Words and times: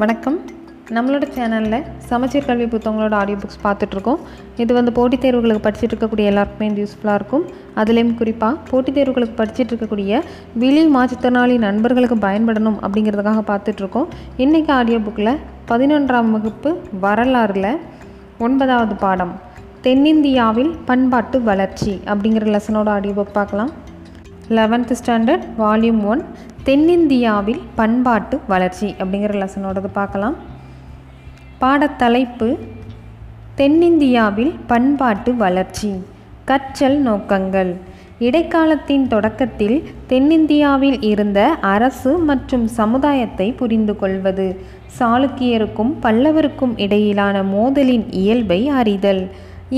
வணக்கம். 0.00 0.36
நம்மளோட 0.96 1.24
சேனலில் 1.36 1.86
சமச்சீர் 2.08 2.44
கல்வி 2.48 2.64
புத்தகங்களோட 2.64 3.14
ஆடியோ 3.20 3.36
புக்ஸ் 3.42 3.62
பார்த்துட்ருக்கோம். 3.64 4.20
இது 4.62 4.74
வந்து 4.74 4.92
போட்டித் 4.98 5.24
தேர்வுகளுக்கு 5.24 5.64
படிச்சுட்டு 5.64 5.94
இருக்கக்கூடிய 5.94 6.28
எல்லாருக்குமே 6.30 6.66
இது 6.70 6.82
யூஸ்ஃபுல்லாக 6.84 7.14
இருக்கும். 7.20 7.44
அதுலேயும் 7.80 8.12
குறிப்பாக 8.20 8.58
போட்டித் 8.70 8.98
தேர்வுகளுக்கு 8.98 9.38
படிச்சுட்டு 9.40 9.72
இருக்கக்கூடிய 9.72 10.20
விழி 10.62 10.84
மாற்றுத்திறனாளி 10.96 11.58
நண்பர்களுக்கு 11.66 12.18
பயன்படணும் 12.26 12.78
அப்படிங்கிறதுக்காக 12.84 13.42
பார்த்துட்ருக்கோம். 13.50 14.08
இன்றைக்கி 14.44 14.70
ஆடியோ 14.78 15.00
புக்கில் 15.08 15.34
பதினொன்றாம் 15.72 16.30
வகுப்பு 16.36 16.72
வரலாறில் 17.06 17.70
ஒன்பதாவது 18.38 18.96
பாடம் 19.04 19.34
தென்னிந்தியாவில் 19.80 20.72
பண்பாட்டு 20.90 21.40
வளர்ச்சி 21.50 22.00
அப்படிங்கிற 22.06 22.56
லெசனோட 22.56 22.88
ஆடியோ 22.98 23.14
புக் 23.20 23.36
பார்க்கலாம். 23.40 23.72
லெவன்த் 24.56 24.92
ஸ்டாண்டர்ட் 25.00 25.42
வால்யூம் 25.62 26.02
ஒன் 26.12 26.22
தென்னிந்தியாவில் 26.68 27.60
பண்பாட்டு 27.78 28.36
வளர்ச்சி 28.52 28.88
அப்படிங்கிற 28.98 29.34
லெசனோடது 29.42 29.88
பார்க்கலாம். 29.92 30.34
பாடத்தலைப்பு 31.60 32.48
தென்னிந்தியாவில் 33.60 34.52
பண்பாட்டு 34.66 35.30
வளர்ச்சி 35.44 35.90
கற்றல் 36.50 36.98
நோக்கங்கள். 37.06 37.70
இடைக்காலத்தின் 38.26 39.06
தொடக்கத்தில் 39.14 39.78
தென்னிந்தியாவில் 40.12 40.98
இருந்த 41.10 41.40
அரசு 41.74 42.12
மற்றும் 42.30 42.66
சமுதாயத்தை 42.78 43.48
புரிந்து 43.60 43.96
கொள்வது 43.96 44.48
சாளுக்கியருக்கும் 44.98 45.92
பல்லவருக்கும் 46.02 46.74
இடையிலான 46.76 47.42
மோதலின் 47.54 48.06
இயல்பை 48.22 48.60
அறிதல். 48.80 49.22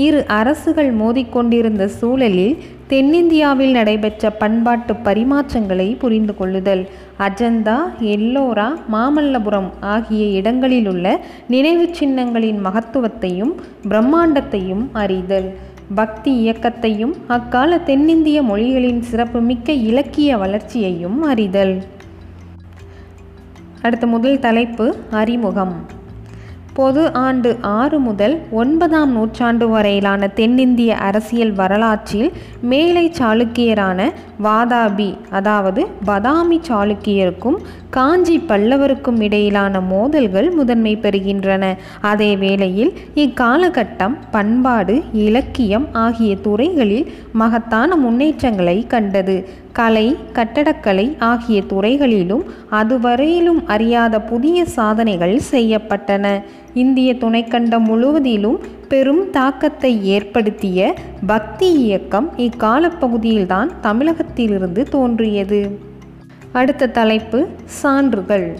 இரு 0.07 0.19
அரசுகள் 0.41 0.91
மோதிக்கொண்டிருந்த 0.99 1.85
சூழலில் 1.99 2.53
தென்னிந்தியாவில் 2.91 3.71
நடைபெற்ற 3.71 4.29
பண்பாட்டு 4.29 4.93
பரிமாற்றங்களை 4.93 5.97
புரிந்து 5.97 6.35
கொள்ளுதல். 6.35 6.89
அஜந்தா 7.19 7.77
எல்லோரா 7.99 8.67
மாமல்லபுரம் 8.91 9.69
ஆகிய 9.79 10.41
இடங்களிலுள்ள 10.41 11.19
நினைவு 11.47 11.89
சின்னங்களின் 11.99 12.59
மகத்துவத்தையும் 12.65 13.53
பிரம்மாண்டத்தையும் 13.89 14.83
அறிதல். 14.91 15.53
பக்தி 15.95 16.31
இயக்கத்தையும் 16.35 17.13
அக்கால 17.27 17.79
தென்னிந்திய 17.79 18.41
மொழிகளின் 18.41 19.01
சிறப்புமிக்க 19.01 19.71
இலக்கிய 19.71 20.37
வளர்ச்சியையும் 20.37 21.21
அறிதல். 21.21 21.83
அடுத்த 23.81 24.07
முதல் 24.07 24.39
தலைப்பு 24.39 24.95
அறிமுகம். 25.11 25.99
பொது 26.81 27.01
ஆண்டு 27.23 27.49
ஆறு 27.79 27.97
முதல் 27.99 28.35
ஒன்பதாம் 28.51 29.11
நூற்றாண்டு 29.11 29.65
வரையிலான 29.69 30.29
தென்னிந்திய 30.37 30.91
அரசியல் 31.07 31.51
வரலாற்றில் 31.51 32.29
மேலை 32.71 33.03
சாளுக்கியரான 33.19 33.99
வாதாபி 34.43 35.09
அதாவது 35.29 35.81
பதாமி 36.05 36.57
சாளுக்கியருக்கும் 36.69 37.57
காஞ்சி 37.89 38.35
பல்லவருக்கும் 38.49 39.19
இடையிலான 39.21 39.81
மோதல்கள் 39.93 40.49
முதன்மை 40.51 40.93
பெறுகின்றன. 41.01 41.63
அதே 42.11 42.29
வேளையில் 42.43 42.91
இக்காலகட்டம் 43.15 44.15
பண்பாடு 44.31 44.95
இலக்கியம் 45.25 45.87
ஆகிய 46.05 46.33
துறைகளில் 46.45 47.05
மகத்தான 47.33 47.95
முன்னேற்றங்களை 47.95 48.77
கண்டது. 48.87 49.37
கலை 49.71 50.17
கட்டடக்கலை 50.33 51.15
ஆகிய 51.19 51.61
துறைகளிலும் 51.61 52.43
அதுவரையிலும் 52.71 53.65
அறியாத 53.65 54.21
புதிய 54.21 54.65
சாதனைகள் 54.65 55.41
செய்யப்பட்டன. 55.51 56.43
இந்திய 56.73 57.13
துணைக்கண்டம் 57.13 57.83
முழுவதிலும் 57.83 58.59
பெரும் 58.87 59.29
தாக்கத்தை 59.29 60.05
ஏற்படுத்திய 60.07 60.95
பக்தி 61.25 61.71
இயக்கம் 61.71 62.33
இக்காலப்பகுதியில்தான் 62.37 63.69
தமிழகத்திலிருந்து 63.81 64.83
தோன்றியது. 64.83 65.79
அடுத்த 66.51 66.87
தலைப்பு 66.87 67.47
சான்றுகள். 67.65 68.57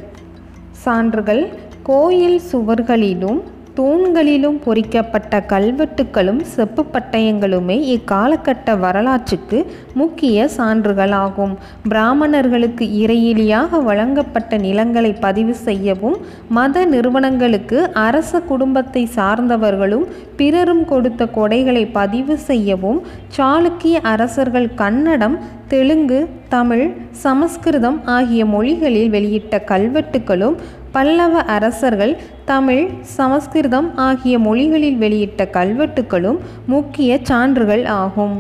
சான்றுகள் 0.72 1.50
கோயில் 1.84 2.42
சுவர்களிலும் 2.52 3.42
தூண்களிலும் 3.82 4.58
பொறிக்கப்பட்ட 4.64 5.36
கல்வெட்டுக்களும் 5.52 6.42
செப்பு 6.56 6.82
பட்டயங்களுமே 6.94 7.78
இக்காலகட்ட 7.94 8.76
வரலாற்றுக்கு 8.80 9.60
முக்கிய 9.94 10.48
சான்றுகளாகும். 10.58 11.54
பிராமணர்களுக்கு 11.90 12.86
இறையிலியாக 12.94 13.80
வழங்கப்பட்ட 13.80 14.58
நிலங்களை 14.58 15.12
பதிவு 15.14 15.54
செய்யவும் 15.68 16.18
மத 16.50 16.84
நிறுவனங்களுக்கு 16.86 17.80
அரச 17.94 18.42
குடும்பத்தை 18.42 19.04
சார்ந்தவர்களும் 19.16 20.06
பிறரும் 20.38 20.84
கொடுத்த 20.86 21.26
கொடைகளை 21.36 21.84
பதிவு 21.92 22.38
செய்யவும் 22.50 23.02
சாளுக்கிய 23.38 23.98
அரசர்கள் 24.14 24.70
கன்னடம் 24.76 25.38
தெலுங்கு 25.68 26.30
தமிழ் 26.50 26.86
சமஸ்கிருதம் 27.24 28.00
ஆகிய 28.06 28.46
மொழிகளில் 28.46 29.10
வெளியிட்ட 29.10 29.58
கல்வெட்டுகளும் 29.66 30.58
பல்லவ 30.96 31.42
அரசர்கள் 31.56 32.14
தமிழ் 32.46 32.86
சமஸ்கிருதம் 33.18 33.88
ஆகிய 33.96 34.40
மொழிகளில் 34.40 34.98
வெளியிட்ட 34.98 35.44
கல்வெட்டுகளும் 35.54 36.40
முக்கிய 36.66 37.20
சான்றுகள் 37.24 37.86
ஆகும். 37.86 38.36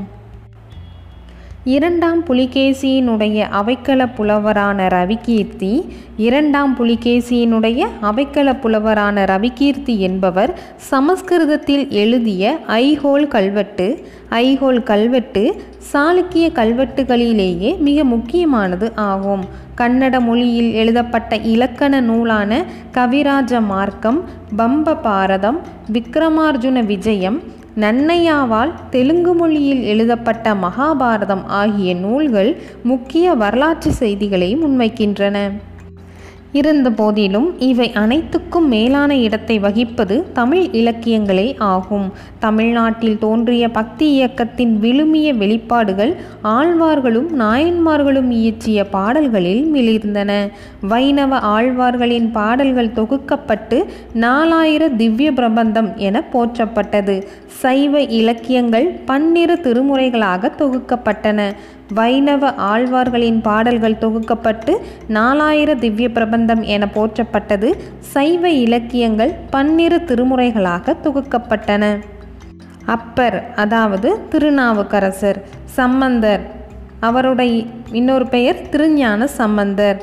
இரண்டாம் 1.63 2.25
புலிகேசியினுடைய 2.25 3.45
அவைக்கள 3.49 4.05
புலவரான 4.17 4.87
ரவிகீர்த்தி 4.87 5.85
இரண்டாம் 6.17 6.77
புலிகேசியினுடைய 6.77 7.87
அவைக்கள 8.01 8.53
புலவரான 8.59 9.25
ரவிகீர்த்தி 9.25 9.97
என்பவர் 9.97 10.59
சமஸ்கிருதத்தில் 10.75 11.89
எழுதிய 11.89 12.59
ஐஹோல் 12.67 13.27
கல்வெட்டு 13.27 14.03
ஐஹோல் 14.29 14.83
கல்வெட்டு 14.83 15.61
சாளுக்கிய 15.93 16.49
கல்வெட்டுகளிலேயே 16.55 17.77
மிக 17.77 18.03
முக்கியமானது 18.03 18.91
ஆகும். 18.95 19.45
கன்னட 19.77 20.19
மொழியில் 20.19 20.73
எழுதப்பட்ட 20.73 21.35
இலக்கண 21.35 22.01
நூலான 22.01 22.65
கவிராஜ 22.91 23.61
மார்க்கம் 23.61 24.23
பம்ப 24.57 25.01
பாரதம் 25.01 25.61
விக்ரமார்ஜுன 25.93 26.85
விஜயம் 26.85 27.43
நன்னையாவால் 27.75 28.73
தெலுங்கு 28.89 29.33
மொழியில் 29.33 29.83
எழுதப்பட்ட 29.83 30.53
மகாபாரதம் 30.53 31.45
ஆகிய 31.45 31.93
நூல்கள் 31.95 32.61
முக்கிய 32.83 33.33
வரலாற்று 33.33 33.91
செய்திகளை 33.91 34.57
முன்வைக்கின்றன. 34.57 35.51
இருந்த 36.51 36.89
போதிலும் 36.89 37.59
இவை 37.59 37.91
அனைத்துக்கும் 37.93 38.67
மேலான 38.67 39.17
இடத்தை 39.17 39.59
வகிப்பது 39.59 40.23
தமிழ் 40.33 40.63
இலக்கியங்களே 40.71 41.55
ஆகும். 41.57 42.11
தமிழ்நாட்டில் 42.39 43.17
தோன்றிய 43.17 43.69
பக்தி 43.69 44.11
இயக்கத்தின் 44.11 44.79
விழுமிய 44.81 45.33
வெளிப்பாடுகள் 45.37 46.15
ஆழ்வார்களும் 46.43 47.39
நாயன்மார்களும் 47.39 48.29
இயற்றிய 48.29 48.83
பாடல்களில் 48.83 49.63
மிளிர்ந்தன. 49.73 50.49
வைணவ 50.81 51.39
ஆழ்வார்களின் 51.39 52.31
பாடல்கள் 52.31 52.95
தொகுக்கப்பட்டு 52.95 53.83
நாலாயிர 54.13 54.95
திவ்ய 54.95 55.31
பிரபந்தம் 55.31 55.97
என 55.97 56.23
போற்றப்பட்டது. 56.33 57.23
சைவ 57.47 58.01
இலக்கியங்கள் 58.01 58.99
பன்னிரு 59.05 59.59
திருமுறைகளாக 59.63 60.51
தொகுக்கப்பட்டன. 60.57 61.51
வைணவ 61.93 62.53
ஆழ்வார்களின் 62.55 63.41
பாடல்கள் 63.41 64.01
தொகுக்கப்பட்டு 64.01 64.73
நாலாயிர 65.09 65.75
திவ்ய 65.75 66.11
பிரபந்தம் 66.11 66.63
என 66.63 66.87
போற்றப்பட்டது. 66.95 67.69
சைவ 67.99 68.49
இலக்கியங்கள் 68.49 69.33
பன்னிரு 69.49 69.99
திருமுறைகளாக 70.07 70.95
தொகுக்கப்பட்டன. 71.03 71.85
அப்பர் 72.85 73.53
அதாவது 73.55 74.09
திருநாவுக்கரசர். 74.29 75.39
சம்பந்தர் 75.65 76.41
அவருடைய 76.99 77.63
இன்னொரு 77.91 78.27
பெயர் 78.27 78.69
திருஞான 78.69 79.27
சம்பந்தர். 79.27 79.99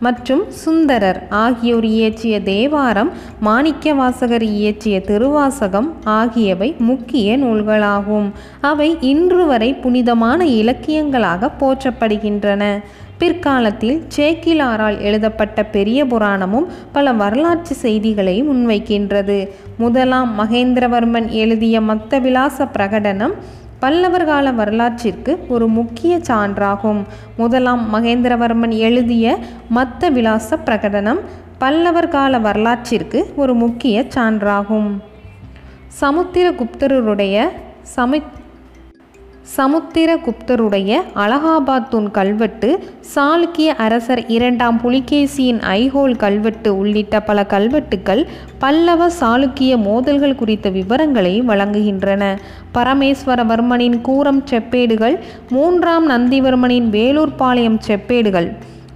மற்றும் 0.00 0.50
சுந்தரர் 0.50 1.20
ஆகியோர் 1.28 1.84
இயற்றிய 1.84 2.42
தேவாரம் 2.42 3.10
மாணிக்கவாசகர் 3.44 4.42
இயற்றிய 4.42 5.00
திருவாசகம் 5.00 5.88
ஆகியவை 6.04 6.74
முக்கிய 6.78 7.38
நூல்களாகும். 7.38 8.30
அவை 8.60 8.96
இன்று 9.00 9.46
வரை 9.46 9.74
புனிதமான 9.74 10.46
இலக்கியங்களாக 10.46 11.50
போற்றப்படுகின்றன. 11.60 12.64
பிற்காலத்தில் 13.18 14.02
சேக்கிலாரால் 14.16 14.98
எழுதப்பட்ட 15.00 15.64
பெரிய 15.64 16.04
புராணமும் 16.04 16.68
பல 16.92 17.12
வரலாற்று 17.12 17.74
செய்திகளை 17.74 18.36
முன்வைக்கின்றது. 18.42 19.48
முதலாம் 19.78 20.30
மகேந்திரவர்மன் 20.38 21.28
எழுதிய 21.28 21.80
மத்தவிலாச 21.80 22.68
பிரகடனம் 22.76 23.34
பல்லவர் 23.80 24.24
கால 24.24 24.50
வரலாற்றிற்கு 24.52 25.32
ஒரு 25.48 25.68
முக்கிய 25.68 26.18
சான்றாகும். 26.28 27.00
முதலாம் 27.36 27.82
மகேந்திரவர்மன் 27.94 28.74
எழுதிய 28.86 29.38
மத்த 29.76 30.12
விலாச 30.12 30.58
பிரகடனம் 30.66 31.20
பல்லவர் 31.58 32.08
கால 32.08 32.38
வரலாற்றிற்கு 32.38 33.32
ஒரு 33.36 33.54
முக்கிய 33.54 34.04
சான்றாகும். 34.14 34.90
சமுத்திரகுப்தருடைய 36.00 37.48
சமி 37.96 38.22
சமுத்திரகுப்தருடைய 39.56 41.00
அலகாபாத் 41.14 41.88
தூண் 41.88 42.10
கல்வெட்டு 42.10 42.78
சாளுக்கிய 43.14 43.66
அரசர் 43.66 44.26
இரண்டாம் 44.26 44.80
புலிகேசியின் 44.84 45.60
ஐஹோல் 45.70 46.16
கல்வெட்டு 46.16 46.78
உள்ளிட்ட 46.78 47.20
பல 47.20 47.46
கல்வெட்டுக்கள் 47.48 48.26
பல்லவ 48.58 49.08
சாளுக்கிய 49.20 49.76
மோதல்கள் 49.76 50.34
குறித்த 50.34 50.70
விவரங்களை 50.70 51.42
வழங்குகின்றன. 51.42 52.38
பரமேஸ்வரவர்மனின் 52.74 54.00
கூரம் 54.00 54.44
செப்பேடுகள் 54.50 55.18
மூன்றாம் 55.48 56.10
நந்திவர்மனின் 56.10 56.88
வேலூர்பாளையம் 56.90 57.78
செப்பேடுகள் 57.86 58.52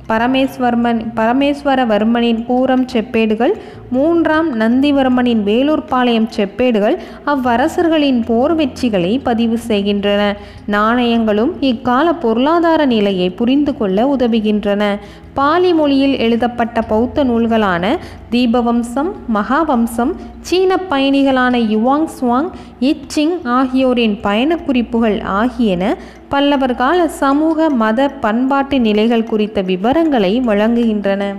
பரமேஸ்வர்மன் 0.08 1.00
பரமேஸ்வரவர்மனின் 1.16 2.44
பூரம் 2.48 2.86
செப்பேடுகள் 2.92 3.52
மூன்றாம் 3.90 4.60
நந்திவர்மனின் 4.60 5.42
வேலூர்பாளையம் 5.44 6.28
செப்பேடுகள் 6.36 6.96
அவ்வரசர்களின் 7.26 8.22
போர் 8.26 8.56
வெற்றிகளை 8.56 9.20
பதிவு 9.22 9.58
செய்கின்றன. 9.58 10.36
நாணயங்களும் 10.70 11.50
இக்கால 11.60 12.12
பொருளாதார 12.12 12.84
நிலையை 12.84 13.30
புரிந்து 13.30 13.76
கொள்ள 13.76 14.16
உதவுகின்றன. 14.16 14.98
பாலி 15.34 15.74
மொழியில் 15.74 16.18
எழுதப்பட்ட 16.18 16.82
பௌத்த 16.82 17.24
நூல்களான 17.24 17.96
தீபவம்சம் 18.30 19.10
மகாவம்சம் 19.34 20.12
சீன 20.40 20.76
பயணிகளான 20.90 21.58
யுவாங் 21.58 22.06
சுவாங் 22.20 22.50
இச்சிங் 22.80 23.44
ஆகியோரின் 23.44 24.20
பயணக் 24.20 24.66
குறிப்புகள் 24.66 25.20
ஆகியன 25.20 25.96
பல்லவர் 26.34 26.74
கால 26.74 27.08
சமூக 27.08 27.70
மத 27.70 28.08
பண்பாட்டு 28.08 28.80
நிலைகள் 28.80 29.24
குறித்த 29.24 29.60
விவரங்களை 29.62 30.40
வழங்குகின்றன. 30.40 31.34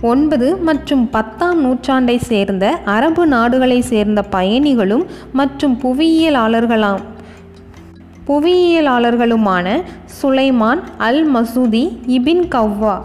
ஒன்பது 0.00 0.56
மற்றும் 0.56 1.10
பத்தாம் 1.10 1.64
நூற்றாண்டை 1.64 2.16
சேர்ந்த 2.16 2.70
அரபு 2.84 3.26
நாடுகளை 3.26 3.80
சேர்ந்த 3.80 4.22
பயணிகளும் 4.22 5.06
மற்றும் 5.32 5.78
புவியியலாளர்களாம். 5.82 7.00
புவியியலாளர்களுமான 8.26 9.82
சுலைமான் 10.22 10.82
அல் 10.98 11.34
மசூதி 11.34 11.98
இபின் 12.06 12.48
கவ்வா 12.48 13.00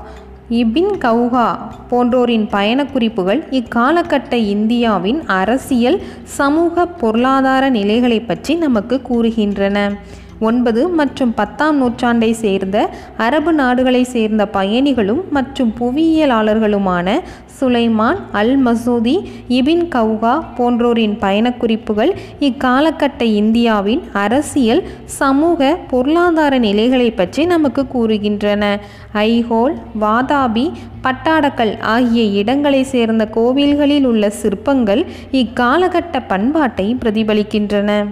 இபின் 0.50 0.94
கவுகா 1.00 1.58
போன்றோரின் 1.90 2.48
பயணக் 2.50 2.92
குறிப்புகள் 2.92 3.44
இக்காலகட்ட 3.50 4.34
இந்தியாவின் 4.34 5.26
அரசியல் 5.26 6.02
சமூக 6.24 6.86
பொருளாதார 6.86 7.70
நிலைகளை 7.70 8.20
பற்றி 8.20 8.56
நமக்கு 8.56 9.02
கூறுகின்றன. 9.10 9.94
ஒன்பது 10.40 10.90
மற்றும் 10.90 11.34
பத்தாம் 11.34 11.78
நூற்றாண்டை 11.82 12.32
சேர்ந்த 12.32 12.90
அரபு 13.18 13.54
நாடுகளை 13.54 14.04
சேர்ந்த 14.04 14.46
பயணிகளும் 14.48 15.22
மற்றும் 15.30 15.74
புவியியலாளர்களுமான 15.80 17.20
சுலைமான் 17.60 18.18
அல் 18.32 18.66
மசூதி 18.66 19.26
இபின் 19.50 19.86
கவுகா 19.96 20.44
போன்றோரின் 20.58 21.18
பயணக் 21.20 21.60
குறிப்புகள் 21.60 22.16
இக்காலகட்ட 22.40 23.22
இந்தியாவின் 23.22 24.04
அரசியல் 24.14 24.84
சமூக 25.06 25.78
பொருளாதார 25.90 26.58
நிலைகளை 26.58 27.12
பற்றி 27.12 27.46
நமக்கு 27.46 27.86
கூறுகின்றன. 27.94 28.80
ஐஹோல் 29.14 29.76
வாதாபி 30.02 30.72
பட்டாடக்கல் 31.04 31.80
ஆகிய 31.80 32.24
இடங்களை 32.24 32.84
சேர்ந்த 32.84 33.30
கோவில்களில் 33.34 34.06
உள்ள 34.06 34.30
சிற்பங்கள் 34.30 35.06
இக்காலகட்ட 35.32 36.24
பண்பாட்டை 36.28 36.96
பிரதிபலிக்கின்றன. 37.06 38.06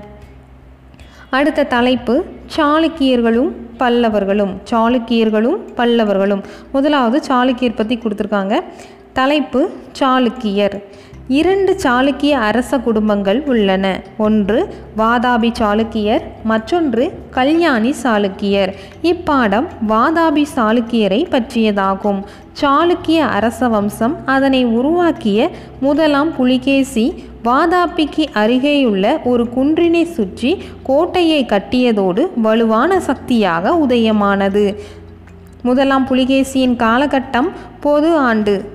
அடுத்த 1.37 1.63
தலைப்பு 1.75 2.13
சாளுக்கியர்களும் 2.55 3.51
பல்லவர்களும் 3.79 4.51
சாளுக்கியர்களும் 4.71 5.57
பல்லவர்களும். 5.79 6.43
முதலாவது 6.71 7.17
சாளுக்கியர் 7.27 7.79
பற்றி 7.79 7.95
கொடுத்துருக்காங்க. 7.97 8.55
தலைப்பு 9.19 9.61
சாளுக்கியர். 9.99 10.75
இரண்டு 11.27 11.75
சாளுக்கிய 11.83 12.31
அரச 12.31 12.79
குடும்பங்கள் 12.79 13.43
உள்ளன. 13.45 14.01
ஒன்று 14.17 14.75
வாதாபி 14.97 15.49
சாளுக்கியர் 15.59 16.21
மற்றொன்று 16.43 17.13
கல்யாணி 17.31 17.93
சாளுக்கியர். 18.03 18.73
இப்பாடம் 19.01 19.67
வாதாபி 19.89 20.45
சாளுக்கியரை 20.55 21.25
பற்றியதாகும். 21.29 22.23
சாளுக்கிய 22.61 23.17
அரச 23.17 23.67
வம்சம் 23.67 24.17
அதனை 24.25 24.65
உருவாக்கிய 24.65 25.49
முதலாம் 25.79 26.35
புலிகேசி 26.35 27.23
வாதாபிக்கு 27.43 28.25
அருகேயுள்ள 28.33 29.23
ஒரு 29.23 29.49
குன்றினை 29.55 30.03
சுற்றி 30.03 30.63
கோட்டையை 30.83 31.45
கட்டியதோடு 31.45 32.27
வலுவான 32.41 32.99
சக்தியாக 32.99 33.75
உதயமானது. 33.87 34.75
முதலாம் 35.61 36.07
புலிகேசியின் 36.07 36.75
காலகட்டம் 36.75 37.51
பொது 37.79 38.15
ஆண்டு 38.15 38.73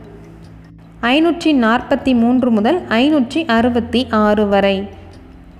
ஐநூற்றி 1.02 1.50
நாற்பத்தி 1.64 2.12
மூன்று 2.14 2.50
முதல் 2.50 2.78
ஐநூற்றி 2.88 3.40
அறுபத்தி 3.46 4.06
ஆறு 4.10 4.48
வரை. 4.48 4.88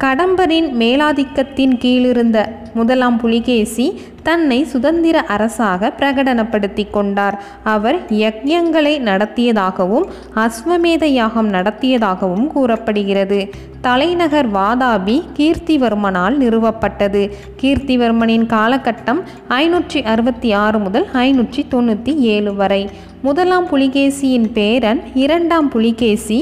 கடம்பரின் 0.03 0.69
மேலாதிக்கத்தின் 0.81 1.73
கீழிருந்த 1.83 2.39
முதலாம் 2.75 3.17
புலிகேசி 3.17 3.87
தன்னை 4.23 4.65
சுதந்திர 4.65 5.17
அரசாக 5.35 5.91
பிரகடனப்படுத்தி 5.99 6.85
கொண்டார். 6.91 7.37
அவர் 7.65 7.99
யக்ஞங்களை 8.09 8.93
நடத்தியதாகவும் 9.09 10.07
அஸ்வமேத 10.35 11.05
யாகம் 11.05 11.51
நடத்தியதாகவும் 11.53 12.47
கூறப்படுகிறது. 12.47 13.41
தலைநகர் 13.81 14.49
வாதாபி 14.53 15.17
கீர்த்திவர்மனால் 15.39 16.39
நிறுவப்பட்டது. 16.39 17.23
கீர்த்திவர்மனின் 17.63 18.47
காலகட்டம் 18.55 19.21
ஐநூற்றி 19.49 20.03
அறுபத்தி 20.05 20.53
ஆறு 20.53 20.79
முதல் 20.79 21.07
ஐநூற்றி 21.25 21.65
தொண்ணூற்றி 21.71 22.15
ஏழு 22.17 22.55
வரை. 22.55 22.83
முதலாம் 23.23 23.69
புலிகேசியின் 23.69 24.49
பேரன் 24.53 25.03
இரண்டாம் 25.15 25.69
புலிகேசி 25.69 26.41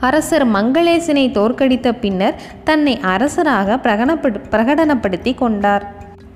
அரசர் 0.00 0.44
மங்களேசனை 0.50 1.24
தோற்கடித்த 1.30 1.88
பின்னர் 1.92 2.36
தன்னை 2.64 2.98
அரசராக 3.02 3.78
பிரகடனப்படு 3.82 4.38
பிரகடனப்படுத்தி 4.50 5.34
கொண்டார். 5.34 5.84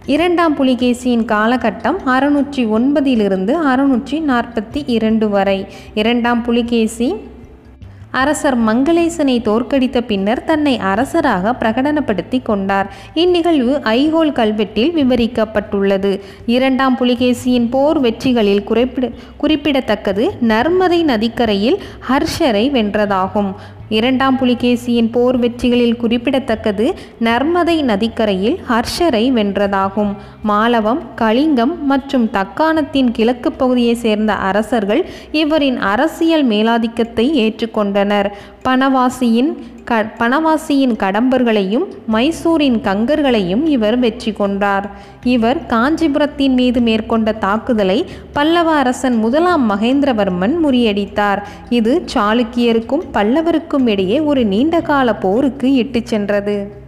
இரண்டாம் 0.07 0.57
புலிகேசியின் 0.57 1.25
காலகட்டம் 1.25 1.99
அறுநூற்றி 2.07 2.63
ஒன்பதிலிருந்து 2.77 3.53
அறுநூற்றி 3.73 4.17
நாற்பத்தி 4.31 4.83
இரண்டு 4.87 5.29
வரை. 5.29 5.67
இரண்டாம் 5.95 6.43
புலிகேசி 6.43 7.09
அரசர் 8.21 8.59
மங்களேசனை 8.69 9.37
தோற்கடித்த 9.43 10.01
பின்னர் 10.11 10.45
தன்னை 10.51 10.75
அரசராக 10.93 11.55
பிரகடனப்படுத்தி 11.61 12.39
கொண்டார். 12.43 12.89
இந்நிகழ்வு 13.15 13.75
ஐஹோல் 13.99 14.33
கல்வெட்டில் 14.41 14.93
விவரிக்கப்பட்டுள்ளது. 15.01 16.13
இரண்டாம் 16.57 16.99
புலிகேசியின் 17.01 17.69
போர் 17.71 18.01
வெற்றிகளில் 18.01 18.65
குறிப்பிட 18.65 19.11
குறிப்பிடத்தக்கது 19.37 20.27
நர்மதை 20.53 21.01
நதிக்கரையில் 21.05 21.79
ஹர்ஷரை 22.09 22.67
வென்றதாகும். 22.77 23.51
இரண்டாம் 23.97 24.37
புலிகேசியின் 24.41 25.11
போர் 25.15 25.39
வெற்றிகளில் 25.43 26.01
குறிப்பிடத்தக்கது 26.03 26.87
நர்மதை 27.29 27.77
நதிக்கரையில் 27.91 28.57
ஹர்ஷரை 28.71 29.25
வென்றதாகும். 29.39 30.13
மாலவம் 30.43 31.03
கலிங்கம் 31.23 31.75
மற்றும் 31.93 32.27
தக்காணத்தின் 32.39 33.11
கிழக்கு 33.11 33.53
பகுதியை 33.53 33.95
சேர்ந்த 34.05 34.33
அரசர்கள் 34.51 35.03
இவரின் 35.43 35.79
அரசியல் 35.93 36.47
மேலாதிக்கத்தை 36.49 37.27
ஏற்றுக்கொண்டனர். 37.45 38.31
பனவாசியின் 38.69 39.53
க 39.85 40.13
பனவாசியின் 40.19 40.95
கடம்பர்களையும் 40.99 41.87
மைசூரின் 42.07 42.79
கங்கர்களையும் 42.81 43.67
இவர் 43.67 43.99
வெற்றி 43.99 44.33
கொண்டார். 44.33 44.91
இவர் 45.23 45.67
காஞ்சிபுரத்தின் 45.67 46.55
மீது 46.55 46.81
மேற்கொண்ட 46.81 47.33
தாக்குதலை 47.33 48.07
பல்லவ 48.33 48.71
அரசன் 48.71 49.15
முதலாம் 49.15 49.71
மகேந்திரவர்மன் 49.71 50.55
முறியடித்தார். 50.65 51.43
இது 51.69 52.05
சாளுக்கியருக்கும் 52.15 53.05
பல்லவருக்கும் 53.13 53.87
இடையே 53.87 54.21
ஒரு 54.21 54.45
நீண்டகால 54.45 55.15
போருக்கு 55.15 55.73
இட்டுச் 55.73 56.07
சென்றது. 56.07 56.83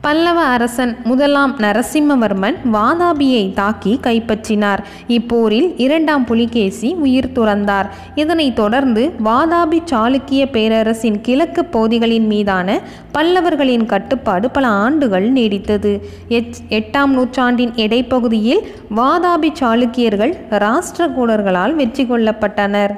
பல்லவ 0.00 0.40
அரசன் 0.40 0.96
முதலாம் 1.04 1.58
நரசிம்மவர்மன் 1.58 2.56
வாதாபியை 2.72 3.52
தாக்கி 3.52 4.00
கைப்பற்றினார். 4.02 4.78
இப்போரில் 5.08 5.74
இரண்டாம் 5.76 6.24
புலிகேசி 6.24 6.94
உயிர் 6.94 7.32
துறந்தார். 7.34 7.88
இதனைத் 8.14 8.56
தொடர்ந்து 8.56 9.12
வாதாபி 9.24 9.80
சாளுக்கிய 9.90 10.50
பேரரசின் 10.50 11.20
கிழக்கு 11.20 11.64
பகுதிகளின் 11.64 12.26
மீதான 12.26 12.80
பல்லவர்களின் 13.14 13.86
கட்டுப்பாடு 13.86 14.50
பல 14.50 14.66
ஆண்டுகள் 14.66 15.32
நீடித்தது. 15.32 16.00
எச் 16.28 16.62
எட்டாம் 16.68 17.12
நூற்றாண்டின் 17.16 17.70
இடைப்பகுதியில் 17.70 18.64
வாதாபி 18.96 19.52
சாளுக்கியர்கள் 19.60 20.34
ராஷ்டிரகூடர்களால் 20.50 21.74
வெற்றி 21.74 22.04
கொள்ளப்பட்டனர். 22.04 22.90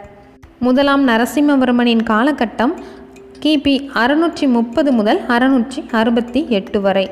முதலாம் 0.58 1.08
நரசிம்மவர்மனின் 1.08 2.02
காலகட்டம் 2.10 2.72
கிபி 3.42 3.74
அறுநூற்றி 3.94 4.46
முப்பது 4.56 4.90
முதல் 4.92 5.20
அறுநூற்றி 5.28 5.80
அறுபத்தி 5.90 6.40
எட்டு 6.48 6.78
வரை. 6.80 7.04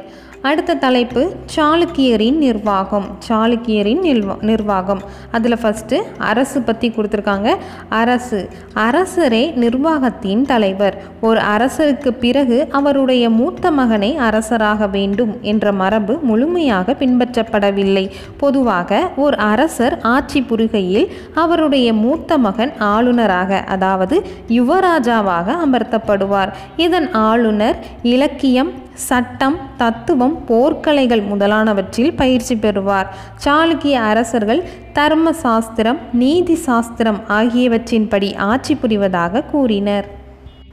அடுத்த 0.42 0.74
தலைப்பு 0.74 1.34
சாளுக்கியரின் 1.56 2.36
நிர்வாகம் 2.36 3.06
சாளுக்கியரின் 3.28 4.02
நிர்வா 4.02 4.42
நிர்வாகம். 4.42 5.00
அதில் 5.30 5.54
ஃபஸ்ட்டு 5.54 5.96
அரசு 6.18 6.60
பற்றி 6.60 6.92
கொடுத்துருக்காங்க. 6.96 7.56
அரசு 7.88 8.48
அரசரே 8.74 9.54
நிர்வாகத்தின் 9.54 10.42
தலைவர். 10.42 11.02
ஒரு 11.20 11.40
அரசருக்கு 11.40 12.08
பிறகு 12.08 12.68
அவருடைய 12.70 13.30
மூத்த 13.30 13.70
மகனை 13.70 14.16
அரசராக 14.16 14.86
வேண்டும் 14.86 15.38
என்ற 15.42 15.72
மரபு 15.72 16.18
முழுமையாக 16.22 16.92
பின்பற்றப்படவில்லை. 16.92 18.10
பொதுவாக 18.36 19.10
ஒரு 19.16 19.36
அரசர் 19.36 20.00
ஆட்சி 20.00 20.42
புரிகையில் 20.42 21.12
அவருடைய 21.34 21.92
மூத்த 21.92 22.38
மகன் 22.38 22.72
ஆளுநராக 22.78 23.56
அதாவது 23.56 24.22
யுவராஜாவாக 24.48 25.56
அமர்த்தப்படுவார். 25.66 26.52
இதன் 26.76 27.12
ஆளுநர் 27.12 27.78
இலக்கியம் 28.02 28.86
சட்டம் 29.06 29.56
தத்துவம் 29.76 30.36
போர்க்கலைகள் 30.48 31.22
முதலானவற்றில் 31.26 32.14
பயிற்சி 32.14 32.56
பெறுவார். 32.56 33.08
சாளுக்கிய 33.44 33.92
அரசர்கள் 33.92 34.62
தர்ம 34.92 35.32
சாஸ்திரம் 35.32 35.98
நீதி 36.12 36.54
சாஸ்திரம் 36.54 37.20
ஆகியவற்றின்படி 37.28 38.30
ஆட்சி 38.36 38.74
புரிவதாக 38.74 39.42
கூறினர். 39.42 40.08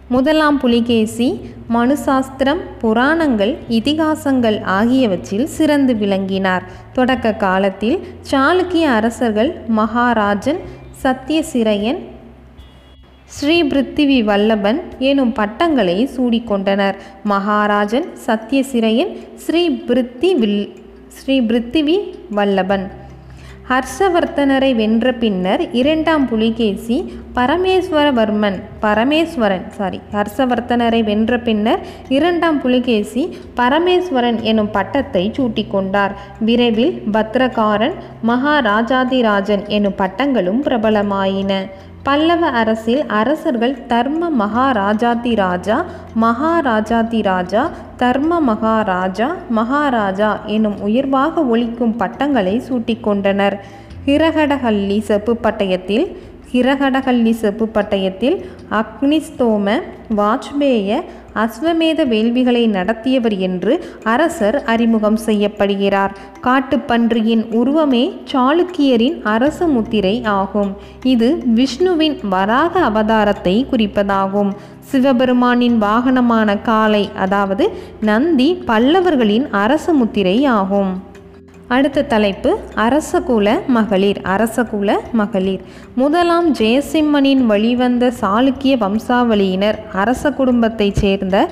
முதலாம் 0.10 0.58
புலிகேசி 0.60 1.28
மனுசாஸ்திரம் 1.70 2.62
புராணங்கள் 2.80 3.54
இதிகாசங்கள் 3.70 4.58
ஆகியவற்றில் 4.80 5.48
சிறந்து 5.58 5.96
விளங்கினார். 5.96 6.64
தொடக்க 6.94 7.34
காலத்தில் 7.46 7.98
சாளுக்கிய 8.32 8.86
அரசர்கள் 9.00 9.52
மகாராஜன் 9.68 10.60
சத்தியசிரையன் 11.04 12.02
ஸ்ரீ 13.34 13.56
பிருத்திவி 13.70 14.18
வல்லபன் 14.28 14.80
எனும் 15.10 15.32
பட்டங்களை 15.38 15.96
சூடிக்கொண்டனர். 16.16 16.98
மகாராஜன் 17.32 18.06
சத்தியசிரையன் 18.26 19.14
ஸ்ரீ 19.44 19.62
பிருத்தி 19.88 20.30
வில் 20.42 20.62
ஸ்ரீ 21.18 21.36
பிருத்திவி 21.50 21.96
வல்லபன். 22.38 22.86
ஹர்ஷவர்த்தனரை 23.70 24.70
வென்ற 24.82 25.14
பின்னர் 25.22 25.62
இரண்டாம் 25.80 26.26
புலிகேசி 26.32 26.98
பரமேஸ்வரவர்மன் 27.38 28.58
பரமேஸ்வரன் 28.84 29.66
சாரி 29.78 30.00
ஹர்ஷவர்த்தனரை 30.16 31.02
வென்ற 31.10 31.40
பின்னர் 31.48 31.82
இரண்டாம் 32.18 32.60
புலிகேசி 32.66 33.24
பரமேஸ்வரன் 33.62 34.40
எனும் 34.52 34.72
பட்டத்தை 34.78 35.24
சூட்டிக்கொண்டார். 35.38 36.16
விரைவில் 36.50 36.94
பத்ரகாரன் 37.18 37.98
மகாராஜாதிராஜன் 38.32 39.66
எனும் 39.78 40.00
பட்டங்களும் 40.04 40.64
பிரபலமாயின. 40.70 41.54
பல்லவ 42.06 42.50
அரசில் 42.52 43.04
அரசர்கள் 43.12 43.74
தர்ம 43.88 44.28
மகாராஜாதி 44.40 45.32
ராஜா 45.36 45.78
மகாராஜாதி 46.16 47.22
ராஜா 47.22 47.64
தர்ம 47.98 48.40
மகாராஜா 48.42 49.28
மகாராஜா 49.52 50.30
எனும் 50.48 50.78
உயர்வாக 50.80 51.44
ஒழிக்கும் 51.54 51.96
பட்டங்களை 51.98 52.56
சூட்டிக்கொண்டனர் 52.68 53.56
ஹிரகடஹல்லி 54.06 55.00
செப்பு 55.02 55.34
பட்டயத்தில் 55.38 56.06
கிரகடகல்லி 56.52 57.32
செப்பு 57.32 57.68
பட்டயத்தில் 57.68 58.38
அக்னிஸ்தோம 58.72 59.82
வாஜ்பேய 60.18 61.00
அஸ்வமேத 61.44 62.02
வேள்விகளை 62.12 62.68
நடத்தியவர் 62.68 63.38
என்று 63.38 63.74
அரசர் 64.04 64.64
அறிமுகம் 64.64 65.18
செய்யப்படுகிறார். 65.26 66.14
காட்டுப்பன்றியின் 66.42 67.44
உருவமே 67.52 68.04
சாளுக்கியரின் 68.32 69.18
அரச 69.24 69.68
முத்திரை 69.68 70.24
ஆகும். 70.24 70.72
இது 71.04 71.44
விஷ்ணுவின் 71.46 72.18
வராக 72.30 72.80
அவதாரத்தை 72.90 73.56
குறிப்பதாகும். 73.72 74.52
சிவபெருமானின் 74.92 75.78
வாகனமான 75.82 76.62
காளை 76.62 77.10
அதாவது 77.18 77.68
நந்தி 78.02 78.50
பல்லவர்களின் 78.68 79.50
அரச 79.52 79.94
முத்திரை 79.94 80.46
ஆகும். 80.46 81.14
அடுத்த 81.68 82.04
தலைப்பு 82.04 82.60
அரசகுல 82.76 83.66
மகளிர் 83.68 84.22
அரசகுல 84.24 84.98
மகளிர். 85.12 85.62
முதலாம் 85.96 86.54
ஜெயசிம்மனின் 86.54 87.46
வழிவந்த 87.46 88.12
சாளுக்கிய 88.22 88.76
வம்சாவளியினர் 88.84 89.78
அரச 89.94 90.32
குடும்பத்தைச் 90.32 90.96
சேர்ந்த 90.96 91.50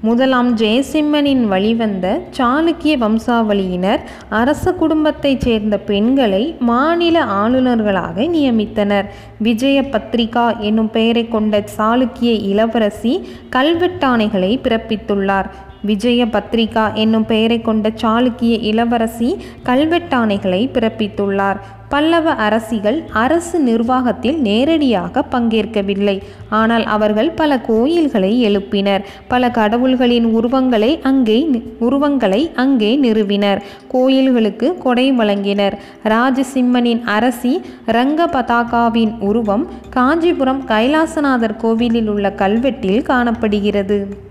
முதலாம் 0.00 0.56
ஜெயசிம்மனின் 0.56 1.44
வழிவந்த 1.44 2.20
சாளுக்கிய 2.36 2.96
வம்சாவளியினர் 3.04 4.00
அரச 4.28 4.72
குடும்பத்தைச் 4.72 5.40
சேர்ந்த 5.40 5.78
பெண்களை 5.78 6.56
மாநில 6.58 7.24
ஆளுநர்களாக 7.24 8.28
நியமித்தனர். 8.28 9.04
விஜய 9.38 9.82
பத்ரிகா 9.82 10.58
என்னும் 10.58 10.90
பெயரை 10.90 11.28
கொண்ட 11.28 11.64
சாளுக்கிய 11.76 12.32
இளவரசி 12.42 13.28
கல்வெட்டாணைகளை 13.50 14.54
பிறப்பித்துள்ளார். 14.62 15.50
விஜய 15.82 16.26
பத்ரிகா 16.26 16.94
என்னும் 16.94 17.26
பெயரை 17.26 17.60
கொண்ட 17.60 17.90
சாளுக்கிய 18.02 18.56
இளவரசி 18.60 19.36
கல்வெட்டாணைகளை 19.64 20.62
பிறப்பித்துள்ளார். 20.74 21.60
பல்லவ 21.88 22.34
அரசிகள் 22.34 22.98
அரசு 23.12 23.60
நிர்வாகத்தில் 23.60 24.38
நேரடியாக 24.40 25.24
பங்கேற்கவில்லை. 25.30 26.22
ஆனால் 26.48 26.84
அவர்கள் 26.84 27.30
பல 27.30 27.58
கோயில்களை 27.60 28.30
எழுப்பினர். 28.48 29.02
பல 29.28 29.48
கடவுள்களின் 29.48 30.24
உருவங்களை 30.24 31.00
அங்கே 31.02 31.50
உருவங்களை 31.80 32.50
அங்கே 32.54 32.96
நிறுவினர். 32.96 33.62
கோயில்களுக்கு 33.88 34.78
கொடை 34.78 35.12
வழங்கினர். 35.12 35.76
ராஜசிம்மனின் 36.04 37.04
அரசி 37.04 37.60
ரங்க 37.84 38.26
பதாகாவின் 38.26 39.14
உருவம் 39.20 39.66
காஞ்சிபுரம் 39.90 40.64
கைலாசநாதர் 40.64 41.56
கோவிலில் 41.56 42.08
உள்ள 42.08 42.34
கல்வெட்டில் 42.36 43.02
காணப்படுகிறது. 43.02 44.30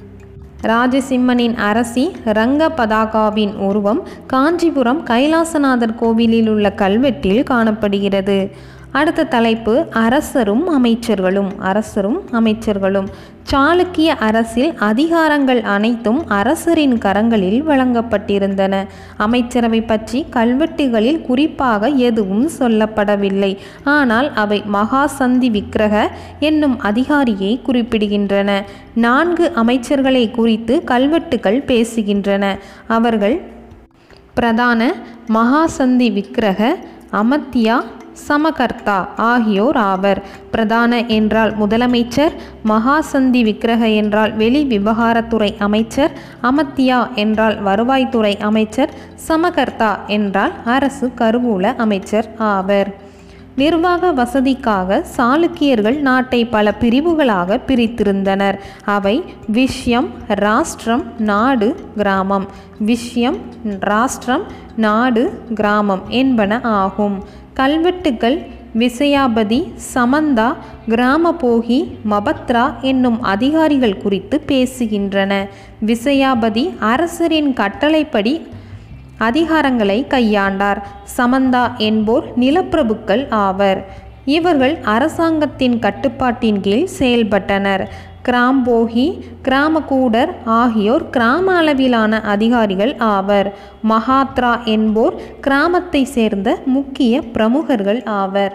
ராஜசிம்மனின் 0.62 1.56
அரசி 1.56 2.16
ரங்க 2.24 2.70
பதாகாவின் 2.70 3.54
உருவம் 3.56 4.02
காஞ்சிபுரம் 4.28 5.04
கைலாசநாதர் 5.04 5.96
கோவிலில் 5.96 6.50
உள்ள 6.50 6.70
கல்வெட்டில் 6.70 7.44
காணப்படுகிறது. 7.44 8.52
அடுத்த 8.92 9.24
தலைப்பு 9.24 9.86
அரசரும் 9.92 10.64
அமைச்சர்களும் 10.78 11.52
அரசரும் 11.60 12.18
அமைச்சர்களும். 12.32 13.08
சாளுக்கிய 13.52 14.10
அரசில் 14.28 14.72
அதிகாரங்கள் 14.80 15.62
அனைத்தும் 15.62 16.28
அரசரின் 16.28 16.96
கரங்களில் 16.98 17.62
வழங்கப்பட்டிருந்தன. 17.68 18.74
அமைச்சரவை 19.18 19.82
பற்றி 19.82 20.26
கல்வெட்டுகளில் 20.32 21.22
குறிப்பாக 21.22 21.88
எதுவும் 21.88 22.50
சொல்லப்படவில்லை. 22.60 23.58
ஆனால் 23.84 24.34
அவை 24.34 24.64
மகாசந்தி 24.74 25.52
விக்கிரக 25.52 26.10
என்னும் 26.40 26.80
அதிகாரியை 26.80 27.62
குறிப்பிடுகின்றன. 27.68 28.62
நான்கு 28.96 29.52
அமைச்சர்களை 29.56 30.32
குறித்து 30.32 30.84
கல்வெட்டுகள் 30.84 31.60
பேசுகின்றன. 31.68 32.58
அவர்கள் 32.88 33.42
பிரதான 34.34 34.94
மகாசந்தி 35.34 36.12
விக்கிரக 36.14 36.78
அமத்தியா 37.12 37.82
சமகர்த்தா 38.28 39.08
ஆகியோர் 39.16 39.76
ஆவர். 39.76 40.24
பிரதான 40.52 41.06
என்றால் 41.06 41.58
முதலமைச்சர் 41.58 42.32
மகாசந்தி 42.66 43.42
விக்கிரக 43.44 43.96
என்றால் 43.96 44.34
வெளி 44.34 44.66
விவகாரத்துறை 44.66 45.58
அமைச்சர் 45.60 46.12
அமத்தியா 46.42 47.14
என்றால் 47.14 47.64
வருவாய்த்துறை 47.64 48.40
அமைச்சர் 48.40 48.94
சமகர்த்தா 49.28 49.92
என்றால் 50.08 50.52
அரசு 50.66 51.12
கருவூல 51.18 51.76
அமைச்சர் 51.76 52.26
ஆவர். 52.38 53.10
நிர்வாக 53.56 54.12
வசதிக்காக 54.12 55.06
சாளுக்கியர்கள் 55.18 56.00
நாட்டை 56.00 56.46
பல 56.46 56.72
பிரிவுகளாக 56.72 57.60
பிரித்திருந்தனர். 57.68 58.58
அவை 58.86 59.24
விஷயம் 59.48 60.10
ராஷ்டிரம் 60.28 61.04
நாடு 61.18 61.76
கிராமம். 61.98 62.46
விஷயம் 62.80 63.38
ராஷ்டிரம் 63.66 64.42
நாடு 64.76 65.44
கிராமம் 65.56 66.02
என்பன 66.08 66.60
ஆகும். 66.62 67.24
கல்வெட்டுகள் 67.62 68.38
விசயாபதி 68.80 69.58
சமந்தா 69.94 70.46
கிராமபோகி 70.90 71.80
மபத்ரா 72.12 72.64
என்னும் 72.82 73.18
அதிகாரிகள் 73.34 73.98
குறித்து 73.98 74.38
பேசுகின்றன. 74.48 75.34
விசயாபதி 75.86 76.64
அரசரின் 76.80 77.54
கட்டளைப்படி 77.54 78.34
அதிகாரங்களை 79.18 79.98
கையாண்டார். 80.10 80.80
சமந்தா 81.18 81.64
என்போர் 81.78 82.26
நிலப்பிரபுக்கள் 82.40 83.26
ஆவர். 83.30 83.82
இவர்கள் 84.26 84.76
அரசாங்கத்தின் 84.96 85.80
கட்டுப்பாட்டின் 85.80 86.60
கீழ் 86.62 86.88
செயல்பட்டனர். 87.00 87.84
கிராம்போகி 88.30 89.06
கிராமகூடர் 89.44 90.32
ஆகியோர் 90.46 91.10
கிராம 91.10 91.56
அளவிலான 91.56 92.22
அதிகாரிகள் 92.22 92.96
ஆவர். 92.98 93.54
மகாத்ரா 93.90 94.64
என்போர் 94.66 95.16
கிராமத்தை 95.42 96.04
சேர்ந்த 96.04 96.58
முக்கிய 96.66 97.22
பிரமுகர்கள் 97.22 98.04
ஆவர். 98.04 98.54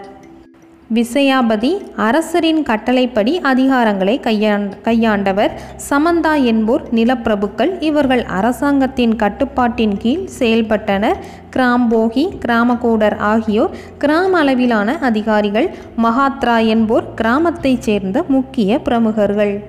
விசயாபதி 0.93 1.81
அரசரின் 1.95 2.63
கட்டளைப்படி 2.63 3.39
அதிகாரங்களை 3.39 4.19
கையாண் 4.19 4.71
கையாண்டவர். 4.83 5.51
சமந்தா 5.89 6.43
என்போர் 6.43 6.83
நிலப்பிரபுக்கள். 6.93 7.81
இவர்கள் 7.81 8.23
அரசாங்கத்தின் 8.23 9.15
கட்டுப்பாட்டின் 9.15 9.97
கீழ் 9.97 10.27
செயல்பட்டனர். 10.39 11.15
கிராம்போகி 11.55 12.25
கிராமகோடர் 12.47 13.17
ஆகியோர் 13.17 13.69
கிராம 13.97 14.37
அளவிலான 14.37 14.97
அதிகாரிகள். 14.99 15.69
மகாத்ரா 16.03 16.65
என்போர் 16.65 17.13
கிராமத்தைச் 17.21 17.81
சேர்ந்த 17.81 18.23
முக்கிய 18.27 18.79
பிரமுகர்கள். 18.79 19.63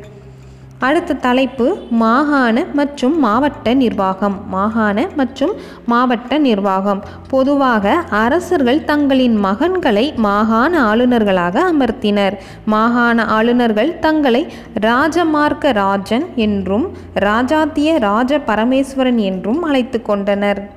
அடுத்த 0.80 1.14
தலைப்பு 1.14 1.76
மாகாண 1.90 2.64
மற்றும் 2.72 3.18
மாவட்ட 3.18 3.74
நிர்வாகம். 3.74 4.36
மாகாண 4.48 5.08
மற்றும் 5.16 5.52
மாவட்ட 5.86 6.38
நிர்வாகம். 6.38 7.02
பொதுவாக 7.28 7.94
அரசர்கள் 8.10 8.84
தங்களின் 8.84 9.44
மகன்களை 9.44 10.14
மாகாண 10.16 10.94
ஆளுநர்களாக 10.94 11.56
அமர்த்தினர். 11.72 12.36
மாகாண 12.64 13.24
ஆளுநர்கள் 13.24 13.98
தங்களை 13.98 14.52
ராஜமார்க்க 14.80 15.72
ராஜன் 15.72 16.26
என்றும் 16.36 16.88
ராஜாத்திய 17.14 17.98
ராஜ 17.98 18.38
பரமேஸ்வரன் 18.38 19.16
என்றும் 19.16 19.62
அழைத்து 19.62 20.02
கொண்டனர். 20.02 20.76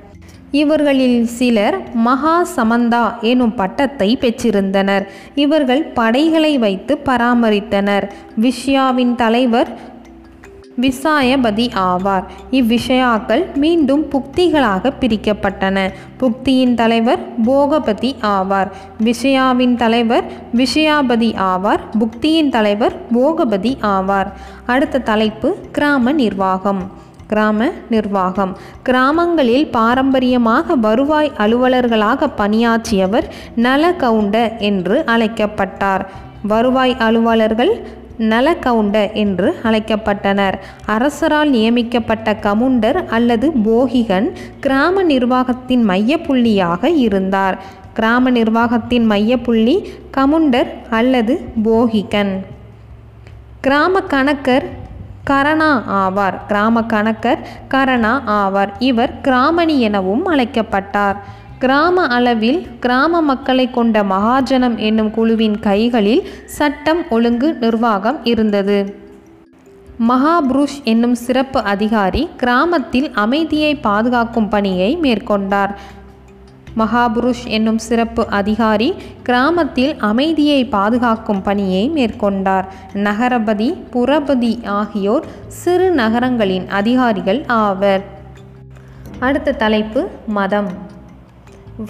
இவர்களில் 0.50 1.24
சிலர் 1.26 1.76
மகா 1.94 2.46
சமந்தா 2.56 3.20
எனும் 3.20 3.54
பட்டத்தை 3.54 4.18
பெற்றிருந்தனர். 4.20 5.04
இவர்கள் 5.34 5.82
படைகளை 5.84 6.58
வைத்து 6.58 6.98
பராமரித்தனர். 7.04 8.10
விஷ்யாவின் 8.40 9.14
தலைவர் 9.14 9.90
விசாயபதி 10.80 11.70
ஆவார். 11.76 12.24
இவ்விஷயாக்கள் 12.50 13.54
மீண்டும் 13.54 14.06
புக்திகளாக 14.10 14.92
பிரிக்கப்பட்டன. 15.00 15.90
புக்தியின் 16.20 16.74
தலைவர் 16.74 17.42
போகபதி 17.42 18.14
ஆவார். 18.22 18.70
விஷயாவின் 19.04 19.74
தலைவர் 19.74 20.24
விஷயாபதி 20.56 21.34
ஆவார். 21.36 21.80
புக்தியின் 21.98 22.48
தலைவர் 22.48 22.92
போகபதி 23.12 23.76
ஆவார். 23.82 24.32
அடுத்த 24.66 24.98
தலைப்பு 24.98 25.56
கிராம 25.72 26.12
நிர்வாகம். 26.12 26.90
கிராம 27.26 27.70
நிர்வாகம். 27.90 28.56
கிராமங்களில் 28.82 29.66
பாரம்பரியமாக 29.66 30.74
வருவாய் 30.74 31.32
அலுவலர்களாக 31.36 32.30
பணியாற்றியவர் 32.36 33.24
நலகவுண்ட 33.56 34.58
என்று 34.58 35.02
அழைக்கப்பட்டார். 35.06 36.08
வருவாய் 36.42 36.96
அலுவலர்கள் 36.98 37.86
நலகவுண்ட 38.30 39.12
என்று 39.12 39.48
அழைக்கப்பட்டனர். 39.62 40.56
அரசரால் 40.86 41.50
நியமிக்கப்பட்ட 41.50 42.34
கவுண்டர் 42.34 43.04
அல்லது 43.06 43.52
போகிகன் 43.64 44.28
கிராம 44.60 45.02
நிர்வாகத்தின் 45.02 45.88
மையப்புள்ளியாக 45.88 46.84
இருந்தார். 46.84 47.58
கிராம 47.94 48.30
நிர்வாகத்தின் 48.30 49.10
மையப்புள்ளி 49.10 49.76
கமுண்டர் 50.16 50.70
அல்லது 50.90 51.34
போகிகன். 51.64 52.32
கிராம 53.60 54.00
கணக்கர் 54.10 54.66
கரணா 55.30 55.72
ஆவார். 56.00 56.36
கிராம 56.46 56.80
கணக்கர் 56.80 57.38
கரணா 57.70 58.14
ஆவார். 58.26 58.72
இவர் 58.78 59.20
கிராமணி 59.20 59.80
எனவும் 59.80 60.24
அழைக்கப்பட்டார். 60.26 61.16
கிராம 61.62 62.06
அளவில் 62.06 62.66
கிராம 62.80 63.20
மக்களை 63.20 63.70
கொண்ட 63.70 64.02
மகாஜனம் 64.02 64.76
என்னும் 64.76 65.10
குழுவின் 65.10 65.58
கைகளில் 65.58 66.22
சட்டம் 66.44 67.08
ஒழுங்கு 67.10 67.54
நிர்வாகம் 67.54 68.24
இருந்தது. 68.24 68.96
மகாபுருஷ் 70.08 70.78
என்னும் 70.84 71.14
சிறப்பு 71.14 71.60
அதிகாரி 71.62 72.28
கிராமத்தில் 72.36 73.10
அமைதியை 73.10 73.74
பாதுகாக்கும் 73.74 74.48
பணியை 74.48 74.98
மேற்கொண்டார். 75.02 75.74
மகாபுருஷ் 76.78 77.46
என்னும் 77.46 77.78
சிறப்பு 77.78 78.26
அதிகாரி 78.28 78.94
கிராமத்தில் 79.22 79.96
அமைதியை 79.98 80.64
பாதுகாக்கும் 80.64 81.42
பணியை 81.42 81.90
மேற்கொண்டார். 81.90 82.64
நகரபதி 82.94 83.76
புறபதி 83.92 84.64
ஆகியோர் 84.64 85.24
சிறு 85.48 85.90
நகரங்களின் 85.90 86.68
அதிகாரிகள் 86.68 87.44
ஆவர். 87.46 88.04
அடுத்த 89.20 89.52
தலைப்பு 89.52 90.08
மதம். 90.26 90.90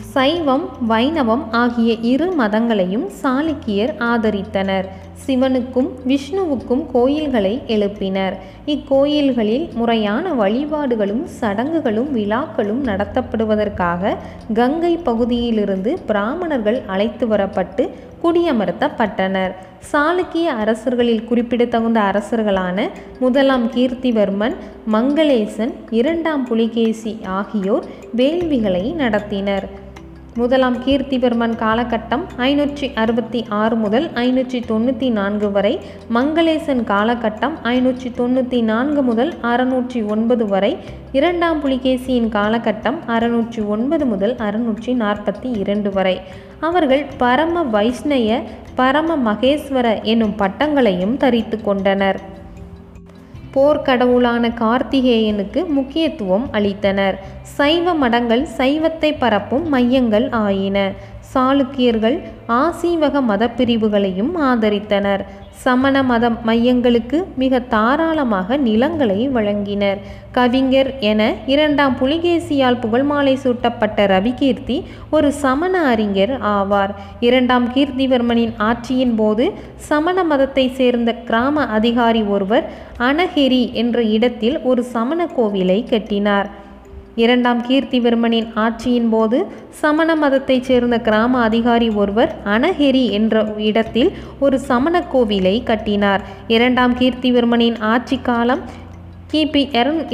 சைவம் 0.00 0.68
வைணவம் 0.88 1.44
ஆகிய 1.50 1.94
இரு 1.94 2.34
மதங்களையும் 2.38 3.06
சாளுக்கியர் 3.22 3.94
ஆதரித்தனர். 3.98 4.84
சிவனுக்கும் 5.26 5.88
விஷ்ணுவுக்கும் 6.06 6.86
கோயில்களை 6.92 7.62
எழுப்பினர். 7.66 8.32
இக்கோயில்களில் 8.66 9.74
முறையான 9.74 10.32
வழிபாடுகளும் 10.32 11.24
சடங்குகளும் 11.24 12.12
விழாக்களும் 12.12 12.84
நடத்தப்படுவதற்காக 12.84 14.16
கங்கை 14.54 14.96
பகுதியிலிருந்து 14.96 15.98
பிராமணர்கள் 16.06 16.82
அழைத்து 16.86 17.26
வரப்பட்டு 17.26 17.88
குடியமர்த்தப்பட்டனர். 18.22 19.52
சாளுக்கிய 19.92 20.44
அரசர்களில் 20.44 21.24
குறிப்பிடத்தகுந்த 21.24 22.00
அரசர்களான 22.00 22.88
முதலாம் 23.20 23.70
கீர்த்திவர்மன் 23.70 24.54
மங்களேசன் 24.92 25.72
இரண்டாம் 25.90 26.44
புலிகேசி 26.44 27.18
ஆகியோர் 27.24 27.84
வேள்விகளை 28.16 28.94
நடத்தினர். 28.94 29.68
முதலாம் 30.40 30.76
கீர்த்திவர்மன் 30.84 31.54
காலகட்டம் 31.62 32.22
ஐநூற்றி 32.46 32.86
அறுபத்தி 32.94 33.40
ஆறு 33.48 33.76
முதல் 33.76 34.06
ஐநூற்றி 34.14 34.58
தொண்ணூற்றி 34.68 35.08
நான்கு 35.10 35.48
வரை 35.50 35.72
மங்களேசன் 36.16 36.80
காலகட்டம் 36.90 37.56
ஐநூற்றி 37.72 38.10
தொண்ணூற்றி 38.20 38.62
நான்கு 38.62 39.02
முதல் 39.02 39.32
அறுநூற்றி 39.50 40.00
ஒன்பது 40.06 40.46
வரை 40.46 40.72
இரண்டாம் 41.12 41.60
புலிகேசியின் 41.64 42.30
காலகட்டம் 42.38 42.98
அறுநூற்றி 43.16 43.62
ஒன்பது 43.66 44.06
முதல் 44.06 44.34
அறுநூற்றி 44.36 44.94
நாற்பத்தி 45.04 45.50
இரண்டு 45.58 45.92
வரை. 45.92 46.16
அவர்கள் 46.60 47.04
பரம 47.18 47.64
வைஷ்ணய 47.76 48.42
பரம 48.74 49.16
மகேஸ்வர 49.28 50.02
என்னும் 50.02 50.36
பட்டங்களையும் 50.38 51.16
தரித்து 51.16 51.58
கொண்டனர். 51.60 52.20
போர்க்கடவுளான 53.54 54.50
கார்த்திகேயனுக்கு 54.60 55.66
முக்கியத்துவம் 55.66 56.46
அளித்தனர். 56.52 57.16
சைவ 57.42 57.94
மடங்கள் 57.94 58.44
சைவத்தை 58.58 59.10
பரப்பும் 59.18 59.68
மையங்கள் 59.68 60.28
ஆயின. 60.30 60.92
சாளுக்கியர்கள் 61.34 62.16
ஆசீவக 62.48 63.20
மதப்பிரிவுகளையும் 63.28 64.32
ஆதரித்தனர். 64.50 65.22
சமண 65.60 66.02
மத 66.02 66.30
மையங்களுக்கு 66.30 67.24
மிக 67.36 67.60
தாராளமாக 67.60 68.56
நிலங்களை 68.56 69.28
வழங்கினர். 69.28 69.98
கவிஞர் 70.32 70.98
என 70.98 71.34
இரண்டாம் 71.46 71.96
புலிகேசியால் 71.98 72.78
புகழ்மாலை 72.84 73.34
சூட்டப்பட்ட 73.34 74.06
ரவிகீர்த்தி 74.06 74.84
ஒரு 75.10 75.32
சமண 75.32 75.82
அறிஞர் 75.82 76.40
ஆவார். 76.40 76.94
இரண்டாம் 77.20 77.68
கீர்த்திவர்மனின் 77.74 78.54
ஆட்சியின் 78.58 79.14
போது 79.14 79.52
சமண 79.76 80.24
மதத்தை 80.24 80.70
சேர்ந்த 80.70 81.12
கிராம 81.12 81.66
அதிகாரி 81.66 82.22
ஒருவர் 82.22 82.66
அனஹெரி 82.98 83.72
என்ற 83.72 84.02
இடத்தில் 84.02 84.60
ஒரு 84.62 84.84
சமண 84.84 85.28
கோவிலை 85.36 85.84
கட்டினார். 85.84 86.50
இரண்டாம் 87.14 87.62
கீர்த்திவர்மனின் 87.62 88.46
ஆட்சியின் 88.54 89.08
போது 89.08 89.46
சமண 89.68 90.16
மதத்தைச் 90.16 90.62
சேர்ந்த 90.62 90.98
கிராம 90.98 91.40
அதிகாரி 91.40 91.88
ஒருவர் 91.88 92.34
அனஹெரி 92.44 93.10
என்ற 93.10 93.44
இடத்தில் 93.56 94.10
ஒரு 94.40 94.58
சமண 94.58 95.04
கோவிலை 95.14 95.62
கட்டினார். 95.62 96.22
இரண்டாம் 96.46 96.94
கீர்த்திவர்மனின் 96.98 97.80
ஆட்சி 97.80 98.18
காலம் 98.22 98.62
கிபி 99.32 99.62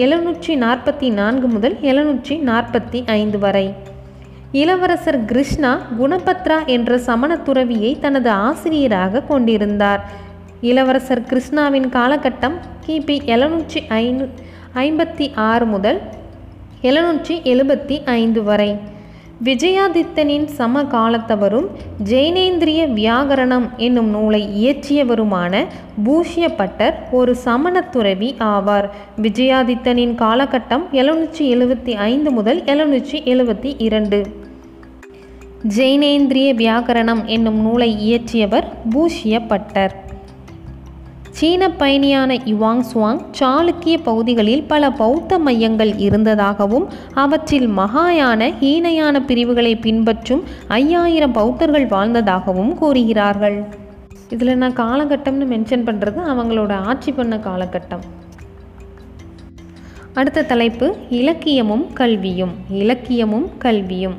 எழுநூற்றி 0.04 0.54
நாற்பத்தி 0.64 1.12
நான்கு 1.12 1.48
முதல் 1.48 1.76
எழுநூற்றி 1.82 2.37
நாற்பத்தி 2.50 3.06
ஐந்து 3.06 3.38
வரை. 3.38 3.74
இளவரசர் 4.52 5.24
கிருஷ்ணா 5.24 5.80
குணபத்ரா 6.00 6.66
என்ற 6.66 6.98
சமண 6.98 7.37
துறவியை 7.37 7.98
தனது 8.00 8.30
ஆசிரியராக 8.30 9.20
கொண்டிருந்தார். 9.20 10.11
இளவரசர் 10.61 11.26
கிருஷ்ணாவின் 11.30 11.88
காலகட்டம் 11.88 12.54
கிபி 12.87 13.16
எழுநூற்றி 13.34 13.80
ஐநூ 13.88 14.24
ஐம்பத்தி 14.74 15.26
ஆறு 15.34 15.66
முதல் 15.66 16.00
எழுநூற்றி 16.82 17.36
எழுபத்தி 17.42 18.04
ஐந்து 18.04 18.42
வரை. 18.42 18.76
விஜயாதித்தனின் 19.44 20.48
சமகாலத்தவரும் 20.58 21.66
ஜெயினேந்திரிய 22.04 22.92
வியாகரணம் 22.92 23.76
என்னும் 23.76 24.06
நூலை 24.06 24.42
இயற்றியவருமான 24.64 25.64
பூஷ்யப்பட்டர் 26.04 26.94
ஒரு 27.10 27.36
சமணத்துறவி 27.44 28.34
ஆவார். 28.38 28.88
விஜயாதித்தனின் 29.22 30.14
காலகட்டம் 30.14 30.84
எழுநூற்றி 30.92 31.38
எழுபத்தி 31.38 31.94
ஐந்து 31.94 32.30
முதல் 32.30 32.62
எழுநூற்றி 32.62 33.22
எழுபத்தி 33.24 33.74
இரண்டு. 33.78 34.26
ஜெயினேந்திரிய 35.76 36.54
வியாகரணம் 36.54 37.24
என்னும் 37.24 37.60
நூலை 37.60 37.90
இயற்றியவர் 38.10 38.68
பூஷ்யப்பட்டர். 38.90 40.08
சீன 41.38 41.68
பயணியான 41.81 42.31
யுவாங் 42.53 42.81
சுவாங் 42.90 43.18
சாளுக்கிய 43.38 43.96
பகுதிகளில் 44.03 44.62
பல 44.62 44.90
பௌத்த 45.01 45.38
மையங்கள் 45.38 45.92
இருந்ததாகவும் 45.96 46.87
அவற்றில் 47.14 47.68
மகாயான 47.77 48.48
ஹீனயான 48.61 49.20
பிரிவுகளை 49.29 49.77
பின்பற்றும் 49.77 50.42
ஐயாயிரம் 50.68 51.33
பௌத்தர்கள் 51.33 51.87
வாழ்ந்ததாகவும் 51.87 52.72
கூறுகிறார்கள். 52.81 53.59
இதில் 54.29 54.57
நான் 54.57 54.79
காலகட்டம்னு 54.81 55.48
மென்ஷன் 55.53 55.87
பண்ணுறது 55.90 56.22
அவங்களோட 56.33 56.72
ஆட்சி 56.72 57.12
பண்ண 57.12 57.37
காலகட்டம். 57.37 58.03
அடுத்த 60.14 60.46
தலைப்பு 60.55 60.88
இலக்கியமும் 61.11 61.87
கல்வியும் 61.92 62.57
இலக்கியமும் 62.81 63.48
கல்வியும். 63.59 64.18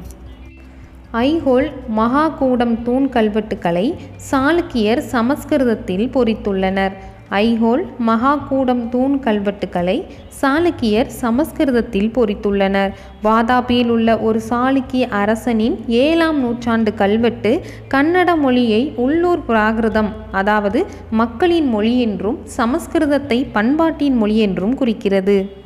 ஐஹோல் 1.14 1.68
மகாகூடம் 1.98 2.76
தூண் 2.84 3.06
கல்வெட்டுக்களை 3.14 3.86
சாளுக்கியர் 4.32 5.02
சமஸ்கிருதத்தில் 5.14 6.10
பொறித்துள்ளனர். 6.16 6.96
ஐஹோல் 7.32 7.84
மகாகூடம் 8.08 8.90
தூண் 8.90 9.20
கல்வெட்டுக்களை 9.20 10.06
சாளுக்கியர் 10.42 11.10
சமஸ்கிருதத்தில் 11.22 12.12
பொறித்துள்ளனர். 12.16 12.92
வாதாபியில் 13.24 13.90
உள்ள 13.90 14.20
ஒரு 14.20 14.42
சாளுக்கிய 14.50 15.08
அரசனின் 15.10 15.86
ஏழாம் 15.88 16.40
நூற்றாண்டு 16.40 16.94
கல்வெட்டு 16.94 17.62
கன்னட 17.90 18.36
மொழியை 18.36 18.94
உள்ளூர் 18.96 19.40
பிராகிருதம் 19.48 20.12
அதாவது 20.32 20.86
மக்களின் 21.12 21.70
மொழி 21.70 22.00
என்றும் 22.00 22.40
சமஸ்கிருதத்தை 22.58 23.46
பண்பாட்டின் 23.52 24.18
மொழி 24.18 24.38
என்றும் 24.38 24.76
குறிக்கிறது. 24.76 25.58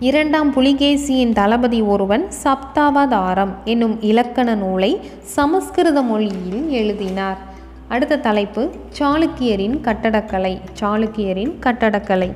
இரண்டாம் 0.00 0.54
புலிகேசியின் 0.54 1.32
தளபதி 1.32 1.80
ஒருவன் 1.80 2.24
சப்தாவதாரம் 2.44 3.50
என்னும் 3.64 4.00
இலக்கண 4.00 4.54
நூலை 4.54 5.00
சமஸ்கிருத 5.22 6.02
மொழியில் 6.02 6.68
எழுதினார். 6.70 7.49
அடுத்த 7.94 8.18
தலைப்பு 8.26 8.62
சாளுக்கியரின் 8.98 9.76
கட்டடக்கலை 9.86 10.54
சாளுக்கியரின் 10.80 11.54
கட்டடக்கலை. 11.66 12.28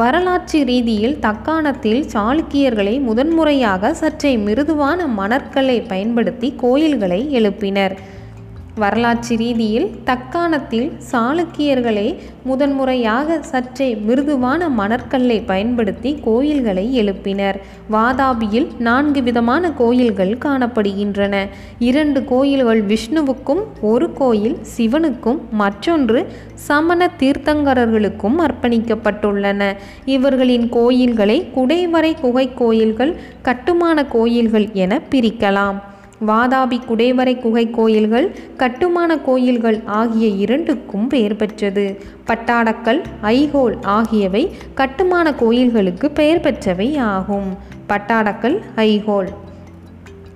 வரலாற்று 0.00 0.58
ரீதியில் 0.70 1.16
தக்காணத்தில் 1.18 2.02
சாளுக்கியர்களை 2.14 2.94
முதன்முறையாக 3.00 3.92
சற்றே 4.00 4.32
மிருதுவான 4.46 5.06
மணற்களை 5.20 5.76
பயன்படுத்தி 5.92 6.48
கோயில்களை 6.56 7.20
எழுப்பினர். 7.38 7.94
வரலாற்று 8.78 9.36
ரீதியில் 9.36 9.88
தக்காணத்தில் 10.04 10.88
சாளுக்கியர்களே 11.10 12.08
முதன்முறையாக 12.44 13.38
சற்றே 13.42 13.88
மிருதுவான 14.06 14.68
மணற்கல்லை 14.68 15.38
பயன்படுத்தி 15.46 16.10
கோயில்களை 16.24 16.84
எழுப்பினர். 17.02 17.58
வாதாபியில் 17.92 18.68
நான்கு 18.78 19.22
விதமான 19.22 19.70
கோயில்கள் 19.72 20.32
காணப்படுகின்றன. 20.44 21.34
இரண்டு 21.78 22.22
கோயில்கள் 22.24 22.82
விஷ்ணுவுக்கும் 22.86 23.62
ஒரு 23.80 24.08
கோயில் 24.12 24.56
சிவனுக்கும் 24.76 25.40
மற்றொன்று 25.50 26.22
சமண 26.68 27.10
தீர்த்தங்கரர்களுக்கும் 27.18 28.38
அர்ப்பணிக்கப்பட்டுள்ளன. 28.46 29.70
இவர்களின் 30.16 30.68
கோயில்களை 30.68 31.38
குடைவரை 31.56 32.14
குகை 32.20 32.46
கோயில்கள் 32.54 33.14
கட்டுமான 33.42 34.06
கோயில்கள் 34.16 34.68
என 34.72 35.00
பிரிக்கலாம். 35.10 35.78
வாதாபி 36.26 36.78
குடைவரை 36.88 37.40
குகை 37.40 37.70
கோயில்கள் 37.70 38.36
கட்டுமான 38.56 39.18
கோயில்கள் 39.18 39.82
ஆகிய 39.86 40.26
இரண்டுக்கும் 40.26 41.08
பெயர் 41.08 41.36
பெற்றது. 41.36 41.98
பட்டாடக்கல் 42.26 43.02
ஐஹோல் 43.22 43.84
ஆகியவை 43.84 44.50
கட்டுமான 44.74 45.34
கோயில்களுக்கு 45.34 46.10
பெயர் 46.10 46.40
பெற்றவை 46.40 46.98
ஆகும். 46.98 47.56
பட்டாடக்கல் 47.88 48.60
ஐஹோல் 48.76 49.28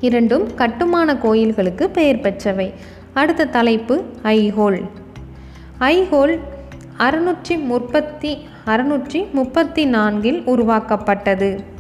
இரண்டும் 0.01 0.55
கட்டுமான 0.55 1.16
கோயில்களுக்கு 1.16 1.90
பெயர் 1.90 2.21
பெற்றவை. 2.21 2.73
அடுத்த 3.14 3.45
தலைப்பு 3.45 4.03
ஐஹோல் 4.23 4.81
ஐஹோல் 5.79 6.38
அறுநூற்றி 6.99 7.64
முப்பத்தி 7.64 8.38
அறுநூற்றி 8.66 9.31
முப்பத்தி 9.33 9.85
நான்கில் 9.85 10.42
உருவாக்கப்பட்டது. 10.45 11.71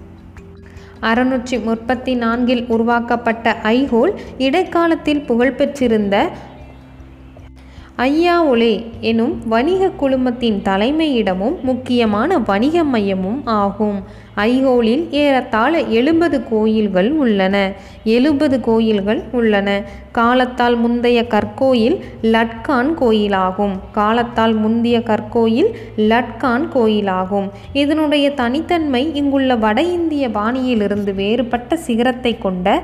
அறுநூற்றி 1.02 1.56
முப்பத்தி 1.62 2.12
நான்கில் 2.14 2.64
உருவாக்கப்பட்ட 2.66 3.54
ஐஹோல் 3.72 4.12
இடைக்காலத்தில் 4.38 5.24
புகழ்பெற்றிருந்த 5.26 6.16
ஐயாஒலே 7.98 8.84
எனும் 9.00 9.48
வணிக 9.48 9.90
குழுமத்தின் 10.00 10.62
தலைமையிடமும் 10.62 11.60
முக்கியமான 11.60 12.38
வணிக 12.38 12.84
மையமும் 12.84 13.46
ஆகும். 13.46 14.02
ஐஹோலில் 14.36 15.10
ஏறத்தாழ 15.10 15.80
எழுபது 15.80 16.48
கோயில்கள் 16.48 17.10
உள்ளன. 17.12 17.72
எழுபது 18.04 18.60
கோயில்கள் 18.60 19.22
உள்ளன. 19.32 19.82
காலத்தால் 20.12 20.76
முந்தைய 20.76 21.26
கற்கோயில் 21.26 22.00
லட்கான் 22.22 22.98
கோயிலாகும். 22.98 23.78
காலத்தால் 23.92 24.54
முந்தைய 24.54 25.00
கற்கோயில் 25.00 25.70
லட்கான் 25.96 26.72
கோயிலாகும். 26.72 27.50
இதனுடைய 27.72 28.30
தனித்தன்மை 28.30 29.14
இங்குள்ள 29.14 29.56
வட 29.56 29.82
இந்திய 29.82 30.28
பாணியிலிருந்து 30.28 31.14
வேறுபட்ட 31.14 31.76
சிகரத்தை 31.76 32.38
கொண்ட 32.38 32.82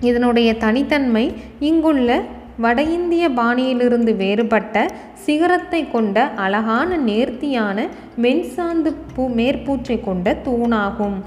இதனுடைய 0.00 0.54
தனித்தன்மை 0.54 1.32
இங்குள்ள 1.60 2.22
வட 2.62 2.78
இந்திய 2.82 3.24
பாணியிலிருந்து 3.30 4.12
வேறுபட்ட 4.16 4.76
சிகரத்தை 5.24 5.80
கொண்ட 5.90 6.16
அழகான 6.44 6.96
நேர்த்தியான 7.08 7.86
வெண்சாந்து 8.22 8.90
பூ 9.14 9.24
மேற்பூச்சை 9.38 9.96
கொண்ட 10.00 10.36
தூணாகும். 10.46 11.18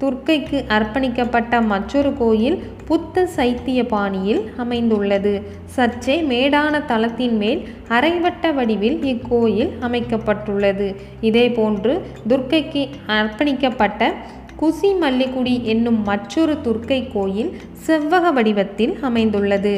துர்க்கைக்கு 0.00 0.58
அர்ப்பணிக்கப்பட்ட 0.76 1.60
மற்றொரு 1.72 2.10
கோயில் 2.18 2.58
புத்த 2.88 3.26
சைத்திய 3.36 3.80
பாணியில் 3.86 4.42
அமைந்துள்ளது. 4.56 5.34
சற்றே 5.64 6.16
மேடான 6.22 6.84
தளத்தின் 6.86 7.36
மேல் 7.36 7.60
அரைவட்ட 7.88 8.54
வடிவில் 8.54 8.98
இக்கோயில் 9.12 9.72
அமைக்கப்பட்டுள்ளது. 9.80 10.88
இதேபோன்று 11.20 11.94
துர்க்கைக்கு 12.28 12.84
அர்ப்பணிக்கப்பட்ட 13.18 14.12
குசி 14.60 14.90
மல்லிகுடி 15.02 15.54
என்னும் 15.72 16.02
மற்றொரு 16.02 16.54
துர்க்கை 16.66 17.00
கோயில் 17.12 17.52
செவ்வக 17.86 18.32
வடிவத்தில் 18.32 18.94
அமைந்துள்ளது. 19.00 19.74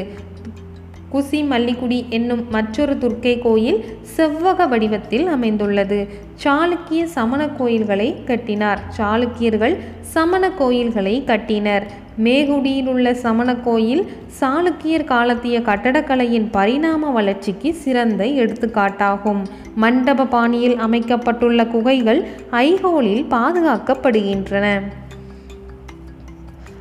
குசி 1.13 1.39
மல்லிகுடி 1.51 2.09
என்னும் 2.09 2.49
மற்றொரு 2.49 2.93
துர்க்கை 2.93 3.41
கோயில் 3.41 3.85
செவ்வக 4.15 4.67
வடிவத்தில் 4.67 5.27
அமைந்துள்ளது. 5.27 6.07
சாளுக்கிய 6.43 7.03
சமண 7.03 7.47
கோயில்களை 7.47 8.23
கட்டினார். 8.23 8.81
சாளுக்கியர்கள் 8.97 9.77
சமண 10.01 10.49
கோயில்களை 10.49 11.23
கட்டினர். 11.23 11.85
மேகுடியில் 12.23 12.87
உள்ள 12.87 13.13
சமண 13.13 13.55
கோயில் 13.55 14.11
சாளுக்கியர் 14.39 15.03
காலத்திய 15.03 15.59
கட்டடக்கலையின் 15.59 16.47
பரிணாம 16.51 17.11
வளர்ச்சிக்கு 17.11 17.73
சிறந்த 17.73 18.25
எடுத்துக்காட்டாகும். 18.25 19.41
மண்டப 19.75 20.25
பாணியில் 20.25 20.77
அமைக்கப்பட்டுள்ள 20.77 21.67
குகைகள் 21.67 22.27
ஐஹோலில் 22.51 23.25
பாதுகாக்கப்படுகின்றன. 23.29 24.81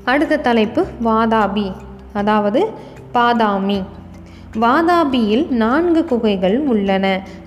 அடுத்த 0.05 0.37
தலைப்பு 0.37 0.87
வாதாபி 1.05 1.73
அதாவது 2.13 2.71
பாதாமி. 3.15 3.83
வாதாபியில் 4.61 5.49
நான்கு 5.49 6.05
குகைகள் 6.05 6.59
உள்ளன. 6.59 7.07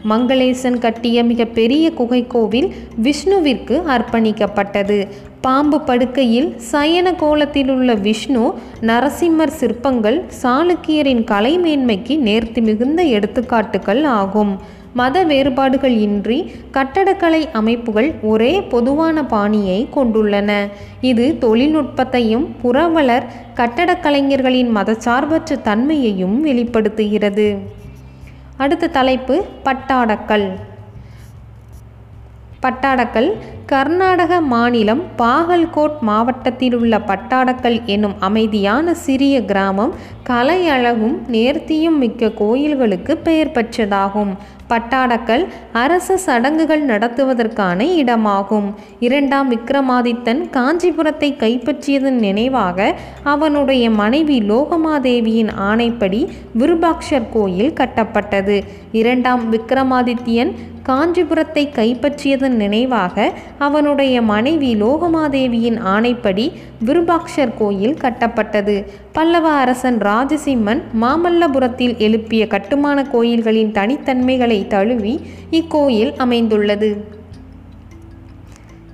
மங்களேசன் 0.10 0.78
கட்டிய 0.80 1.24
மிகப்பெரிய 1.24 1.92
குகை 1.92 2.28
கோவில் 2.28 2.70
விஷ்ணுவிற்கு 3.04 3.76
அர்ப்பணிக்கப்பட்டது. 3.96 5.08
பாம்பு 5.42 5.82
படுக்கையில் 5.82 6.56
சயன 6.72 7.14
கோலத்தில் 7.14 7.70
உள்ள 7.70 7.94
விஷ்ணு 7.94 8.44
நரசிம்மர் 8.82 9.56
சிற்பங்கள் 9.60 10.18
சாளுக்கியரின் 10.42 11.24
கலை 11.24 11.60
மேன்மைக்கு 11.60 12.18
நேர்த்தி 12.28 12.62
மிகுந்த 12.62 13.04
எடுத்துக்காட்டுகள் 13.04 14.04
ஆகும். 14.04 14.54
மத 14.94 15.24
வேறுபாடுகள் 15.24 15.92
இன்றி 15.92 16.52
கட்டடக்கலை 16.72 17.52
அமைப்புகள் 17.52 18.16
ஒரே 18.22 18.62
பொதுவான 18.62 19.26
பாணியை 19.26 19.88
கொண்டுள்ளன. 19.96 20.70
இது 21.02 21.38
தொழில்நுட்பத்தையும் 21.42 22.56
புறவலர் 22.64 23.24
கட்டடக்கலைஞர்களின் 23.56 24.76
மதச்சார்பற்ற 24.76 25.62
தன்மையையும் 25.62 26.42
வெளிப்படுத்துகிறது. 26.42 27.58
அடுத்த 28.58 28.88
தலைப்பு 28.88 29.46
பட்டாடக்கல். 29.64 30.52
பட்டாடக்கல் 32.62 33.36
கர்நாடக 33.72 34.42
மாநிலம் 34.42 35.02
பாகல்கோட் 35.18 35.98
மாவட்டத்தில் 36.02 36.76
உள்ள 36.76 36.98
பட்டாடக்கல் 37.10 37.78
எனும் 37.86 38.16
அமைதியான 38.20 38.94
சிறிய 38.94 39.36
கிராமம் 39.42 39.94
கலை 40.24 40.68
அழகும் 40.68 41.18
நேர்த்தியும் 41.32 42.00
மிக்க 42.04 42.30
கோயில்களுக்கு 42.30 43.14
பெயர் 43.18 43.52
பெற்றதாகும். 43.52 44.32
பட்டாடக்கல் 44.70 45.44
அரச 45.74 46.18
சடங்குகள் 46.18 46.84
நடத்துவதற்கான 46.86 47.86
இடமாகும். 48.02 48.68
இரண்டாம் 49.00 49.48
விக்ரமாதித்தன் 49.52 50.42
காஞ்சிபுரத்தை 50.50 51.30
கைப்பற்றியதன் 51.40 52.20
நினைவாக 52.26 52.96
அவனுடைய 53.24 53.86
மனைவி 54.02 54.40
லோகமாதேவியின் 54.42 55.54
ஆணைப்படி 55.70 56.22
விருபாக்ஷர் 56.54 57.30
கோயில் 57.30 57.78
கட்டப்பட்டது. 57.80 58.58
இரண்டாம் 58.92 59.46
விக்ரமாதித்யன் 59.54 60.54
காஞ்சிபுரத்தை 60.84 61.64
கைப்பற்றியதன் 61.76 62.56
நினைவாக 62.62 63.34
அவனுடைய 63.60 64.22
மனைவி 64.22 64.72
லோகமாதேவியின் 64.76 65.80
ஆணைப்படி 65.94 66.52
விருபாக்ஷர் 66.80 67.58
கோயில் 67.58 67.98
கட்டப்பட்டது. 68.02 68.76
பல்லவ 69.12 69.50
அரசன் 69.50 69.98
ராஜசிம்மன் 69.98 70.82
மாமல்லபுரத்தில் 71.02 71.98
எழுப்பிய 71.98 72.48
கட்டுமான 72.48 73.04
கோயில்களின் 73.04 73.72
தனித்தன்மைகளை 73.72 74.68
தழுவி 74.68 75.20
இக்கோயில் 75.52 76.14
அமைந்துள்ளது. 76.18 77.18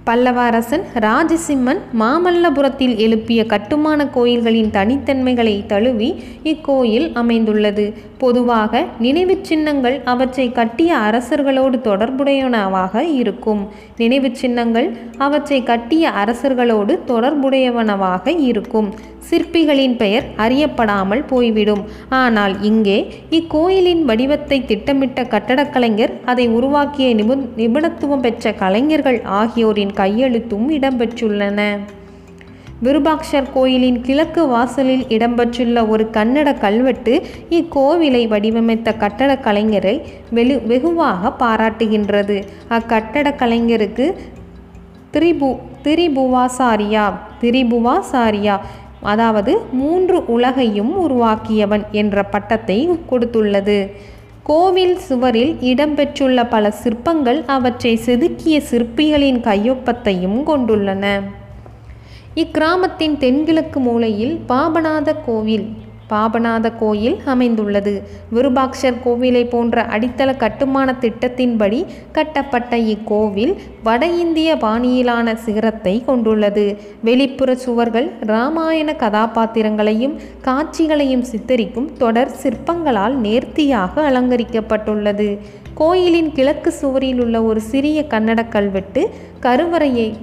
பல்லவ 0.04 0.42
அரசன் 0.42 0.84
ராஜசிம்மன் 1.00 1.80
மாமல்லபுரத்தில் 2.00 2.96
எழுப்பிய 2.98 3.46
கட்டுமான 3.46 4.08
கோயில்களின் 4.08 4.70
தனித்தன்மைகளை 4.72 5.66
தழுவி 5.66 6.10
இக்கோயில் 6.44 7.14
அமைந்துள்ளது. 7.14 7.94
பொதுவாக 8.26 8.84
நினைவுச் 9.06 9.48
சின்னங்கள் 9.50 9.98
அவற்றை 10.14 10.46
கட்டிய 10.60 10.92
அரசர்களோடு 11.08 11.78
தொடர்புடையனவாக 11.90 13.04
இருக்கும். 13.22 13.64
நினைவுச் 13.98 14.40
சின்னங்கள் 14.44 14.88
அவற்றை 15.26 15.60
கட்டிய 15.72 16.14
அரசர்களோடு 16.22 16.94
தொடர்புடையவனவாக 17.12 18.36
இருக்கும். 18.50 18.90
சிற்பிகளின் 19.30 19.96
பெயர் 20.02 20.26
அறியப்படாமல் 20.46 21.24
போய்விடும். 21.32 21.84
ஆனால் 22.22 22.56
இங்கே 22.70 22.98
இக்கோயிலின் 23.38 24.04
வடிவத்தை 24.10 24.60
திட்டமிட்ட 24.72 25.24
கட்டடக்கலைஞர் 25.34 26.14
அதை 26.26 26.46
உருவாக்கிய 26.58 27.08
நிபு 27.22 27.36
நிபுணத்துவம் 27.62 28.26
பெற்ற 28.26 28.54
கலைஞர்கள் 28.64 29.20
ஆகியோரின் 29.40 29.94
கையெழுத்தும் 30.02 30.68
இடம்பெற்றுள்ளன. 30.78 31.62
விருபாக்ஷர் 32.86 33.52
கோயிலின் 33.54 34.00
கிழக்கு 34.02 34.42
வாசலில் 34.48 35.04
இடம்பெற்றுள்ள 35.16 35.88
ஒரு 35.88 36.04
கன்னட 36.18 36.50
கல்வெட்டு 36.60 37.14
இக்கோவிலை 37.50 38.22
வடிவமைத்த 38.28 38.94
கட்டடக் 39.04 39.46
கலைஞரை 39.46 39.96
வெகு 40.30 40.58
வெகுவாக 40.68 41.32
பாராட்டுகின்றது. 41.40 42.38
அக்கட்டடக் 42.70 43.40
கலைஞருக்கு 43.42 44.08
திரிபு 45.12 45.50
திரிபுவாசாரியா 45.84 47.06
திரிபுவாசாரியா 47.42 48.56
அதாவது 49.14 49.52
மூன்று 49.72 50.18
உலகையும் 50.36 50.94
உருவாக்கியவன் 51.04 51.86
என்ற 52.02 52.24
பட்டத்தை 52.34 52.78
கொடுத்துள்ளது. 53.10 53.80
கோவில் 54.44 54.98
சுவரில் 55.08 55.54
இடம்பெற்றுள்ள 55.72 56.40
பல 56.50 56.72
சிற்பங்கள் 56.82 57.42
அவற்றை 57.56 57.94
செதுக்கிய 58.06 58.58
சிற்பிகளின் 58.72 59.42
கையொப்பத்தையும் 59.48 60.40
கொண்டுள்ளன. 60.50 61.06
இக்கிராமத்தின் 62.42 63.18
தென்கிழக்கு 63.18 63.80
மூலையில் 63.80 64.40
பாபநாத 64.50 65.10
கோவில். 65.26 65.68
பாபநாத 66.10 66.72
கோயில் 66.80 67.16
அமைந்துள்ளது. 67.26 67.94
விருபாக்ஷர் 68.30 68.98
கோவிலை 69.06 69.50
போன்ற 69.50 69.86
அடித்தள 69.86 70.38
கட்டுமான 70.38 70.96
திட்டத்தின்படி 71.02 71.86
கட்டப்பட்ட 72.12 72.78
இக்கோவில் 72.78 73.54
வட 73.84 74.06
இந்திய 74.06 74.58
பாணியிலான 74.58 75.36
சிகரத்தை 75.36 76.04
கொண்டுள்ளது. 76.06 76.78
வெளிப்புற 77.04 77.56
சுவர்கள் 77.56 78.12
இராமாயண 78.22 78.96
கதாபாத்திரங்களையும் 79.06 80.16
காட்சிகளையும் 80.42 81.26
சித்தரிக்கும் 81.32 81.90
தொடர் 81.98 82.32
சிற்பங்களால் 82.44 83.14
நேர்த்தியாக 83.14 84.12
அலங்கரிக்கப்பட்டுள்ளது. 84.12 85.38
கோயிலின் 85.74 86.32
கிழக்கு 86.32 86.72
சுவரில் 86.72 87.22
உள்ள 87.22 87.44
ஒரு 87.44 87.62
சிறிய 87.62 88.06
கன்னட 88.10 88.50
கல்வெட்டு 88.50 89.10
கருவறையை 89.42 90.14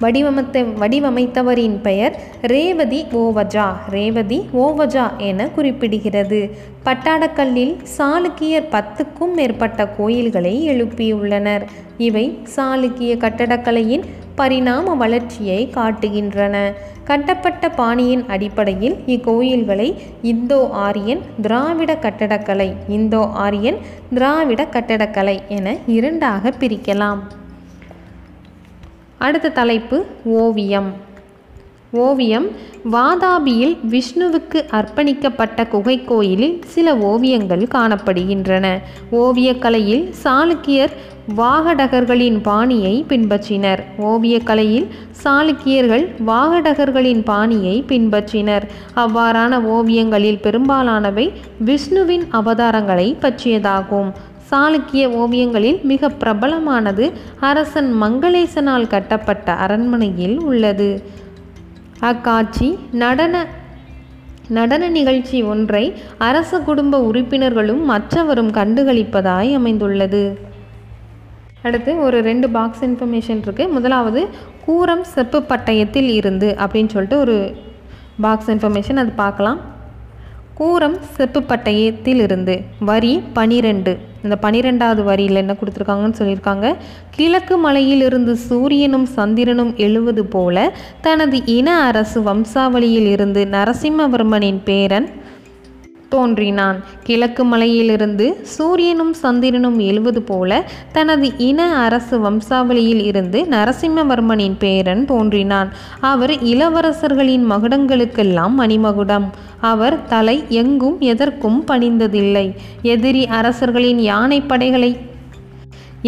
வடிவமைத்த 0.00 0.62
வடிவமைத்தவரின் 0.80 1.80
பெயர் 1.82 2.16
ரேவதி 2.42 3.06
ஓவஜா. 3.12 3.66
ரேவதி 3.90 4.38
ஓவஜா 4.54 5.16
என 5.16 5.48
குறிப்பிடுகிறது. 5.56 6.50
பட்டாடக்கல்லில் 6.84 7.76
சாளுக்கியர் 7.98 8.68
பத்துக்கும் 8.70 9.34
மேற்பட்ட 9.34 9.88
கோயில்களை 9.88 10.54
எழுப்பியுள்ளனர். 10.68 11.64
இவை 11.98 12.38
சாளுக்கிய 12.56 13.12
கட்டடக்கலையின் 13.16 14.04
பரிணாம 14.34 14.94
வளர்ச்சியை 14.94 15.70
காட்டுகின்றன. 15.74 16.72
கட்டப்பட்ட 17.04 17.68
பாணியின் 17.68 18.24
அடிப்படையில் 18.28 18.96
இக்கோயில்களை 19.06 19.94
இந்தோ 20.22 20.68
ஆரியன் 20.70 21.22
திராவிட 21.42 21.94
கட்டடக்கலை 21.94 22.74
இந்தோ 22.88 23.22
ஆரியன் 23.32 23.76
திராவிட 24.14 24.64
கட்டடக்கலை 24.64 25.38
என 25.48 25.76
இரண்டாக 25.86 26.52
பிரிக்கலாம். 26.60 27.18
அடுத்த 29.18 29.48
தலைப்பு 29.48 30.04
ஓவியம். 30.24 30.92
ஓவியம் 31.90 32.46
வாதாபியில் 32.92 33.76
விஷ்ணுவுக்கு 33.90 34.64
அர்ப்பணிக்கப்பட்ட 34.70 35.68
குகை 35.68 36.04
கோயிலில் 36.04 36.60
சில 36.66 36.96
ஓவியங்கள் 36.96 37.68
காணப்படுகின்றன. 37.74 38.78
ஓவியக்கலையில் 39.12 40.12
சாளுக்கியர் 40.24 40.90
வாகடகர்களின் 41.36 42.40
பாணியை 42.40 43.04
பின்பற்றினர். 43.08 43.78
ஓவியக்கலையில் 43.98 44.86
சாளுக்கியர்கள் 45.24 46.22
வாகடகர்களின் 46.22 47.22
பாணியை 47.22 47.84
பின்பற்றினர். 47.88 48.62
அவ்வாறான 48.96 49.60
ஓவியங்களில் 49.60 50.38
பெரும்பாலானவை 50.38 51.32
விஷ்ணுவின் 51.58 52.24
அவதாரங்களை 52.32 53.16
பற்றியதாகும். 53.20 54.12
சாளுக்கிய 54.54 55.04
ஓவியங்களில் 55.20 55.78
மிக 55.82 56.08
பிரபலமானது 56.08 57.12
அரசன் 57.40 58.02
மங்களேசனால் 58.02 58.86
கட்டப்பட்ட 58.86 59.52
அரண்மனையில் 59.64 60.36
உள்ளது. 60.40 61.02
அக்காட்சி 62.00 62.78
நடன 63.02 63.46
நடன 64.48 64.88
நிகழ்ச்சி 64.88 65.38
ஒன்றை 65.42 65.82
அரச 66.18 66.58
குடும்ப 66.58 66.98
உறுப்பினர்களும் 67.00 67.82
மற்றவரும் 67.90 68.50
கண்டுகளிப்பதாய் 68.58 69.50
அமைந்துள்ளது. 69.54 70.38
அடுத்து 71.62 71.92
ஒரு 72.06 72.18
ரெண்டு 72.20 72.46
பாக்ஸ் 72.56 72.82
இன்ஃபர்மேஷன் 72.84 73.40
இருக்குது 73.44 73.74
முதலாவது 73.76 74.22
கூரம் 74.66 75.04
செப்பு 75.04 75.42
பட்டயத்தில் 75.42 76.10
இருந்து 76.20 76.56
அப்படின்னு 76.64 76.92
சொல்லிட்டு 76.94 77.18
ஒரு 77.18 77.36
பாக்ஸ் 78.20 78.50
இன்ஃபர்மேஷன் 78.50 79.00
அது 79.02 79.12
பார்க்கலாம். 79.22 79.60
கூரம் 80.54 80.98
செப்பு 81.16 81.42
பட்டயத்தில் 81.42 82.20
இருந்து 82.26 82.56
வரி 82.90 83.22
பனிரெண்டு. 83.32 83.94
இந்த 84.24 84.36
பனிரெண்டாவது 84.36 85.02
வரியில் 85.02 85.40
என்ன 85.42 85.52
கொடுத்துருக்காங்கன்னு 85.52 86.18
சொல்லியிருக்காங்க. 86.20 86.66
கிழக்கு 87.16 87.56
மலையிலிருந்து 87.58 88.34
சூரியனும் 88.48 89.08
சந்திரனும் 89.16 89.72
எழுவது 89.76 90.24
போல 90.26 90.56
தனது 91.00 91.38
இன 91.56 91.68
அரசு 91.82 92.20
வம்சாவளியில் 92.22 93.10
இருந்து 93.16 93.44
நரசிம்மவர்மனின் 93.44 94.60
பேரன் 94.64 95.08
தோன்றினான். 96.14 96.78
கிழக்கு 97.02 97.44
மலையிலிருந்து 97.44 98.26
சூரியனும் 98.56 99.14
சந்திரனும் 99.22 99.78
எழுவது 99.90 100.22
போல 100.22 100.50
தனது 100.92 101.28
இன 101.48 101.60
அரசு 101.86 102.16
வம்சாவளியில் 102.18 103.02
இருந்து 103.04 103.40
நரசிம்மவர்மனின் 103.50 104.56
பேரன் 104.58 105.04
தோன்றினான். 105.04 105.70
அவர் 106.12 106.34
இளவரசர்களின் 106.52 107.44
மகுடங்களுக்கெல்லாம் 107.52 108.54
மணிமகுடம். 108.60 109.26
அவர் 109.72 109.96
தலை 110.06 110.36
எங்கும் 110.48 110.96
எதற்கும் 111.12 111.60
பணிந்ததில்லை. 111.68 112.46
எதிரி 112.92 113.22
அரசர்களின் 113.38 114.00
யானை 114.10 114.38
படைகளை 114.40 114.90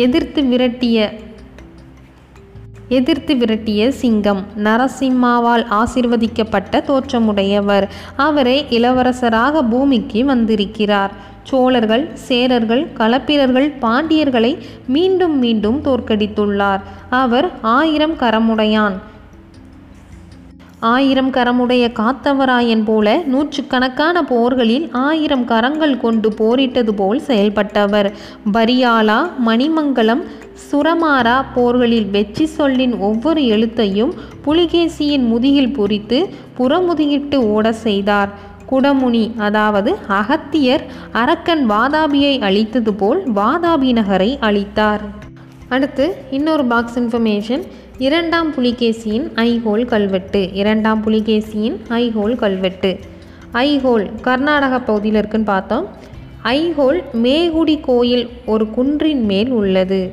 எதிர்த்து 0.04 0.40
விரட்டிய 0.42 0.96
எதிர்த்து 2.88 3.34
விரட்டிய 3.34 3.88
சிங்கம். 3.88 4.44
நரசிம்மாவால் 4.64 5.66
ஆசிர்வதிக்கப்பட்ட 5.70 6.82
தோற்றமுடையவர். 6.84 7.88
அவரே 8.16 8.66
இளவரசராக 8.70 9.62
பூமிக்கு 9.62 10.24
வந்திருக்கிறார். 10.24 11.10
சோழர்கள் 11.42 12.10
சேரர்கள் 12.28 12.86
களப்பிரர்கள் 12.98 13.72
பாண்டியர்களை 13.80 14.58
மீண்டும் 14.86 15.38
மீண்டும் 15.38 15.82
தோற்கடித்துள்ளார். 15.84 16.80
அவர் 17.10 17.50
ஆயிரம் 17.62 18.14
கரமுடையான். 18.14 18.92
ஆயிரம் 20.94 21.30
கரமுடைய 21.36 21.84
காத்தவராயன் 21.98 22.82
போல 22.84 23.16
நூற்றுக்கணக்கான 23.32 24.22
போர்களில் 24.30 24.86
ஆயிரம் 25.02 25.44
கரங்கள் 25.50 25.94
கொண்டு 26.04 26.28
போரிட்டது 26.40 26.92
போல் 27.00 27.20
செயல்பட்டவர். 27.28 28.08
பரியாலா 28.56 29.20
மணிமங்கலம் 29.48 30.22
சுரமாரா 30.66 31.36
போர்களில் 31.54 32.08
வெற்றி 32.16 32.46
சொல்லின் 32.56 32.94
ஒவ்வொரு 33.08 33.42
எழுத்தையும் 33.54 34.12
புலிகேசியின் 34.46 35.26
முதுகில் 35.32 35.74
பொறித்து 35.78 36.18
புறமுதுகிட்டு 36.58 37.40
ஓட 37.54 37.72
செய்தார். 37.86 38.30
குடமுனி 38.70 39.24
அதாவது 39.46 39.90
அகத்தியர் 40.20 40.84
அரக்கன் 41.22 41.64
வாதாபியை 41.70 42.34
அழித்தது 42.48 42.94
போல் 43.02 43.20
வாதாபி 43.38 43.92
நகரை 43.98 44.30
அழித்தார். 44.48 45.04
அடுத்து 45.74 46.04
இன்னொரு 46.30 46.64
பாக்ஸ் 46.72 46.98
இன்ஃபர்மேஷன் 46.98 47.62
இரண்டாம் 47.98 48.54
புலிகேசியின் 48.54 49.26
ஐஹோல் 49.34 49.84
கல்வெட்டு. 49.84 50.52
இரண்டாம் 50.52 51.04
புலிகேசியின் 51.06 51.76
ஐஹோல் 51.88 52.36
கல்வெட்டு. 52.36 52.98
ஐஹோல் 53.52 54.20
கர்நாடக 54.20 54.80
பகுதியில் 54.80 55.18
இருக்குன்னு 55.18 55.46
பார்த்தோம். 55.46 55.86
ஐஹோல் 56.44 57.00
மேகுடி 57.22 57.80
கோயில் 57.80 58.28
ஒரு 58.46 58.66
குன்றின் 58.66 59.24
மேல் 59.24 59.50
உள்ளது. 59.50 60.12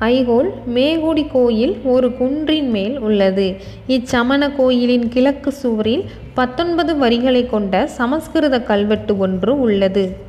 ஐஹோல் 0.00 0.50
மேகுடி 0.74 1.26
கோயில் 1.32 1.78
ஒரு 1.84 2.08
குன்றின் 2.08 2.70
மேல் 2.70 2.98
உள்ளது. 2.98 3.56
இச்சமண 3.88 4.50
கோயிலின் 4.56 5.08
கிழக்கு 5.08 5.52
சுவரில் 5.52 6.04
பத்தொன்பது 6.34 6.96
வரிகளை 6.96 7.46
கொண்ட 7.46 7.86
சமஸ்கிருத 7.86 8.62
கல்வெட்டு 8.62 9.18
ஒன்று 9.18 9.60
உள்ளது. 9.60 10.28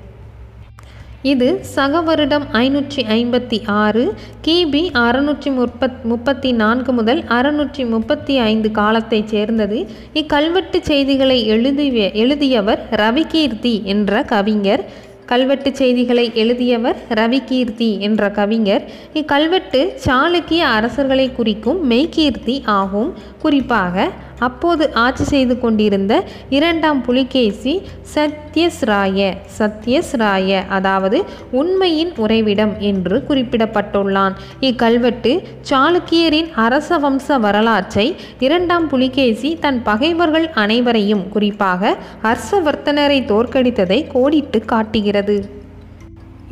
இது 1.22 1.60
சக 1.62 2.02
வருடம் 2.02 2.46
ஐநூற்றி 2.52 3.02
ஐம்பத்தி 3.16 3.62
ஆறு 3.66 4.14
கிபி 4.48 4.90
அறுநூற்றி 4.94 5.52
முப்பத் 5.56 6.04
முப்பத்தி 6.04 6.52
நான்கு 6.52 6.92
முதல் 6.92 7.22
அறுநூற்றி 7.22 7.90
முப்பத்தி 7.90 8.38
ஐந்து 8.38 8.72
காலத்தைச் 8.72 9.28
சேர்ந்தது. 9.28 9.88
இக்கல்வெட்டு 10.14 10.82
செய்திகளை 10.82 11.48
எழுதி 11.48 12.12
எழுதியவர் 12.14 12.88
ரவிகீர்த்தி 12.92 13.84
என்ற 13.84 14.24
கவிஞர். 14.24 14.84
கல்வெட்டு 15.26 15.76
செய்திகளை 15.76 16.32
எழுதியவர் 16.34 16.96
ரவிகீர்த்தி 17.10 18.00
என்ற 18.00 18.32
கவிஞர். 18.32 18.84
இக்கல்வெட்டு 19.14 19.94
சாளுக்கிய 20.06 20.58
அரசர்களை 20.58 21.32
குறிக்கும் 21.32 21.92
மெய்கீர்த்தி 21.92 22.62
ஆகும். 22.66 23.14
குறிப்பாக 23.40 24.10
அப்போது 24.48 24.84
ஆட்சி 25.04 25.26
செய்து 25.34 25.56
கொண்டிருந்த 25.60 26.14
இரண்டாம் 26.58 27.02
புலிகேசி 27.08 27.74
சத்யஸ்ராய 28.14 29.20
சத்யஸ்ராய 29.58 30.60
அதாவது 30.78 31.18
உண்மையின் 31.62 32.12
உறைவிடம் 32.24 32.74
என்று 32.92 33.18
குறிப்பிடப்பட்டுள்ளான். 33.30 34.36
இக்கல்வெட்டு 34.70 35.34
சாளுக்கியரின் 35.70 36.50
அரச 36.66 37.00
வம்ச 37.06 37.40
வரலாற்றை 37.40 38.08
இரண்டாம் 38.48 38.88
புலிகேசி 38.88 39.52
தன் 39.66 39.80
பகைவர்கள் 39.84 40.50
அனைவரையும் 40.64 41.26
குறிப்பாக 41.30 41.96
ஹர்ஷவர்த்தனரை 42.26 43.20
தோற்கடித்ததை 43.32 44.00
கோடிட்டு 44.14 44.62
காட்டுகிறது. 44.66 45.38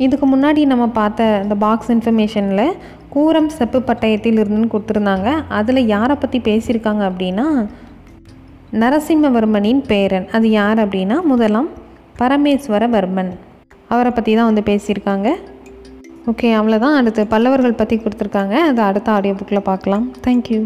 இதுக்கு 0.04 0.26
முன்னாடி 0.26 0.62
நம்ம 0.64 0.84
பார்த்த 0.98 1.22
இந்த 1.42 1.54
பாக்ஸ் 1.64 1.90
இன்ஃபர்மேஷனில் 1.92 2.68
கூரம் 3.14 3.48
செப்பு 3.58 3.78
பட்டயத்தில் 3.86 4.40
இருந்துன்னு 4.42 4.72
கொடுத்துருந்தாங்க. 4.72 5.28
அதில் 5.58 5.88
யாரை 5.94 6.16
பற்றி 6.22 6.38
பேசியிருக்காங்க 6.48 7.02
அப்படின்னா 7.10 7.46
நரசிம்மவர்மனின் 8.82 9.80
பேரன். 9.92 10.26
அது 10.36 10.48
யார் 10.58 10.80
அப்படின்னா 10.84 11.16
முதலாம் 11.30 11.70
பரமேஸ்வரவர்மன். 12.20 13.32
அவரை 13.94 14.12
பற்றி 14.18 14.34
தான் 14.38 14.48
வந்து 14.50 14.62
பேசியிருக்காங்க. 14.70 15.28
ஓகே 16.30 16.48
அவ்வளோதான் 16.58 16.98
அடுத்து 17.00 17.22
பல்லவர்கள் 17.32 17.80
பற்றி 17.80 17.96
கொடுத்துருக்காங்க. 18.04 18.54
அதை 18.70 18.84
அடுத்த 18.90 19.10
ஆடியோ 19.16 19.34
புக்கில் 19.40 19.68
பார்க்கலாம் 19.70 20.06
தேங்க்யூ 20.26 20.60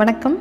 வணக்கம். 0.00 0.36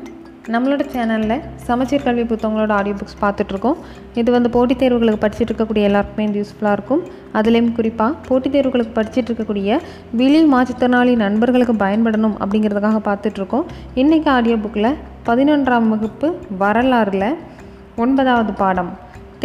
நம்மளோட 0.50 0.84
சேனலில் 0.92 1.42
சமச்சீர் 1.66 2.04
கல்வி 2.06 2.24
புத்தகங்களோட 2.30 2.72
ஆடியோ 2.78 2.96
புக்ஸ் 3.00 3.20
பார்த்துட்ருக்கோம். 3.24 3.76
இது 4.20 4.30
வந்து 4.36 4.50
போட்டித் 4.56 4.80
தேர்வுகளுக்கு 4.82 5.20
படிச்சுட்டு 5.24 5.52
இருக்கக்கூடிய 5.52 5.84
எல்லாருக்குமே 5.90 6.26
யூஸ்ஃபுல்லாக 6.38 6.72
இருக்கும். 6.78 7.04
அதுலேயும் 7.40 7.70
குறிப்பாக 7.80 8.16
போட்டித் 8.28 8.56
தேர்வுகளுக்கு 8.56 8.94
படிச்சுட்டு 8.98 9.30
இருக்கக்கூடிய 9.32 9.78
விழி 10.22 10.42
மாற்றுத்திறனாளி 10.54 11.14
நண்பர்களுக்கு 11.24 11.76
பயன்படணும் 11.84 12.36
அப்படிங்கிறதுக்காக 12.44 13.02
பார்த்துட்ருக்கோம். 13.10 13.66
இன்றைக்கி 14.02 14.30
ஆடியோ 14.36 14.58
புக்கில் 14.66 14.90
பதினொன்றாம் 15.30 15.90
வகுப்பு 15.94 16.30
வரலாறில் 16.64 17.30
ஒன்பதாவது 17.96 18.54
பாடம் 18.54 18.92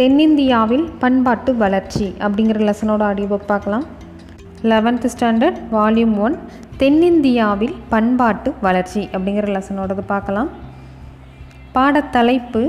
தென்னிந்தியாவில் 0.01 0.85
பண்பாட்டு 0.99 1.53
வளர்ச்சி 1.63 2.07
அப்படிங்கிற 2.25 2.71
லெசனோட 2.71 3.03
ஆடியோ 3.11 3.27
புக் 3.33 3.51
பார்க்கலாம். 3.53 3.85
லெவன்த்து 4.71 5.09
ஸ்டாண்டர்ட் 5.15 5.59
வால்யூம் 5.75 6.15
ஒன் 6.27 6.37
தென்னிந்தியாவில் 6.83 7.75
பண்பாட்டு 7.89 8.49
வளர்ச்சி 8.61 9.09
அப்படிங்கிற 9.13 9.47
லெசனோடது 9.57 10.05
பார்க்கலாம். 10.15 10.49
பாடத்தலைப்பு 11.75 12.61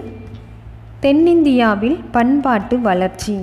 தென்னிந்தியாவில் 1.01 1.99
பண்பாட்டு 2.11 2.77
வளர்ச்சி 2.81 3.37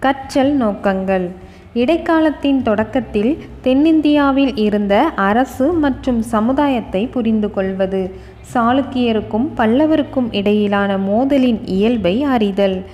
கற்றல் 0.00 0.52
நோக்கங்கள். 0.54 1.26
இடைக்காலத்தின் 1.74 2.62
தொடக்கத்தில் 2.62 3.32
தென்னிந்தியாவில் 3.62 4.56
இருந்த 4.56 4.94
அரசு 5.30 5.72
மற்றும் 5.72 6.20
சமுதாயத்தை 6.22 7.06
புரிந்து 7.06 7.50
கொள்வது 7.50 8.02
சாளுக்கியருக்கும் 8.54 9.46
பல்லவருக்கும் 9.56 10.28
இடையிலான 10.30 10.98
மோதலின் 10.98 11.60
இயல்பை 11.64 12.22
அறிதல். 12.22 12.84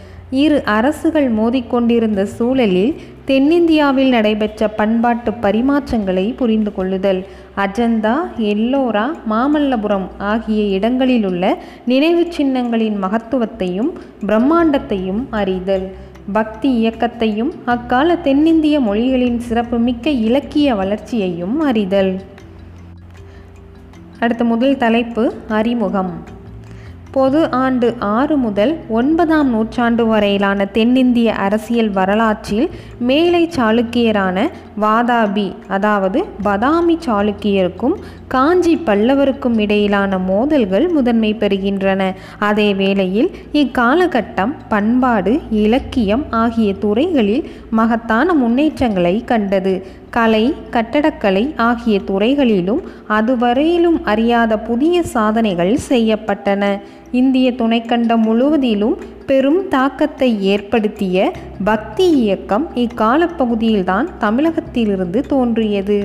இரு 0.42 0.62
அரசுகள் 0.64 1.26
மோதிக்கொண்டிருந்த 1.32 2.22
சூழலில் 2.36 2.94
தென்னிந்தியாவில் 3.24 4.08
நடைபெற்ற 4.08 4.68
பண்பாட்டு 4.68 5.30
பரிமாற்றங்களை 5.30 6.24
புரிந்து 6.36 6.72
கொள்ளுதல். 6.74 7.20
அஜந்தா 7.56 8.14
எல்லோரா 8.36 9.04
மாமல்லபுரம் 9.30 10.08
ஆகிய 10.18 10.78
இடங்களிலுள்ள 10.78 11.54
நினைவு 11.86 12.26
சின்னங்களின் 12.36 12.96
மகத்துவத்தையும் 13.04 13.90
பிரம்மாண்டத்தையும் 14.26 15.22
அறிதல். 15.30 15.86
பக்தி 16.32 16.70
இயக்கத்தையும் 16.82 17.52
அக்கால 17.64 18.16
தென்னிந்திய 18.16 18.80
மொழிகளின் 18.80 19.38
சிறப்புமிக்க 19.38 20.10
இலக்கிய 20.10 20.74
வளர்ச்சியையும் 20.74 21.60
அறிதல். 21.60 22.14
அடுத்த 24.18 24.44
முதல் 24.44 24.76
தலைப்பு 24.76 25.32
அறிமுகம். 25.48 26.33
பொது 27.14 27.40
ஆண்டு 27.54 27.88
ஆறு 27.98 28.36
முதல் 28.36 28.72
ஒன்பதாம் 28.88 29.48
நூற்றாண்டு 29.48 30.04
வரையிலான 30.06 30.64
தென்னிந்திய 30.76 31.34
அரசியல் 31.44 31.90
வரலாற்றில் 31.90 32.68
மேலை 33.08 33.42
சாளுக்கியரான 33.56 34.46
வாதாபி 34.80 35.46
அதாவது 35.68 36.20
பதாமி 36.44 36.96
சாளுக்கியருக்கும் 37.06 37.96
காஞ்சி 38.28 38.74
பல்லவருக்கும் 38.86 39.58
இடையிலான 39.58 40.18
மோதல்கள் 40.18 40.86
முதன்மை 40.88 41.30
பெறுகின்றன. 41.34 42.02
அதே 42.38 42.74
வேளையில் 42.74 43.30
இக்காலகட்டம் 43.52 44.54
பண்பாடு 44.68 45.34
இலக்கியம் 45.50 46.24
ஆகிய 46.42 46.70
துறைகளில் 46.74 47.44
மகத்தான 47.70 48.34
முன்னேற்றங்களை 48.34 49.14
கண்டது. 49.24 49.74
கலை 50.14 50.54
கட்டடக்கலை 50.70 51.44
ஆகிய 51.56 52.00
துறைகளிலும் 52.00 52.80
அதுவரையிலும் 53.08 53.98
அறியாத 54.04 54.58
புதிய 54.58 55.02
சாதனைகள் 55.02 55.78
செய்யப்பட்டன. 55.88 56.80
இந்திய 57.12 57.52
துணைக்கண்டம் 57.52 58.22
முழுவதிலும் 58.22 58.96
பெரும் 59.26 59.68
தாக்கத்தை 59.68 60.44
ஏற்படுத்திய 60.44 61.32
பக்தி 61.64 62.10
இயக்கம் 62.10 62.66
இக்காலப்பகுதியில்தான் 62.74 64.08
தமிழகத்திலிருந்து 64.18 65.20
தோன்றியது. 65.20 65.98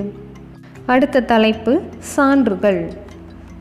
அடுத்த 0.86 1.22
தலைப்பு 1.22 1.80
சான்றுகள். 1.98 2.92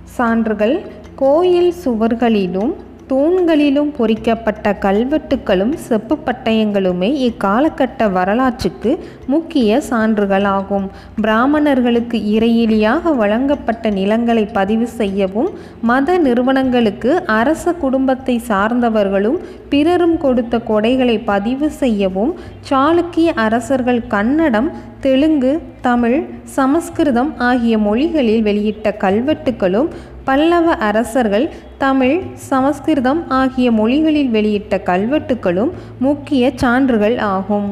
சான்றுகள் 0.03 0.75
கோயில் 1.15 1.73
சுவர்களிலும் 1.85 2.73
தூண்களிலும் 3.09 3.91
பொறிக்கப்பட்ட 3.97 4.73
கல்வெட்டுக்களும் 4.81 5.73
செப்பு 5.85 6.15
பட்டயங்களுமே 6.25 7.09
இக்காலகட்ட 7.27 8.09
வரலாற்றுக்கு 8.11 8.91
முக்கிய 9.25 9.79
சான்றுகளாகும். 9.89 10.85
பிராமணர்களுக்கு 11.21 12.17
இறையிலியாக 12.33 13.13
வழங்கப்பட்ட 13.13 13.89
நிலங்களை 13.89 14.45
பதிவு 14.45 14.87
செய்யவும் 14.99 15.49
மத 15.81 16.17
நிறுவனங்களுக்கு 16.17 17.11
அரச 17.37 17.73
குடும்பத்தை 17.73 18.35
சார்ந்தவர்களும் 18.47 19.39
பிறரும் 19.69 20.17
கொடுத்த 20.17 20.61
கொடைகளை 20.67 21.17
பதிவு 21.25 21.69
செய்யவும் 21.81 22.31
சாளுக்கிய 22.69 23.29
அரசர்கள் 23.45 24.07
கன்னடம் 24.07 24.69
தெலுங்கு 25.01 25.51
தமிழ் 25.81 26.17
சமஸ்கிருதம் 26.55 27.29
ஆகிய 27.39 27.75
மொழிகளில் 27.77 28.41
வெளியிட்ட 28.41 28.95
கல்வெட்டுக்களும் 28.99 29.89
பல்லவ 30.29 30.73
அரசர்கள் 30.87 31.45
தமிழ் 31.77 32.17
சமஸ்கிருதம் 32.49 33.21
ஆகிய 33.29 33.67
மொழிகளில் 33.71 34.29
வெளியிட்ட 34.29 34.77
கல்வெட்டுகளும் 34.85 35.71
முக்கிய 35.99 36.51
சான்றுகள் 36.55 37.17
ஆகும். 37.17 37.69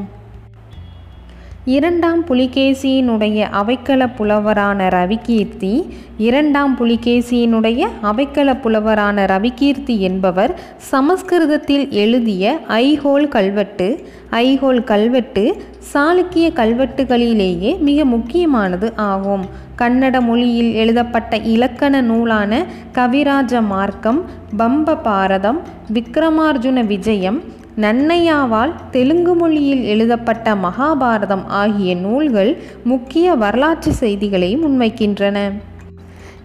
இரண்டாம் 1.66 2.26
புலிகேசியினுடைய 2.26 3.40
அவைக்கள 3.60 4.08
புலவரான 4.18 4.88
ரவிகீர்த்தி 4.96 5.74
இரண்டாம் 6.18 6.74
புலிகேசியினுடைய 6.80 7.82
அவைக்கள 8.04 8.56
புலவரான 8.64 9.26
ரவிகீர்த்தி 9.34 9.98
என்பவர் 10.10 10.54
சமஸ்கிருதத்தில் 10.78 11.86
எழுதிய 12.04 12.58
ஐஹோல் 12.68 13.28
கல்வெட்டு 13.28 13.90
ஐஹோல் 14.32 14.84
கல்வெட்டு 14.84 15.46
சாளுக்கிய 15.94 16.50
கல்வெட்டுகளிலேயே 16.62 17.80
மிக 17.80 18.06
முக்கியமானது 18.06 18.90
ஆகும். 18.96 19.66
கன்னட 19.82 20.22
மொழியில் 20.22 20.72
எழுதப்பட்ட 20.74 21.38
இலக்கண 21.54 22.02
நூலான 22.02 22.52
கவிராஜ 22.94 23.62
மார்க்கம் 23.62 24.20
பம்ப 24.58 24.96
பாரதம் 25.04 25.60
விக்ரமார்ஜுன 25.94 26.86
விஜயம் 26.86 27.40
நன்னையாவால் 27.84 28.74
தெலுங்கு 28.92 29.34
மொழியில் 29.36 29.84
எழுதப்பட்ட 29.84 30.56
மகாபாரதம் 30.56 31.46
ஆகிய 31.62 31.96
நூல்கள் 31.96 32.52
முக்கிய 32.84 33.36
வரலாற்று 33.36 33.92
செய்திகளை 33.94 34.52
முன்வைக்கின்றன. 34.64 35.38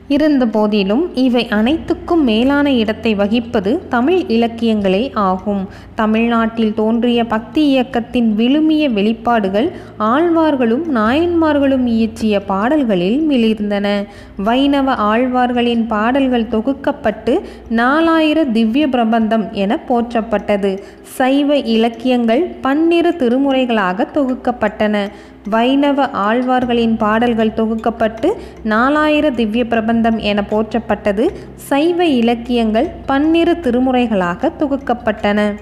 இருந்த 0.08 0.46
போதிலும் 0.46 1.10
இவை 1.14 1.48
அனைத்துக்கும் 1.48 2.24
மேலான 2.24 2.72
இடத்தை 2.72 3.16
வகிப்பது 3.16 3.78
தமிழ் 3.88 4.24
இலக்கியங்களே 4.28 5.14
ஆகும். 5.14 5.68
தமிழ்நாட்டில் 5.94 6.74
தோன்றிய 6.74 7.24
பக்தி 7.24 7.66
இயக்கத்தின் 7.66 8.34
விழுமிய 8.36 8.90
வெளிப்பாடுகள் 8.92 9.70
ஆழ்வார்களும் 9.98 10.96
நாயன்மார்களும் 10.96 11.86
இயற்றிய 11.86 12.40
பாடல்களில் 12.40 13.30
மிளிர்ந்தன. 13.30 14.06
வைணவ 14.36 14.94
ஆழ்வார்களின் 14.94 15.86
பாடல்கள் 15.86 16.50
தொகுக்கப்பட்டு 16.50 17.40
நாலாயிர 17.70 18.50
திவ்ய 18.50 18.88
பிரபந்தம் 18.88 19.52
என 19.52 19.78
போற்றப்பட்டது. 19.88 20.78
சைவ 21.02 21.56
இலக்கியங்கள் 21.56 22.54
பன்னிரு 22.60 23.10
திருமுறைகளாக 23.10 24.06
தொகுக்கப்பட்டன. 24.14 25.08
வைணவ 25.48 26.06
ஆழ்வார்களின் 26.06 26.96
பாடல்கள் 26.96 27.52
தொகுக்கப்பட்டு 27.56 28.32
நாலாயிர 28.64 29.34
திவ்ய 29.34 29.66
பிரபந்தம் 29.66 30.18
என 30.18 30.44
போற்றப்பட்டது. 30.50 31.30
சைவ 31.54 32.04
இலக்கியங்கள் 32.04 32.90
பன்னிரு 33.06 33.52
திருமுறைகளாக 33.52 34.50
தொகுக்கப்பட்டன. 34.58 35.54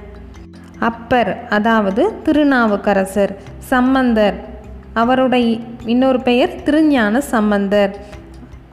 அப்பர் 0.79 1.49
அதாவது 1.49 2.23
திருநாவுக்கரசர். 2.23 3.37
சம்பந்தர் 3.59 4.49
அவருடைய 4.93 5.59
இன்னொரு 5.85 6.21
பெயர் 6.21 6.63
திருஞான 6.63 7.21
சம்பந்தர். 7.21 7.97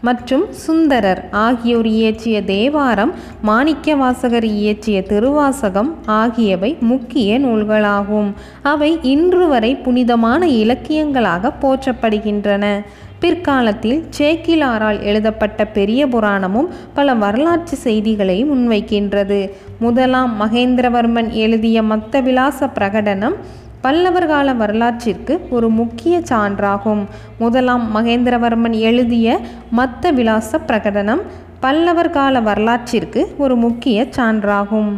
மற்றும் 0.01 0.51
சுந்தரர் 0.51 1.29
ஆகியோர் 1.31 1.85
இயற்றிய 1.85 2.43
தேவாரம் 2.43 3.13
மாணிக்கவாசகர் 3.45 4.43
இயற்றிய 4.43 5.01
திருவாசகம் 5.01 5.95
ஆகியவை 6.05 6.77
முக்கிய 6.79 7.39
நூல்களாகும். 7.39 8.33
அவை 8.61 8.99
இன்று 9.01 9.47
வரை 9.47 9.75
புனிதமான 9.75 10.47
இலக்கியங்களாக 10.47 11.51
போற்றப்படுகின்றன. 11.61 12.85
பிற்காலத்தில் 13.19 14.05
சேக்கிலாரால் 14.17 15.01
எழுதப்பட்ட 15.01 15.65
பெரிய 15.65 16.07
புராணமும் 16.07 16.67
பல 16.93 17.13
வரலாற்று 17.13 17.77
செய்திகளை 17.77 18.45
முன்வைக்கின்றது. 18.45 19.49
முதலாம் 19.79 20.41
மகேந்திரவர்மன் 20.41 21.29
எழுதிய 21.29 21.81
மத்தவிலாச 21.81 22.69
பிரகடனம் 22.75 23.35
பல்லவர் 23.81 24.27
கால 24.27 24.53
வரலாற்றிற்கு 24.53 25.47
ஒரு 25.49 25.69
முக்கிய 25.69 26.19
சான்றாகும். 26.19 27.03
முதலாம் 27.39 27.83
மகேந்திரவர்மன் 27.95 28.77
எழுதிய 28.79 29.39
மத்த 29.77 30.13
விலாச 30.13 30.59
பிரகடனம் 30.67 31.21
பல்லவர் 31.59 32.09
கால 32.09 32.39
வரலாற்றிற்கு 32.39 33.21
ஒரு 33.37 33.55
முக்கிய 33.55 34.07
சான்றாகும். 34.17 34.91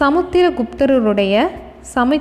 சமுத்திரகுப்தருடைய 0.00 1.46
சமி 1.94 2.20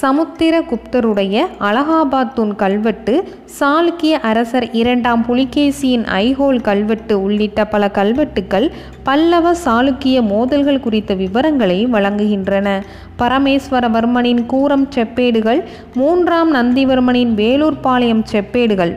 சமுத்திரகுப்தருடைய 0.00 1.46
அலகாபாத் 1.60 2.32
தூண் 2.32 2.54
கல்வெட்டு 2.54 3.28
சாளுக்கிய 3.60 4.10
அரசர் 4.10 4.70
இரண்டாம் 4.70 5.24
புலிகேசியின் 5.28 6.04
ஐஹோல் 6.06 6.60
கல்வெட்டு 6.60 7.22
உள்ளிட்ட 7.22 7.66
பல 7.66 7.88
கல்வெட்டுக்கள் 7.88 8.70
பல்லவ 9.02 9.52
சாளுக்கிய 9.64 10.22
மோதல்கள் 10.22 10.80
குறித்த 10.80 11.14
விவரங்களை 11.14 11.86
வழங்குகின்றன. 11.86 12.82
பரமேஸ்வரவர்மனின் 13.18 14.46
கூரம் 14.46 14.88
செப்பேடுகள் 14.96 15.62
மூன்றாம் 15.94 16.54
நந்திவர்மனின் 16.54 17.34
வேலூர் 17.34 17.80
பாளையம் 17.80 18.24
செப்பேடுகள் 18.32 18.96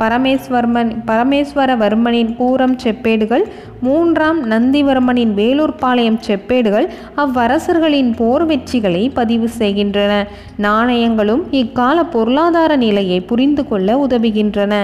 பரமேஸ்வர்மன் 0.00 0.90
பரமேஸ்வரவர்மனின் 1.06 2.36
கூரம் 2.36 2.76
செப்பேடுகள் 2.76 3.44
மூன்றாம் 3.80 4.50
நந்திவர்மனின் 4.50 5.32
வேலூர்பாளையம் 5.34 6.18
செப்பேடுகள் 6.26 6.88
அவ்வரசர்களின் 7.16 8.16
போர் 8.16 8.46
வெற்றிகளை 8.46 9.10
பதிவு 9.14 9.48
செய்கின்றன. 9.48 10.26
நாணயங்களும் 10.62 11.42
இக்கால 11.50 12.04
பொருளாதார 12.04 12.76
நிலையை 12.76 13.20
புரிந்து 13.20 13.68
கொள்ள 13.68 14.06
உதவுகின்றன. 14.06 14.74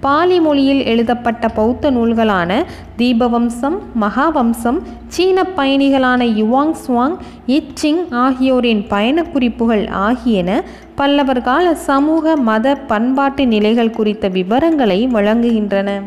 பாலி 0.00 0.40
மொழியில் 0.40 0.84
எழுதப்பட்ட 0.84 1.48
பௌத்த 1.48 1.90
நூல்களான 1.90 2.64
தீபவம்சம் 2.98 3.78
மகாவம்சம் 4.00 4.78
சீன 5.08 5.42
பயணிகளான 5.56 6.24
யுவாங் 6.24 6.74
சுவாங் 6.86 7.16
இச்சிங் 7.46 8.02
ஆகியோரின் 8.10 8.86
பயணக் 8.88 9.32
குறிப்புகள் 9.32 9.86
ஆகியன 9.86 10.62
பல்லவர் 10.96 11.42
கால 11.42 11.74
சமூக 11.74 12.36
மத 12.36 12.74
பண்பாட்டு 12.74 13.46
நிலைகள் 13.46 13.90
குறித்த 13.90 14.28
விவரங்களை 14.28 15.06
வழங்குகின்றன. 15.06 16.02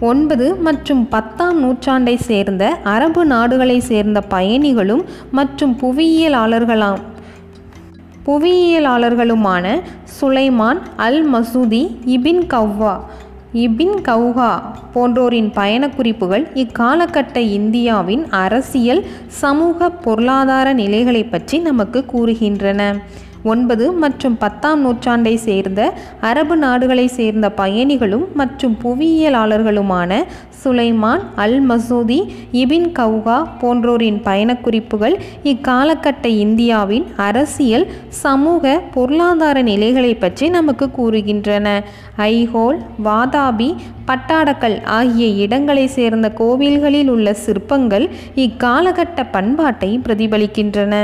ஒன்பது 0.00 0.54
மற்றும் 0.56 1.08
பத்தாம் 1.08 1.64
நூற்றாண்டை 1.64 2.16
சேர்ந்த 2.16 2.68
அரபு 2.68 3.24
நாடுகளை 3.24 3.80
சேர்ந்த 3.80 4.20
பயணிகளும் 4.20 5.04
மற்றும் 5.30 5.78
புவியியலாளர்களாம். 5.82 6.98
புவியியலாளர்களுமான 8.26 9.80
சுலைமான் 10.20 10.78
அல் 10.96 11.32
மசூதி 11.32 11.82
இபின் 12.06 12.46
கவ்வா 12.46 13.00
இபின் 13.54 13.96
கவுஹா 14.08 14.60
போன்றோரின் 14.94 15.52
பயணக் 15.52 15.96
குறிப்புகள் 15.96 16.46
இக்காலகட்ட 16.54 17.36
இந்தியாவின் 17.36 18.26
அரசியல் 18.30 19.06
சமூக 19.26 19.90
பொருளாதார 19.90 20.72
நிலைகளை 20.72 21.24
பற்றி 21.24 21.58
நமக்கு 21.58 22.04
கூறுகின்றன. 22.12 22.94
ஒன்பது 23.52 23.86
மற்றும் 24.02 24.36
பத்தாம் 24.38 24.80
நூற்றாண்டை 24.84 25.34
சேர்ந்த 25.46 25.80
அரபு 26.20 26.56
நாடுகளை 26.56 27.06
சேர்ந்த 27.18 27.46
பயணிகளும் 27.50 28.26
மற்றும் 28.34 28.76
புவியியலாளர்களுமான 28.84 30.12
சுலைமான் 30.62 31.24
அல் 31.36 31.58
மசூதி 31.68 32.18
இபின் 32.52 32.88
கவுகா 32.98 33.36
போன்றோரின் 33.60 34.18
பயணக் 34.22 34.62
குறிப்புகள் 34.62 35.16
இக்காலகட்ட 35.44 36.26
இந்தியாவின் 36.44 37.06
அரசியல் 37.16 37.86
சமூக 38.22 38.64
பொருளாதார 38.94 39.62
நிலைகளை 39.62 40.12
பற்றி 40.14 40.48
நமக்கு 40.48 40.88
கூறுகின்றன. 40.98 41.66
ஐஹோல் 42.32 42.80
வாதாபி 43.04 43.70
பட்டாடக்கல் 44.08 44.78
ஆகிய 44.98 45.26
இடங்களை 45.44 45.86
சேர்ந்த 45.86 46.30
கோவில்களில் 46.38 47.08
உள்ள 47.08 47.34
சிற்பங்கள் 47.44 48.08
இக்காலகட்ட 48.36 49.26
பண்பாட்டை 49.30 49.92
பிரதிபலிக்கின்றன. 50.06 50.94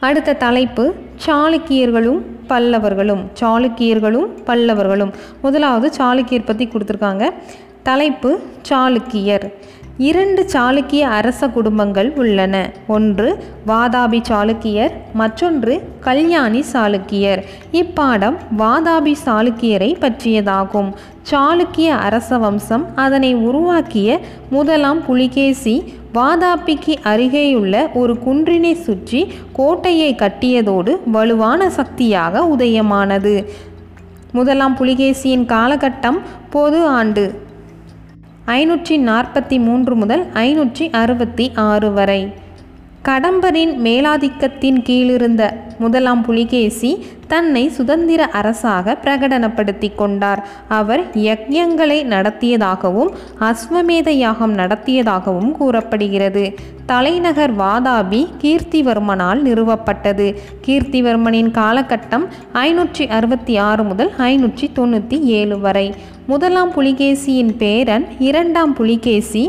அடுத்த 0.00 0.32
தலைப்பு 0.32 0.94
சாளுக்கியர்களும் 1.26 2.20
பல்லவர்களும் 2.48 3.24
சாளுக்கியர்களும் 3.40 4.28
பல்லவர்களும். 4.46 5.12
முதலாவது 5.42 5.88
சாளுக்கியர் 5.98 6.44
பற்றி 6.44 6.68
கொடுத்துருக்காங்க. 6.68 7.30
தலைப்பு 7.82 8.40
சாளுக்கியர். 8.68 9.52
இரண்டு 9.98 10.46
சாளுக்கிய 10.52 11.00
அரச 11.00 11.48
குடும்பங்கள் 11.48 12.12
உள்ளன. 12.16 12.70
ஒன்று 12.86 13.44
வாதாபி 13.66 14.20
சாளுக்கியர் 14.28 14.90
மற்றொன்று 15.12 15.82
கல்யாணி 16.00 16.64
சாளுக்கியர். 16.72 17.42
இப்பாடம் 17.72 18.38
வாதாபி 18.58 19.14
சாளுக்கியரை 19.26 19.90
பற்றியதாகும். 20.00 20.92
சாளுக்கிய 21.28 21.88
அரச 22.06 22.38
வம்சம் 22.38 22.84
அதனை 22.94 23.34
உருவாக்கிய 23.34 24.20
முதலாம் 24.50 25.04
புலிகேசி 25.04 25.74
வாதாபிக்கு 26.14 26.94
அருகேயுள்ள 27.04 27.92
ஒரு 27.92 28.14
குன்றினை 28.26 28.72
சுற்றி 28.74 29.20
கோட்டையை 29.52 30.14
கட்டியதோடு 30.14 30.92
வலுவான 31.10 31.70
சக்தியாக 31.70 32.42
உதயமானது. 32.56 33.34
முதலாம் 34.32 34.76
புலிகேசியின் 34.76 35.46
காலகட்டம் 35.46 36.18
பொது 36.50 36.80
ஆண்டு 36.86 37.24
ஐநூற்றி 38.46 38.96
நாற்பத்தி 39.08 39.58
மூன்று 39.58 39.94
முதல் 39.96 40.26
ஐநூற்றி 40.34 40.90
அறுபத்தி 40.92 41.52
ஆறு 41.54 41.92
வரை. 41.92 42.22
கடம்பரின் 43.08 43.70
மேலாதிக்கத்தின் 43.84 44.78
கீழிருந்த 44.86 45.42
முதலாம் 45.78 46.22
புலிகேசி 46.22 47.06
தன்னை 47.26 47.62
சுதந்திர 47.68 48.26
அரசாக 48.26 48.96
பிரகடனப்படுத்தி 49.04 49.88
கொண்டார். 49.94 50.40
அவர் 50.68 51.02
யக்ஞங்களை 51.14 51.96
நடத்தியதாகவும் 52.04 53.10
அஸ்வமேத 53.40 54.10
யாகம் 54.10 54.54
நடத்தியதாகவும் 54.54 55.50
கூறப்படுகிறது. 55.52 56.44
தலைநகர் 56.86 57.54
வாதாபி 57.56 58.22
கீர்த்திவர்மனால் 58.42 59.40
நிறுவப்பட்டது. 59.48 60.28
கீர்த்திவர்மனின் 60.66 61.50
காலகட்டம் 61.50 62.26
ஐநூற்றி 62.66 63.06
அறுபத்தி 63.08 63.56
ஆறு 63.56 63.82
முதல் 63.82 64.12
ஐநூற்றி 64.18 64.68
தொண்ணூற்றி 64.74 65.20
ஏழு 65.40 65.58
வரை. 65.60 65.94
முதலாம் 66.26 66.72
புலிகேசியின் 66.72 67.56
பேரன் 67.56 68.06
இரண்டாம் 68.18 68.74
புலிகேசி 68.74 69.44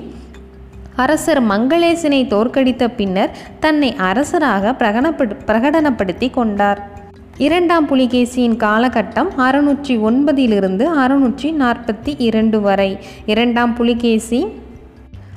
அரசர் 0.96 1.44
மங்களேசனை 1.44 2.28
தோற்கடித்த 2.28 2.88
பின்னர் 2.88 3.30
தன்னை 3.60 3.96
அரசராக 3.96 4.72
பிரகடனப்படு 4.72 5.36
பிரகடனப்படுத்தி 5.48 6.30
கொண்டார். 6.30 6.90
இரண்டாம் 7.38 7.90
புலிகேசியின் 7.90 8.58
காலகட்டம் 8.58 9.30
அறுநூற்றி 9.38 9.98
ஒன்பதிலிருந்து 9.98 10.86
அறுநூற்றி 11.00 11.54
நாற்பத்தி 11.54 12.16
இரண்டு 12.18 12.62
வரை. 12.62 13.00
இரண்டாம் 13.26 13.74
புலிகேசி 13.74 14.48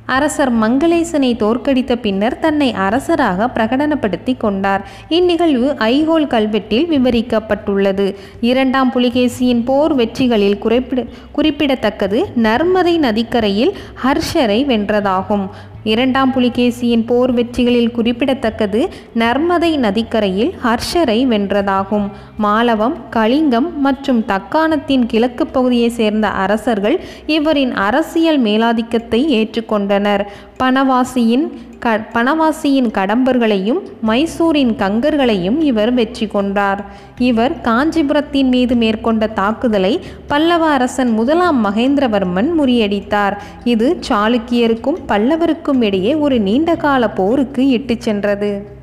அரசர் 0.07 0.53
மங்களேசனை 0.53 1.37
தோற்கடித்த 1.37 1.97
பின்னர் 1.97 2.39
தன்னை 2.39 2.73
அரசராக 2.73 3.47
பிரகடனப்படுத்தி 3.55 4.37
கொண்டார். 4.37 4.89
இந்நிகழ்வு 5.09 5.77
ஐஹோல் 5.79 6.27
கல்வெட்டில் 6.27 6.89
விவரிக்கப்பட்டுள்ளது. 6.91 8.15
இரண்டாம் 8.41 8.93
புலிகேசியின் 8.93 9.65
போர் 9.65 9.97
வெற்றிகளில் 9.97 10.59
குறிப்பிட 10.59 11.05
குறிப்பிடத்தக்கது 11.33 12.27
நர்மதை 12.43 12.99
நதிக்கரையில் 12.99 13.77
ஹர்ஷரை 14.05 14.65
வென்றதாகும். 14.67 15.49
இரண்டாம் 15.85 16.33
புலிகேசியின் 16.33 17.07
போர் 17.07 17.33
வெற்றிகளில் 17.35 17.91
குறிப்பிடத்தக்கது 17.91 18.89
நர்மதை 19.15 19.71
நதிக்கரையில் 19.77 20.53
ஹர்ஷரை 20.65 21.19
வென்றதாகும். 21.33 22.07
மாலவம் 22.37 22.97
கலிங்கம் 23.11 23.69
மற்றும் 23.81 24.25
தக்காணத்தின் 24.29 25.07
கிழக்கு 25.07 25.47
பகுதியை 25.47 25.89
சேர்ந்த 25.89 26.29
அரசர்கள் 26.29 27.01
இவரின் 27.27 27.73
அரசியல் 27.73 28.43
மேலாதிக்கத்தை 28.43 29.21
ஏற்றுக்கொண்டனர். 29.39 30.25
பனவாசியின் 30.63 31.47
க 31.79 32.07
பனவாசியின் 32.13 32.91
கடம்பர்களையும் 32.91 33.81
மைசூரின் 34.01 34.73
கங்கர்களையும் 34.73 35.61
இவர் 35.61 35.93
வெற்றி 35.93 36.27
கொண்டார். 36.27 36.85
இவர் 37.19 37.61
காஞ்சிபுரத்தின் 37.61 38.49
மீது 38.49 38.75
மேற்கொண்ட 38.75 39.27
தாக்குதலை 39.27 40.01
பல்லவ 40.27 40.67
அரசன் 40.67 41.11
முதலாம் 41.11 41.65
மகேந்திரவர்மன் 41.65 42.51
முறியடித்தார். 42.59 43.39
இது 43.65 43.99
சாளுக்கியருக்கும் 44.09 45.01
பல்லவருக்கும் 45.09 45.83
இடையே 45.83 46.15
ஒரு 46.15 46.41
நீண்டகால 46.41 47.11
போருக்கு 47.11 47.69
இட்டுச் 47.69 48.01
சென்றது. 48.01 48.83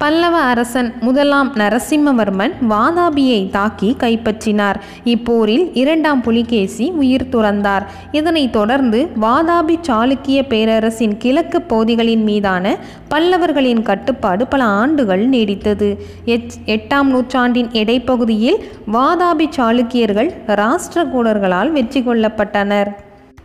பல்லவ 0.00 0.36
அரசன் 0.38 0.94
முதலாம் 1.00 1.54
நரசிம்மவர்மன் 1.54 2.52
வாதாபியை 2.68 3.50
தாக்கி 3.50 3.96
கைப்பற்றினார். 3.98 4.74
இப்போரில் 5.04 5.70
இரண்டாம் 5.72 6.20
புலிகேசி 6.20 6.90
உயிர் 6.90 7.26
துறந்தார். 7.32 7.84
இதனைத் 8.12 8.52
தொடர்ந்து 8.52 9.08
வாதாபி 9.22 9.76
சாளுக்கிய 9.88 10.48
பேரரசின் 10.48 11.16
கிழக்கு 11.16 11.62
பகுதிகளின் 11.62 12.22
மீதான 12.22 12.76
பல்லவர்களின் 13.10 13.82
கட்டுப்பாடு 13.82 14.46
பல 14.46 14.64
ஆண்டுகள் 14.64 15.28
நீடித்தது. 15.28 15.96
எச் 16.24 16.56
எட்டாம் 16.66 17.10
நூற்றாண்டின் 17.14 17.68
இடைப்பகுதியில் 17.68 18.58
வாதாபி 18.92 19.48
சாளுக்கியர்கள் 19.56 20.32
ராஷ்டிரகூடர்களால் 20.46 21.72
வெற்றி 21.72 22.00
கொள்ளப்பட்டனர். 22.00 22.90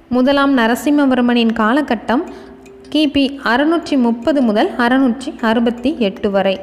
முதலாம் 0.10 0.58
நரசிம்மவர்மனின் 0.58 1.54
காலகட்டம் 1.54 2.24
கிபி 2.94 3.24
அறுநூற்றி 3.44 3.96
முப்பது 3.98 4.42
முதல் 4.42 4.70
அறுநூற்றி 4.86 5.30
அறுபத்தி 5.42 5.90
எட்டு 6.00 6.32
வரை. 6.32 6.56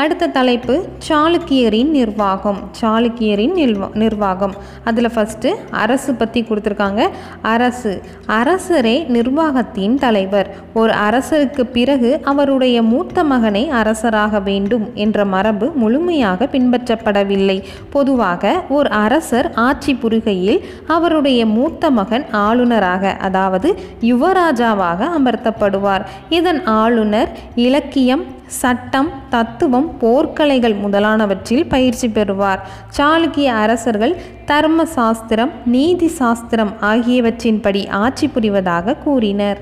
அடுத்த 0.00 0.26
தலைப்பு 0.26 0.74
சாளுக்கியரின் 1.08 1.90
நிர்வாகம் 1.90 2.58
சாளுக்கியரின் 2.80 3.54
நிர்வா 3.60 3.86
நிர்வாகம். 3.94 4.54
அதில் 4.84 5.08
ஃபஸ்ட்டு 5.14 5.50
அரசு 5.70 6.14
பற்றி 6.14 6.40
கொடுத்துருக்காங்க. 6.48 7.08
அரசு 7.42 8.02
அரசரே 8.26 9.06
நிர்வாகத்தின் 9.06 9.94
தலைவர். 9.94 10.48
ஒரு 10.74 10.92
அரசருக்கு 11.06 11.64
பிறகு 11.78 12.20
அவருடைய 12.24 12.82
மூத்த 12.82 13.24
மகனை 13.24 13.68
அரசராக 13.68 14.42
வேண்டும் 14.42 14.86
என்ற 14.94 15.24
மரபு 15.24 15.72
முழுமையாக 15.74 16.48
பின்பற்றப்படவில்லை. 16.52 17.58
பொதுவாக 17.90 18.62
ஒரு 18.68 18.90
அரசர் 18.90 19.50
ஆட்சி 19.54 19.94
புரிகையில் 19.94 20.64
அவருடைய 20.86 21.46
மூத்த 21.46 21.90
மகன் 21.90 22.26
ஆளுநராக 22.30 23.16
அதாவது 23.28 23.78
யுவராஜாவாக 24.02 25.10
அமர்த்தப்படுவார். 25.18 26.06
இதன் 26.28 26.64
ஆளுநர் 26.64 27.28
இலக்கியம் 27.54 28.35
சட்டம் 28.46 29.10
தத்துவம் 29.28 29.96
போர்க்கலைகள் 30.00 30.80
முதலானவற்றில் 30.80 31.66
பயிற்சி 31.66 32.08
பெறுவார். 32.08 32.68
சாளுக்கிய 32.96 33.44
அரசர்கள் 33.44 34.16
தர்ம 34.44 34.84
சாஸ்திரம் 34.84 35.50
நீதி 35.64 36.06
சாஸ்திரம் 36.06 36.72
ஆகியவற்றின்படி 36.80 37.88
ஆட்சி 37.88 38.28
புரிவதாக 38.28 38.94
கூறினர். 38.94 39.60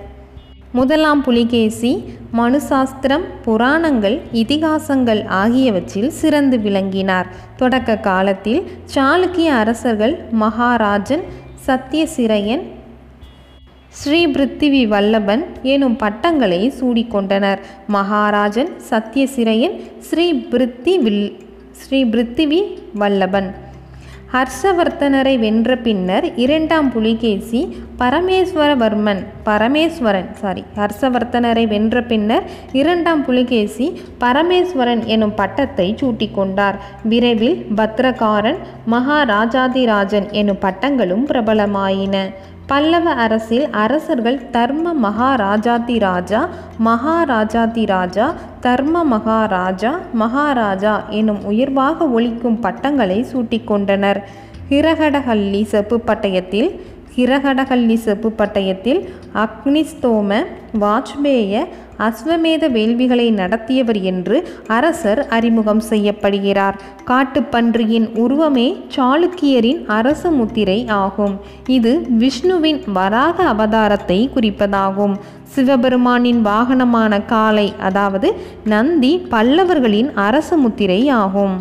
முதலாம் 0.73 1.23
புலிகேசி 1.23 2.19
மனு 2.31 2.61
சாஸ்திரம் 2.61 3.23
புராணங்கள் 3.43 4.21
இதிகாசங்கள் 4.33 5.27
ஆகியவற்றில் 5.27 6.11
சிறந்து 6.11 6.59
விளங்கினார். 6.59 7.27
தொடக்க 7.57 7.97
காலத்தில் 7.97 8.71
சாளுக்கிய 8.95 9.45
அரசர்கள் 9.45 10.25
மகாராஜன் 10.31 11.23
சத்தியசிரையன் 11.67 12.63
ஸ்ரீ 13.99 14.21
பிருத்திவி 14.35 14.81
வல்லபன் 14.93 15.43
எனும் 15.73 15.97
பட்டங்களை 16.03 16.61
சூடிக்கொண்டனர். 16.79 17.61
மகாராஜன் 17.97 18.71
சத்தியசிரையன் 18.91 19.77
ஸ்ரீ 20.07 20.27
பிருத்தி 20.53 20.95
வில் 21.05 21.27
ஸ்ரீ 21.83 22.01
பிருத்திவி 22.13 22.61
வல்லபன் 23.03 23.51
ஹர்ஷவர்த்தனரை 24.35 25.33
வென்ற 25.43 25.75
பின்னர் 25.85 26.25
இரண்டாம் 26.45 26.89
புலிகேசி 26.95 27.61
பரமேஸ்வரவர்மன் 28.01 29.21
பரமேஸ்வரன் 29.49 30.31
சாரி 30.41 30.63
ஹர்ஷவர்த்தனரை 30.79 31.65
வென்ற 31.75 32.03
பின்னர் 32.11 32.47
இரண்டாம் 32.81 33.23
புலிகேசி 33.29 33.87
பரமேஸ்வரன் 34.25 35.05
எனும் 35.15 35.37
பட்டத்தை 35.41 35.87
சூட்டிக்கொண்டார். 36.01 36.79
விரைவில் 37.13 37.57
பத்ரகாரன் 37.81 38.59
மகாராஜாதிராஜன் 38.95 40.29
எனும் 40.43 40.63
பட்டங்களும் 40.67 41.25
பிரபலமாயின. 41.31 42.17
பல்லவ 42.69 43.07
அரசில் 43.15 43.65
அரசர்கள் 43.75 44.39
தர்ம 44.53 44.93
மகாராஜாதி 45.01 45.97
ராஜா 45.99 46.41
மகாராஜாதி 46.81 47.85
ராஜா 47.87 48.27
தர்ம 48.61 49.03
மகாராஜா 49.11 49.91
மகாராஜா 50.15 50.95
எனும் 51.11 51.43
உயர்வாக 51.45 52.09
ஒழிக்கும் 52.17 52.59
பட்டங்களை 52.61 53.19
சூட்டிக்கொண்டனர் 53.33 54.21
ஹிரகடஹல்லி 54.69 55.63
செப்பு 55.65 55.97
பட்டயத்தில் 56.07 56.71
ஹிரகடஹல்லி 57.17 57.95
செப்பு 57.95 58.31
பட்டயத்தில் 58.31 59.01
அக்னிஸ்தோம 59.35 60.45
வாஜ்பேய 60.81 61.65
அஸ்வமேத 61.99 62.69
வேள்விகளை 62.69 63.27
நடத்தியவர் 63.31 64.01
என்று 64.03 64.37
அரசர் 64.67 65.27
அறிமுகம் 65.29 65.83
செய்யப்படுகிறார். 65.91 66.77
காட்டுப்பன்றியின் 67.07 68.09
உருவமே 68.15 68.67
சாளுக்கியரின் 68.97 69.85
அரச 69.87 70.31
முத்திரை 70.31 70.87
ஆகும். 70.89 71.37
இது 71.67 71.93
விஷ்ணுவின் 72.09 72.81
வராக 72.93 73.45
அவதாரத்தை 73.45 74.19
குறிப்பதாகும். 74.37 75.15
சிவபெருமானின் 75.55 76.41
வாகனமான 76.45 77.25
காளை 77.27 77.73
அதாவது 77.81 78.31
நந்தி 78.65 79.27
பல்லவர்களின் 79.31 80.11
அரச 80.15 80.57
முத்திரை 80.57 81.09
ஆகும். 81.09 81.55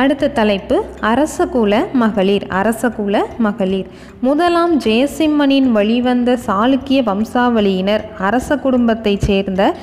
அடுத்த 0.00 0.28
தலைப்பு 0.28 0.84
அரசகுல 1.00 1.74
மகளிர் 1.92 2.46
அரசகுல 2.50 3.22
மகளிர். 3.38 3.86
முதலாம் 4.20 4.80
ஜெயசிம்மனின் 4.80 5.70
வழிவந்த 5.76 6.38
சாளுக்கிய 6.46 6.98
வம்சாவளியினர் 7.10 8.02
அரச 8.18 8.56
குடும்பத்தைச் 8.56 9.20
சேர்ந்த 9.20 9.74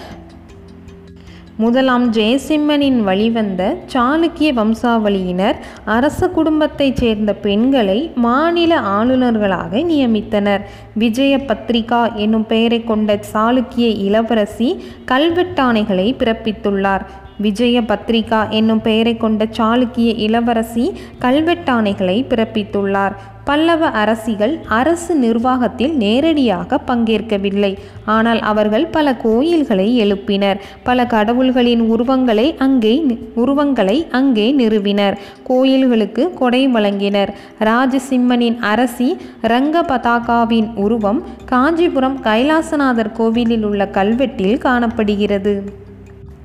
முதலாம் 1.57 2.05
ஜெயசிம்மனின் 2.13 2.99
வழிவந்த 2.99 3.77
சாளுக்கிய 3.93 4.51
வம்சாவளியினர் 4.59 5.57
அரச 5.85 6.29
குடும்பத்தைச் 6.29 6.95
சேர்ந்த 6.95 7.33
பெண்களை 7.33 8.11
மாநில 8.15 8.79
ஆளுநர்களாக 8.79 9.83
நியமித்தனர். 9.91 10.63
விஜய 10.95 11.37
பத்ரிகா 11.37 12.13
என்னும் 12.13 12.45
பெயரை 12.45 12.83
கொண்ட 12.83 13.19
சாளுக்கிய 13.33 13.89
இளவரசி 14.07 14.83
கல்வெட்டாணைகளை 15.11 16.07
பிறப்பித்துள்ளார். 16.19 17.05
விஜய 17.37 17.81
பத்ரிகா 17.81 18.49
என்னும் 18.49 18.81
பெயரை 18.81 19.17
கொண்ட 19.17 19.47
சாளுக்கிய 19.57 20.17
இளவரசி 20.17 20.93
கல்வெட்டாணைகளை 21.21 22.25
பிறப்பித்துள்ளார். 22.29 23.13
பல்லவ 23.45 23.87
அரசிகள் 23.87 24.59
அரசு 24.67 25.15
நிர்வாகத்தில் 25.15 25.95
நேரடியாக 25.95 26.79
பங்கேற்கவில்லை. 26.87 27.77
ஆனால் 28.05 28.39
அவர்கள் 28.39 28.85
பல 28.85 29.15
கோயில்களை 29.15 29.87
எழுப்பினர். 30.03 30.55
பல 30.83 31.03
கடவுள்களின் 31.03 31.79
உருவங்களை 31.79 32.55
அங்கே 32.57 33.05
உருவங்களை 33.35 34.07
அங்கே 34.11 34.51
நிறுவினர். 34.51 35.17
கோயில்களுக்கு 35.43 36.33
கொடை 36.33 36.67
வழங்கினர். 36.67 37.33
ராஜசிம்மனின் 37.59 38.59
அரசி 38.59 39.17
ரங்க 39.41 39.81
பதாகாவின் 39.81 40.73
உருவம் 40.75 41.23
காஞ்சிபுரம் 41.45 42.21
கைலாசநாதர் 42.21 43.11
கோவிலில் 43.11 43.63
உள்ள 43.63 43.85
கல்வெட்டில் 43.85 44.57
காணப்படுகிறது. 44.57 45.81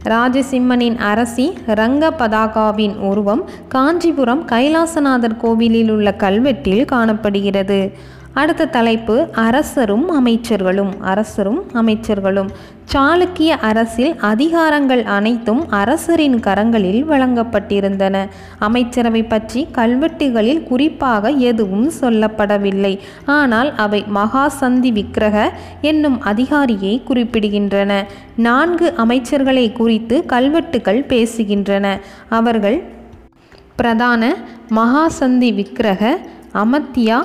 ராஜசிம்மனின் 0.04 0.96
அரசி 0.96 1.58
ரங்க 1.66 2.10
பதாகாவின் 2.10 2.96
உருவம் 2.96 3.48
காஞ்சிபுரம் 3.68 4.44
கைலாசநாதர் 4.44 5.36
கோவிலில் 5.36 5.90
உள்ள 5.90 6.14
கல்வெட்டில் 6.18 6.84
காணப்படுகிறது. 6.84 7.92
அடுத்த 8.32 8.66
தலைப்பு 8.66 9.28
அரசரும் 9.34 10.26
அமைச்சர்களும் 10.26 10.92
அரசரும் 11.00 11.64
அமைச்சர்களும். 11.74 12.48
சாளுக்கிய 12.92 13.52
அரசில் 13.68 14.12
அதிகாரங்கள் 14.28 15.02
அனைத்தும் 15.16 15.60
அரசரின் 15.70 16.36
கரங்களில் 16.36 17.02
வழங்கப்பட்டிருந்தன. 17.10 18.16
அமைச்சரவை 18.58 19.22
பற்றி 19.22 19.66
கல்வெட்டுகளில் 19.72 20.62
குறிப்பாக 20.62 21.30
எதுவும் 21.50 21.90
சொல்லப்படவில்லை. 22.00 22.98
ஆனால் 23.24 23.70
அவை 23.76 24.00
மகாசந்தி 24.14 24.92
விக்கிரக 24.92 25.36
என்னும் 25.80 26.18
அதிகாரியை 26.22 27.02
குறிப்பிடுகின்றன. 27.08 27.92
நான்கு 28.36 28.94
அமைச்சர்களை 28.96 29.66
குறித்து 29.72 30.18
கல்வெட்டுகள் 30.26 31.02
பேசுகின்றன. 31.08 31.86
அவர்கள் 32.28 32.78
பிரதான 33.76 34.22
மகாசந்தி 34.74 35.50
விக்கிரக 35.54 36.18
அமத்தியா 36.54 37.18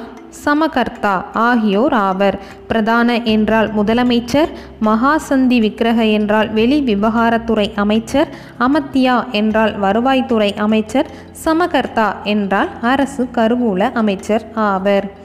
சமகர்த்தா 0.45 1.23
ஆகியோர் 1.33 1.93
ஆவர். 1.93 2.39
பிரதான 2.67 3.21
என்றால் 3.21 3.69
முதலமைச்சர் 3.75 4.51
மகாசந்தி 4.81 5.59
விக்கிரக 5.59 6.11
என்றால் 6.11 6.49
வெளி 6.49 6.81
விவகாரத்துறை 6.81 7.67
அமைச்சர் 7.75 8.27
அமத்தியா 8.59 9.31
என்றால் 9.31 9.81
வருவாய்த்துறை 9.81 10.55
அமைச்சர் 10.57 11.09
சமகர்த்தா 11.45 12.15
என்றால் 12.23 12.69
அரசு 12.81 13.27
கருவூல 13.33 13.91
அமைச்சர் 13.93 14.45
ஆவர். 14.55 15.21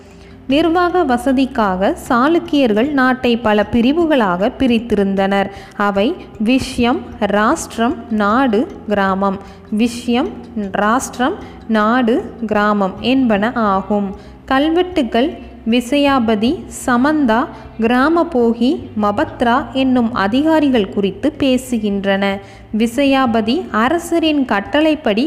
நிர்வாக 0.48 1.02
வசதிக்காக 1.04 1.96
சாளுக்கியர்கள் 2.08 2.90
நாட்டை 2.90 3.36
பல 3.36 3.66
பிரிவுகளாக 3.72 4.50
பிரித்திருந்தனர். 4.58 5.48
அவை 5.76 6.14
விஷயம் 6.38 7.00
ராஷ்டிரம் 7.20 7.96
நாடு 8.10 8.60
கிராமம். 8.88 9.38
விஷயம் 9.70 10.28
ராஷ்டிரம் 10.56 11.36
நாடு 11.68 12.34
கிராமம் 12.46 12.94
என்பன 13.00 13.52
ஆகும். 13.54 14.14
கல்வெட்டுகள் 14.50 15.26
விசயாபதி 15.70 16.50
சமந்தா 16.86 17.46
கிராமபோகி 17.80 18.70
மபத்ரா 19.02 19.56
என்னும் 19.72 20.14
அதிகாரிகள் 20.14 20.88
குறித்து 20.88 21.32
பேசுகின்றன. 21.38 22.24
விசயாபதி 22.78 23.56
அரசரின் 23.70 24.44
கட்டளைப்படி 24.44 25.26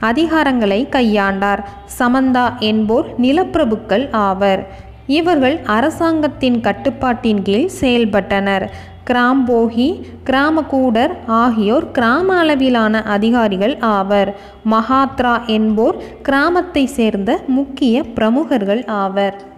அதிகாரங்களை 0.00 0.80
கையாண்டார். 0.90 1.64
சமந்தா 1.98 2.46
என்போர் 2.58 3.08
நிலப்பிரபுக்கள் 3.20 4.12
ஆவர். 4.12 4.62
இவர்கள் 5.06 5.60
அரசாங்கத்தின் 5.64 6.60
கட்டுப்பாட்டின் 6.60 7.42
கீழ் 7.42 7.70
செயல்பட்டனர். 7.80 8.66
கிராம்போகி 9.10 9.88
கிராமகூடர் 10.24 11.12
ஆகியோர் 11.26 11.90
கிராம 11.90 12.36
அளவிலான 12.36 13.02
அதிகாரிகள் 13.02 13.76
ஆவர். 13.78 14.36
மகாத்ரா 14.70 15.46
என்போர் 15.46 15.96
கிராமத்தை 16.22 16.86
சேர்ந்த 16.86 17.40
முக்கிய 17.46 18.02
பிரமுகர்கள் 18.02 18.84
ஆவர். 18.86 19.56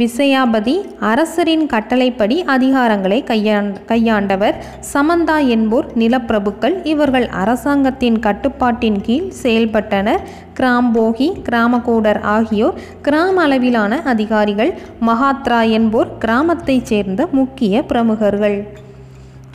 விசயாபதி 0.00 0.74
அரசரின் 1.00 1.66
கட்டளைப்படி 1.66 2.44
அதிகாரங்களை 2.44 3.24
கையாண் 3.24 3.70
கையாண்டவர். 3.88 4.54
சமந்தா 4.92 5.36
என்போர் 5.46 5.86
நிலப்பிரபுக்கள். 5.98 6.86
இவர்கள் 6.86 7.28
அரசாங்கத்தின் 7.28 8.18
கட்டுப்பாட்டின் 8.18 9.00
கீழ் 9.00 9.32
செயல்பட்டனர். 9.42 10.22
கிராம்போகி 10.60 11.28
கிராமகோடர் 11.50 12.20
ஆகியோர் 12.20 12.74
கிராம 13.02 13.42
அளவிலான 13.42 14.02
அதிகாரிகள். 14.02 14.74
மகாத்ரா 15.06 15.70
என்போர் 15.70 16.08
கிராமத்தைச் 16.20 16.84
சேர்ந்த 16.84 17.28
முக்கிய 17.32 17.84
பிரமுகர்கள். 17.84 18.58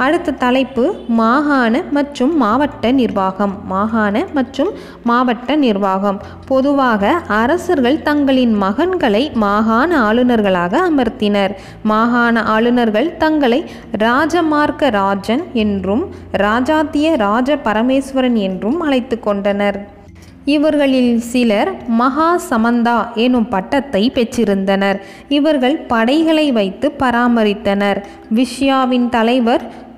அடுத்த 0.03 0.33
தலைப்பு 0.43 0.83
மாகாண 1.19 1.81
மற்றும் 1.91 2.33
மாவட்ட 2.37 2.91
நிர்வாகம். 2.99 3.53
மாகாண 3.71 4.23
மற்றும் 4.33 4.71
மாவட்ட 5.03 5.55
நிர்வாகம். 5.55 6.19
பொதுவாக 6.45 7.11
அரசர்கள் 7.41 8.01
தங்களின் 8.01 8.53
மகன்களை 8.63 9.23
மாகாண 9.45 9.91
ஆளுநர்களாக 10.07 10.73
அமர்த்தினர். 10.89 11.53
மாகாண 11.83 12.43
ஆளுநர்கள் 12.55 13.09
தங்களை 13.17 13.61
ராஜமார்க்க 14.05 14.89
ராஜன் 14.89 15.45
என்றும் 15.53 16.05
ராஜாத்திய 16.45 17.15
ராஜ 17.17 17.55
பரமேஸ்வரன் 17.67 18.39
என்றும் 18.47 18.79
அழைத்து 18.79 19.19
கொண்டனர். 19.19 19.79
இவர்களில் 20.45 21.15
சிலர் 21.31 21.69
மகா 22.01 22.29
சமந்தா 22.49 22.95
எனும் 23.15 23.47
பட்டத்தை 23.47 24.01
பெற்றிருந்தனர். 24.15 24.97
இவர்கள் 25.29 25.77
படைகளை 25.91 26.47
வைத்து 26.51 26.87
பராமரித்தனர். 26.99 27.99
விஷ்யாவின் 28.37 29.07
தலைவர் 29.09 29.89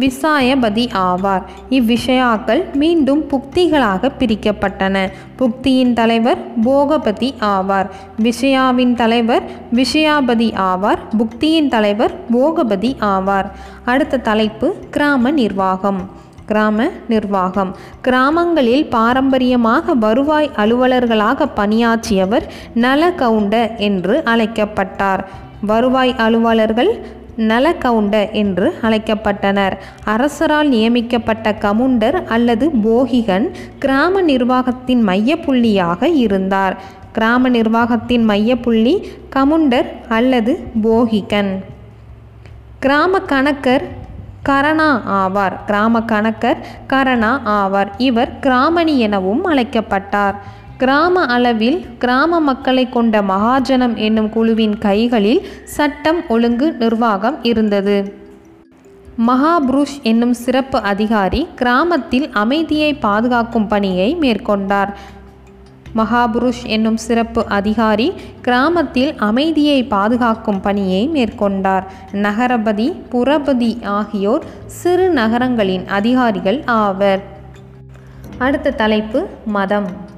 விசாயபதி 0.00 0.88
ஆவார். 0.92 1.42
இவ்விஷயாக்கள் 1.70 2.72
மீண்டும் 2.72 3.24
புக்திகளாக 3.28 4.10
பிரிக்கப்பட்டன. 4.18 5.10
புக்தியின் 5.38 5.92
தலைவர் 5.92 6.38
போகபதி 6.60 7.34
ஆவார். 7.40 7.86
விஷயாவின் 8.22 8.94
தலைவர் 8.94 9.42
விஷயாபதி 9.74 10.48
ஆவார். 10.54 10.98
புக்தியின் 11.18 11.68
தலைவர் 11.68 12.14
போகபதி 12.30 12.96
ஆவார். 13.00 13.50
அடுத்த 13.84 14.16
தலைப்பு 14.16 14.74
கிராம 14.90 15.30
நிர்வாகம். 15.30 16.10
கிராம 16.46 16.88
நிர்வாகம். 17.08 17.76
கிராமங்களில் 18.00 18.86
பாரம்பரியமாக 18.86 19.94
வருவாய் 19.94 20.50
அலுவலர்களாக 20.56 21.48
பணியாற்றியவர் 21.54 22.52
நலகவுண்ட 22.74 23.76
என்று 23.76 24.22
அழைக்கப்பட்டார். 24.24 25.28
வருவாய் 25.60 26.14
அலுவலர்கள் 26.18 27.06
நலகவுண்ட 27.36 28.32
என்று 28.32 28.78
அழைக்கப்பட்டனர். 28.82 29.72
அரசரால் 30.04 30.68
நியமிக்கப்பட்ட 30.68 31.54
கவுண்டர் 31.54 32.24
அல்லது 32.24 32.70
போகிகன் 32.84 33.50
கிராம 33.78 34.22
நிர்வாகத்தின் 34.22 35.06
மையப்புள்ளியாக 35.06 36.02
இருந்தார். 36.02 36.76
கிராம 37.12 37.48
நிர்வாகத்தின் 37.48 38.28
மையப்புள்ளி 38.28 39.02
கமுண்டர் 39.36 39.86
அல்லது 40.08 40.68
போகிகன். 40.82 41.54
கிராம 42.78 43.18
கணக்கர் 43.18 43.82
கரணா 44.48 45.00
ஆவார். 45.08 45.52
கிராம 45.66 46.00
கணக்கர் 46.00 46.56
கரணா 46.88 47.40
ஆவார். 47.44 47.88
இவர் 47.98 48.38
கிராமணி 48.38 48.98
எனவும் 48.98 49.44
அழைக்கப்பட்டார். 49.44 50.34
கிராம 50.78 51.20
அளவில் 51.24 51.86
கிராம 51.98 52.40
மக்களை 52.40 52.88
கொண்ட 52.88 53.20
மகாஜனம் 53.20 53.94
என்னும் 53.94 54.28
குழுவின் 54.28 54.78
கைகளில் 54.78 55.46
சட்டம் 55.64 56.18
ஒழுங்கு 56.28 56.72
நிர்வாகம் 56.72 57.36
இருந்தது. 57.42 58.14
மகாபுருஷ் 59.26 59.94
என்னும் 60.02 60.32
சிறப்பு 60.32 60.78
அதிகாரி 60.78 61.48
கிராமத்தில் 61.54 62.30
அமைதியை 62.32 62.94
பாதுகாக்கும் 62.94 63.66
பணியை 63.66 64.16
மேற்கொண்டார். 64.20 64.90
மகாபுருஷ் 65.96 66.64
என்னும் 66.66 66.96
சிறப்பு 66.96 67.44
அதிகாரி 67.48 68.12
கிராமத்தில் 68.42 69.14
அமைதியை 69.16 69.84
பாதுகாக்கும் 69.84 70.60
பணியை 70.60 71.08
மேற்கொண்டார். 71.08 71.86
நகரபதி 72.12 72.88
புறபதி 73.12 73.82
ஆகியோர் 73.84 74.44
சிறு 74.66 75.08
நகரங்களின் 75.10 75.86
அதிகாரிகள் 75.86 76.62
ஆவர். 76.64 77.22
அடுத்த 78.38 78.70
தலைப்பு 78.70 79.26
மதம். 79.46 80.14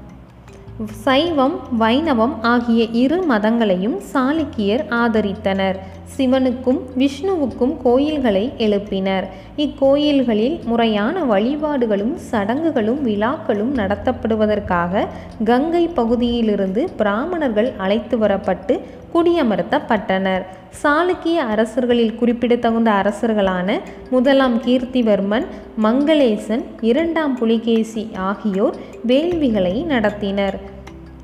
சைவம் 0.87 1.61
வைணவம் 1.79 2.35
ஆகிய 2.43 2.85
இரு 2.93 3.25
மதங்களையும் 3.31 3.97
சாளுக்கியர் 4.13 4.83
ஆதரித்தனர். 4.91 5.77
சிவனுக்கும் 6.17 6.79
விஷ்ணுவுக்கும் 6.99 7.77
கோயில்களை 7.83 8.53
எழுப்பினர். 8.59 9.25
இக்கோயில்களில் 9.57 10.65
முறையான 10.65 11.25
வழிபாடுகளும் 11.25 12.17
சடங்குகளும் 12.17 13.03
விழாக்களும் 13.03 13.77
நடத்தப்படுவதற்காக 13.77 15.07
கங்கை 15.45 15.89
பகுதியிலிருந்து 15.89 16.91
பிராமணர்கள் 16.97 17.73
அழைத்து 17.77 18.19
வரப்பட்டு 18.19 18.81
குடியமர்த்தப்பட்டனர். 19.15 20.45
சாளுக்கிய 20.83 21.39
அரசர்களில் 21.53 22.17
குறிப்பிடத்தகுந்த 22.21 22.91
அரசர்களான 23.01 23.79
முதலாம் 24.15 24.57
கீர்த்திவர்மன் 24.67 25.47
மங்களேசன் 25.85 26.65
இரண்டாம் 26.91 27.37
புலிகேசி 27.43 28.05
ஆகியோர் 28.31 28.77
வேள்விகளை 29.11 29.77
நடத்தினர். 29.93 30.59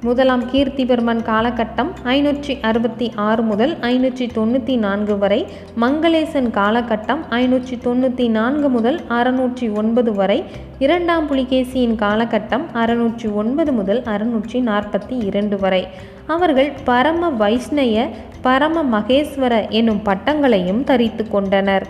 முதலாம் 0.06 0.42
கீர்த்திவர்மன் 0.52 1.20
காலகட்டம் 1.28 1.90
ஐநூற்றி 2.14 2.54
அறுபத்தி 2.68 3.06
ஆறு 3.26 3.42
முதல் 3.50 3.72
ஐநூற்றி 3.90 4.26
தொண்ணூற்றி 4.36 4.74
நான்கு 4.82 5.14
வரை 5.22 5.38
மங்களேசன் 5.82 6.48
காலகட்டம் 6.58 7.22
ஐநூற்றி 7.38 7.76
தொண்ணூற்றி 7.86 8.26
நான்கு 8.38 8.70
முதல் 8.76 8.98
அறுநூற்றி 9.18 9.68
ஒன்பது 9.82 10.12
வரை 10.20 10.38
இரண்டாம் 10.86 11.28
புலிகேசியின் 11.30 11.96
காலகட்டம் 12.04 12.66
அறுநூற்றி 12.82 13.30
ஒன்பது 13.42 13.72
முதல் 13.72 14.02
அறுநூற்றி 14.14 14.60
நாற்பத்தி 14.70 15.16
இரண்டு 15.30 15.58
வரை. 15.64 15.82
அவர்கள் 16.26 16.72
பரம 16.84 17.30
வைஷ்ணய 17.30 18.08
பரம 18.42 18.98
மகேஸ்வர 18.98 19.68
எனும் 19.68 20.00
பட்டங்களையும் 20.04 20.84
தரித்து 20.84 21.28
கொண்டனர். 21.28 21.86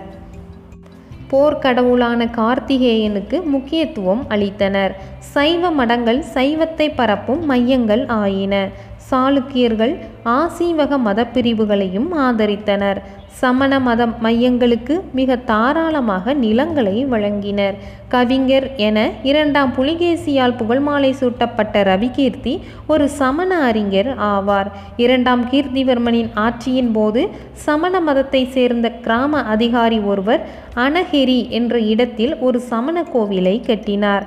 போர்க்கடவுளான 1.30 2.30
கார்த்திகேயனுக்கு 2.36 3.44
முக்கியத்துவம் 3.44 4.24
அளித்தனர். 4.28 4.92
சைவ 5.18 5.70
மடங்கள் 5.70 6.24
சைவத்தை 6.34 6.92
பரப்பும் 6.94 7.44
மையங்கள் 7.44 8.06
ஆயின. 8.06 8.68
சாளுக்கியர்கள் 9.10 9.98
ஆசீவக 10.24 10.98
மதப்பிரிவுகளையும் 11.04 12.08
ஆதரித்தனர். 12.18 12.96
சமண 13.40 13.72
மதம் 13.86 14.12
மையங்களுக்கு 14.22 14.94
மிக 15.18 15.36
தாராளமாக 15.50 16.34
நிலங்களை 16.42 16.96
வழங்கினர். 17.12 17.76
கவிஞர் 18.08 18.66
என 18.86 18.98
இரண்டாம் 19.30 19.72
புலிகேசியால் 19.78 20.56
புகழ்மாலை 20.60 21.10
சூட்டப்பட்ட 21.20 21.82
ரவிகீர்த்தி 21.90 22.54
ஒரு 22.86 23.06
சமண 23.20 23.58
அறிஞர் 23.68 24.10
ஆவார். 24.32 24.70
இரண்டாம் 24.96 25.42
கீர்த்திவர்மனின் 25.50 26.30
ஆட்சியின் 26.44 26.92
போது 26.92 27.24
சமண 27.66 28.00
மதத்தை 28.00 28.44
சேர்ந்த 28.56 28.88
கிராம 29.06 29.42
அதிகாரி 29.56 30.00
ஒருவர் 30.12 30.44
அனஹெரி 30.86 31.40
என்ற 31.60 31.74
இடத்தில் 31.92 32.34
ஒரு 32.38 32.60
சமண 32.70 33.06
கோவிலை 33.14 33.56
கட்டினார். 33.60 34.26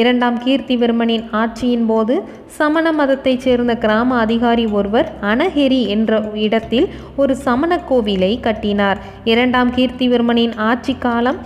இரண்டாம் 0.00 0.36
கீர்த்திவர்மனின் 0.44 1.24
ஆட்சியின் 1.40 1.84
போது 1.86 2.14
சமண 2.56 2.92
மதத்தைச் 2.92 3.42
சேர்ந்த 3.44 3.72
கிராம 3.82 4.16
அதிகாரி 4.24 4.64
ஒருவர் 4.76 5.08
அனஹெரி 5.32 5.80
என்ற 5.86 6.20
இடத்தில் 6.44 6.86
ஒரு 7.16 7.34
சமண 7.36 7.78
கோவிலை 7.90 8.30
கட்டினார். 8.46 8.98
இரண்டாம் 9.24 9.70
கீர்த்திவர்மனின் 9.76 10.54
ஆட்சி 10.68 10.94
காலம் 11.04 11.38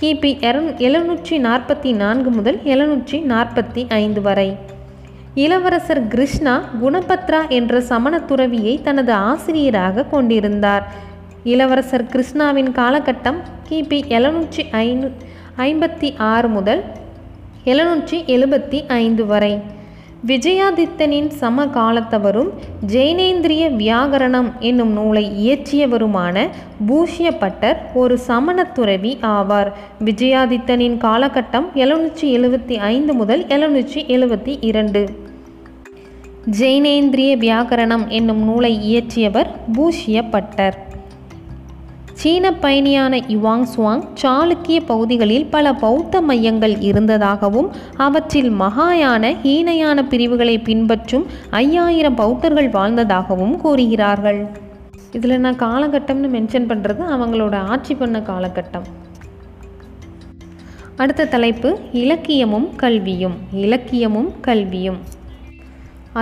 கிபி 0.00 0.32
எழுநூற்றி 0.86 1.38
நாற்பத்தி 1.46 1.92
நான்கு 2.02 2.30
முதல் 2.30 2.58
எழுநூற்றி 2.74 3.20
நாற்பத்தி 3.32 3.84
ஐந்து 4.00 4.22
வரை. 4.22 4.48
இளவரசர் 5.44 6.02
கிருஷ்ணா 6.08 6.56
குணபத்ரா 6.82 7.40
என்ற 7.60 7.80
சமண 7.92 8.14
துறவியை 8.20 8.76
தனது 8.82 9.12
ஆசிரியராக 9.30 10.08
கொண்டிருந்தார். 10.16 10.84
இளவரசர் 11.44 12.08
கிருஷ்ணாவின் 12.12 12.70
காலகட்டம் 12.80 13.42
கிபி 13.68 14.00
எழுநூற்றி 14.18 14.62
ஐநூ 14.84 15.08
ஐம்பத்தி 15.66 16.08
ஆறு 16.34 16.48
முதல் 16.48 16.82
எழுநூற்றி 17.66 18.18
எழுபத்தி 18.26 18.88
ஐந்து 18.88 19.26
வரை. 19.26 19.60
விஜயாதித்தனின் 20.26 21.30
சமகாலத்தவரும் 21.40 22.50
ஜெயினேந்திரிய 22.86 23.64
வியாகரணம் 23.76 24.58
என்னும் 24.58 24.92
நூலை 24.92 25.24
இயற்றியவருமான 25.46 26.48
பூஷ்யப்பட்டர் 26.88 27.76
ஒரு 27.94 28.18
சமணத்துறவி 28.28 29.18
ஆவார். 29.22 29.72
விஜயாதித்தனின் 30.04 30.98
காலகட்டம் 30.98 31.68
எழுநூற்றி 31.74 32.22
எழுபத்தி 32.22 32.76
ஐந்து 32.76 33.14
முதல் 33.14 33.44
எழுநூற்றி 33.44 34.02
எழுபத்தி 34.06 34.56
இரண்டு. 34.60 35.04
ஜெயினேந்திரிய 36.60 37.36
வியாகரணம் 37.36 38.08
என்னும் 38.08 38.44
நூலை 38.44 38.72
இயற்றியவர் 38.92 39.48
பூஷ்யப்பட்டர் 39.72 40.85
சீன 42.20 42.50
பயணியான 42.50 43.14
யுவாங் 43.28 43.64
சுவாங் 43.76 44.02
சாளுக்கிய 44.22 44.78
பகுதிகளில் 44.86 45.46
பல 45.46 45.72
பௌத்த 45.72 46.20
மையங்கள் 46.20 46.74
இருந்ததாகவும் 46.80 47.68
அவற்றில் 47.96 48.50
மகாயான 48.52 49.32
ஹீனயான 49.42 50.02
பிரிவுகளை 50.08 50.58
பின்பற்றும் 50.58 51.26
ஐயாயிரம் 51.50 52.14
பௌத்தர்கள் 52.14 52.68
வாழ்ந்ததாகவும் 52.68 53.56
கூறுகிறார்கள். 53.56 54.40
இதில் 55.12 55.40
நான் 55.40 55.58
காலகட்டம்னு 55.58 56.30
மென்ஷன் 56.36 56.68
பண்ணுறது 56.70 57.02
அவங்களோட 57.16 57.54
ஆட்சி 57.54 57.94
பண்ண 57.94 58.18
காலகட்டம். 58.18 58.88
அடுத்த 60.96 61.24
தலைப்பு 61.24 61.78
இலக்கியமும் 61.92 62.68
கல்வியும். 62.76 63.36
இலக்கியமும் 63.52 64.32
கல்வியும். 64.40 64.96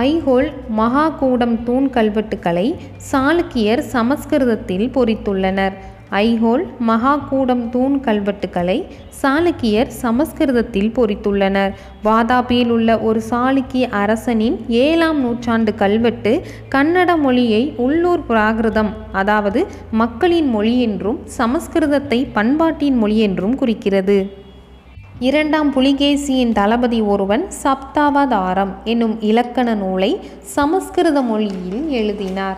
ஐஹோல் 0.03 0.47
மகாகூடம் 0.77 1.53
தூண் 1.63 1.85
கல்வெட்டுக்களை 1.95 2.65
சாளுக்கியர் 3.11 3.81
சமஸ்கிருதத்தில் 3.93 4.87
பொறித்துள்ளனர். 4.95 5.75
ஐஹோல் 6.23 6.63
மகாகூடம் 6.89 7.63
தூண் 7.73 7.95
கல்வெட்டுக்களை 8.07 8.77
சாளுக்கியர் 9.21 9.91
சமஸ்கிருதத்தில் 10.01 10.91
பொறித்துள்ளனர். 10.97 11.71
வாதாபியில் 12.03 12.71
உள்ள 12.77 12.99
ஒரு 12.99 13.21
சாளுக்கிய 13.31 13.87
அரசனின் 14.03 14.57
ஏழாம் 14.83 15.19
நூற்றாண்டு 15.19 15.73
கல்வெட்டு 15.75 16.33
கன்னட 16.75 17.11
மொழியை 17.25 17.63
உள்ளூர் 17.87 18.25
பிராகிருதம் 18.29 18.93
அதாவது 19.21 19.61
மக்களின் 20.03 20.49
மொழி 20.55 20.73
என்றும் 20.79 21.21
சமஸ்கிருதத்தை 21.37 22.19
பண்பாட்டின் 22.39 22.97
மொழி 23.03 23.19
என்றும் 23.19 23.55
குறிக்கிறது. 23.63 24.17
இரண்டாம் 25.19 25.73
புலிகேசியின் 25.73 26.51
தளபதி 26.51 27.01
ஒருவன் 27.01 27.47
சப்தாவதாரம் 27.63 28.73
என்னும் 28.83 29.21
இலக்கண 29.21 29.75
நூலை 29.75 30.19
சமஸ்கிருத 30.41 31.21
மொழியில் 31.21 31.89
எழுதினார். 31.89 32.57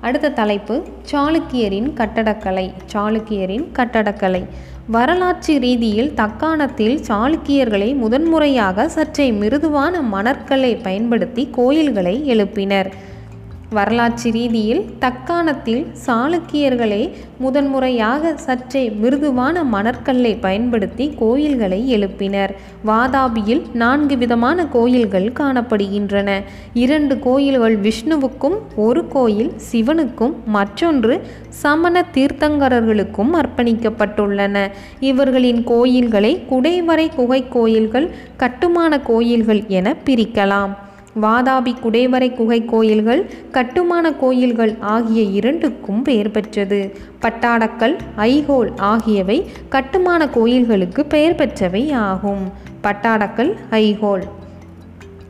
அடுத்த 0.00 0.30
தலைப்பு 0.30 0.82
சாளுக்கியரின் 1.12 1.92
கட்டடக்கலை 1.92 2.72
சாளுக்கியரின் 2.92 3.66
கட்டடக்கலை. 3.72 4.44
வரலாற்று 4.86 5.58
ரீதியில் 5.58 6.14
தக்காணத்தில் 6.14 7.00
சாளுக்கியர்களை 7.08 7.94
முதன்முறையாக 7.94 8.88
சற்றே 8.88 9.30
மிருதுவான 9.30 10.00
மணற்களை 10.00 10.82
பயன்படுத்தி 10.82 11.48
கோயில்களை 11.52 12.22
எழுப்பினர். 12.36 12.90
வரலாற்று 13.70 14.30
ரீதியில் 14.30 14.84
தக்காணத்தில் 14.98 15.86
சாளுக்கியர்களே 16.06 17.10
முதன்முறையாக 17.38 18.36
சற்றே 18.36 18.90
மிருதுவான 18.90 19.64
மணற்கல்லை 19.64 20.36
பயன்படுத்தி 20.40 21.14
கோயில்களை 21.18 21.80
எழுப்பினர். 21.96 22.54
வாதாபியில் 22.86 23.62
நான்கு 23.72 24.18
விதமான 24.18 24.66
கோயில்கள் 24.66 25.32
காணப்படுகின்றன. 25.40 26.40
இரண்டு 26.72 27.18
கோயில்கள் 27.18 27.78
விஷ்ணுவுக்கும் 27.80 28.58
ஒரு 28.76 29.08
கோயில் 29.08 29.52
சிவனுக்கும் 29.72 30.34
மற்றொன்று 30.46 31.26
சமண 31.48 32.04
தீர்த்தங்கரர்களுக்கும் 32.14 33.32
அர்ப்பணிக்கப்பட்டுள்ளன. 33.34 34.70
இவர்களின் 35.00 35.64
கோயில்களை 35.64 36.42
குடைவரை 36.50 37.08
குகை 37.14 37.48
கோயில்கள் 37.48 38.10
கட்டுமான 38.36 39.00
கோயில்கள் 39.00 39.64
என 39.68 39.96
பிரிக்கலாம். 40.04 40.74
வாதாபி 41.16 41.72
குடைவரை 41.82 42.34
குகை 42.34 42.64
கோயில்கள் 42.64 43.30
கட்டுமான 43.50 44.12
கோயில்கள் 44.12 44.76
ஆகிய 44.80 45.22
இரண்டுக்கும் 45.22 46.02
பெயர் 46.02 46.30
பெற்றது. 46.30 46.96
பட்டாடக்கல் 47.20 47.96
ஐஹோல் 48.16 48.70
ஆகியவை 48.76 49.50
கட்டுமான 49.68 50.28
கோயில்களுக்கு 50.28 51.04
பெயர் 51.04 51.34
பெற்றவை 51.34 51.92
ஆகும். 51.92 52.52
பட்டாடக்கல் 52.82 53.56
ஐஹோல் 53.70 54.22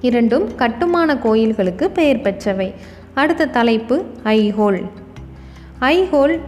இரண்டும் 0.00 0.54
கட்டுமான 0.54 1.16
கோயில்களுக்கு 1.18 1.90
பெயர் 1.90 2.22
பெற்றவை. 2.22 2.72
அடுத்த 3.14 3.46
தலைப்பு 3.46 4.04
ஐஹோல் 4.24 4.82
ஐஹோல் 5.80 6.38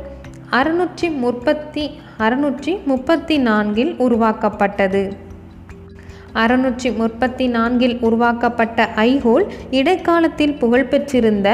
அறுநூற்றி 0.51 1.16
முப்பத்தி 1.16 1.91
அறுநூற்றி 2.18 2.85
முப்பத்தி 2.85 3.39
நான்கில் 3.39 3.97
உருவாக்கப்பட்டது. 3.97 5.28
அறுநூற்றி 6.35 6.91
முப்பத்தி 6.97 7.47
நான்கில் 7.49 7.97
உருவாக்கப்பட்ட 8.01 8.89
ஐஹோல் 8.97 9.47
இடைக்காலத்தில் 9.70 10.59
புகழ்பெற்றிருந்த 10.61 11.49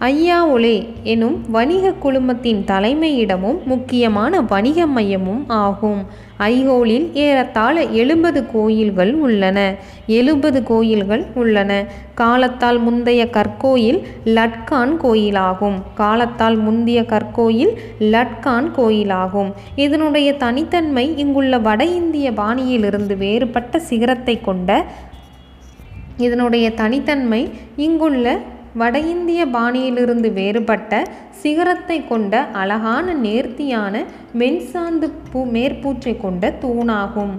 ஐயாஒலே 0.00 0.86
எனும் 1.02 1.50
வணிக 1.50 1.92
குழுமத்தின் 2.02 2.60
தலைமையிடமும் 2.66 3.64
முக்கியமான 3.64 4.40
வணிக 4.40 4.86
மையமும் 4.86 5.48
ஆகும். 5.48 6.06
ஐஹோலில் 6.38 7.12
ஏறத்தாழ 7.12 7.82
எழுபது 7.84 8.50
கோயில்கள் 8.50 9.14
உள்ளன. 9.14 9.74
எழுபது 10.06 10.62
கோயில்கள் 10.62 11.26
உள்ளன. 11.34 11.86
காலத்தால் 12.14 12.78
முந்தைய 12.78 13.28
கற்கோயில் 13.30 14.02
லட்கான் 14.24 15.00
கோயிலாகும். 15.00 15.78
காலத்தால் 15.94 16.56
முந்தைய 16.56 17.02
கற்கோயில் 17.02 17.74
லட்கான் 17.98 18.74
கோயிலாகும். 18.76 19.52
இதனுடைய 19.76 20.32
தனித்தன்மை 20.34 21.18
இங்குள்ள 21.18 21.58
வட 21.58 21.84
இந்திய 21.84 22.32
பாணியிலிருந்து 22.32 23.16
வேறுபட்ட 23.16 23.78
சிகரத்தை 23.78 24.40
கொண்ட 24.40 24.84
இதனுடைய 26.16 26.70
தனித்தன்மை 26.70 27.50
இங்குள்ள 27.76 28.40
வட 28.74 28.98
இந்திய 28.98 29.46
பாணியிலிருந்து 29.46 30.32
வேறுபட்ட 30.32 31.02
சிகரத்தை 31.42 32.06
கொண்ட 32.06 32.42
அழகான 32.52 33.14
நேர்த்தியான 33.14 34.04
மென்சாந்து 34.38 35.10
பூ 35.32 35.40
மேற்பூச்சை 35.46 36.20
கொண்ட 36.20 36.52
தூணாகும். 36.62 37.32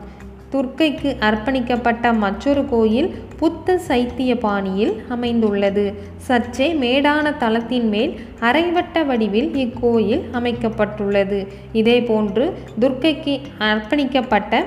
துர்க்கைக்கு 0.54 1.10
அர்ப்பணிக்கப்பட்ட 1.28 2.18
மற்றொரு 2.18 2.66
கோயில் 2.66 3.10
புத்த 3.38 3.78
சைத்திய 3.88 4.32
பாணியில் 4.38 4.94
அமைந்துள்ளது. 5.10 5.94
சற்றே 6.18 6.74
மேடான 6.74 7.38
தளத்தின் 7.38 7.88
மேல் 7.88 8.14
அரைவட்ட 8.40 9.06
வடிவில் 9.06 9.52
இக்கோயில் 9.64 10.24
அமைக்கப்பட்டுள்ளது. 10.32 11.48
இதேபோன்று 11.74 12.54
துர்க்கைக்கு 12.80 13.40
அர்ப்பணிக்கப்பட்ட 13.60 14.64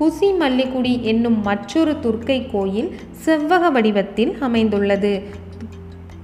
குசி 0.00 0.28
மல்லிகுடி 0.40 1.00
என்னும் 1.00 1.42
மற்றொரு 1.42 1.94
துர்க்கை 2.02 2.50
கோயில் 2.50 2.90
செவ்வக 3.24 3.70
வடிவத்தில் 3.72 4.36
அமைந்துள்ளது. 4.40 5.22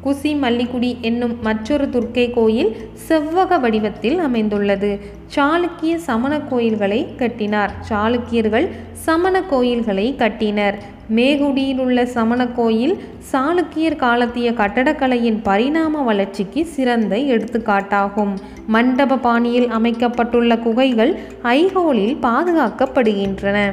குசி 0.04 0.32
மல்லிகுடி 0.34 1.00
என்னும் 1.00 1.38
மற்றொரு 1.42 1.88
துர்க்கை 1.88 2.32
கோயில் 2.32 2.76
செவ்வக 3.08 3.60
வடிவத்தில் 3.60 4.18
அமைந்துள்ளது. 4.18 5.00
சாளுக்கிய 5.34 5.94
சமண 5.96 6.40
கோயில்களை 6.40 7.14
கட்டினார். 7.16 7.72
சாளுக்கியர்கள் 7.88 8.68
சமண 8.92 9.42
கோயில்களை 9.42 10.16
கட்டினர். 10.16 10.78
மேகுடியில் 11.14 11.78
உள்ள 11.78 12.06
சமண 12.06 12.46
கோயில் 12.46 12.98
சாளுக்கியர் 13.32 13.96
காலத்திய 13.96 14.50
கட்டடக்கலையின் 14.50 15.40
பரிணாம 15.42 16.02
வளர்ச்சிக்கு 16.02 16.66
சிறந்த 16.66 17.16
எடுத்துக்காட்டாகும். 17.16 18.36
மண்டப 18.66 19.16
பாணியில் 19.16 19.68
அமைக்கப்பட்டுள்ள 19.68 20.58
குகைகள் 20.58 21.18
ஐஹோலில் 21.42 22.16
பாதுகாக்கப்படுகின்றன. 22.22 23.72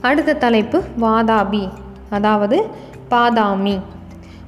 அடுத்த 0.00 0.32
தலைப்பு 0.32 0.82
வாதாபி. 1.00 1.68
அதாவது 2.10 2.64
பாதாமி. 3.10 3.78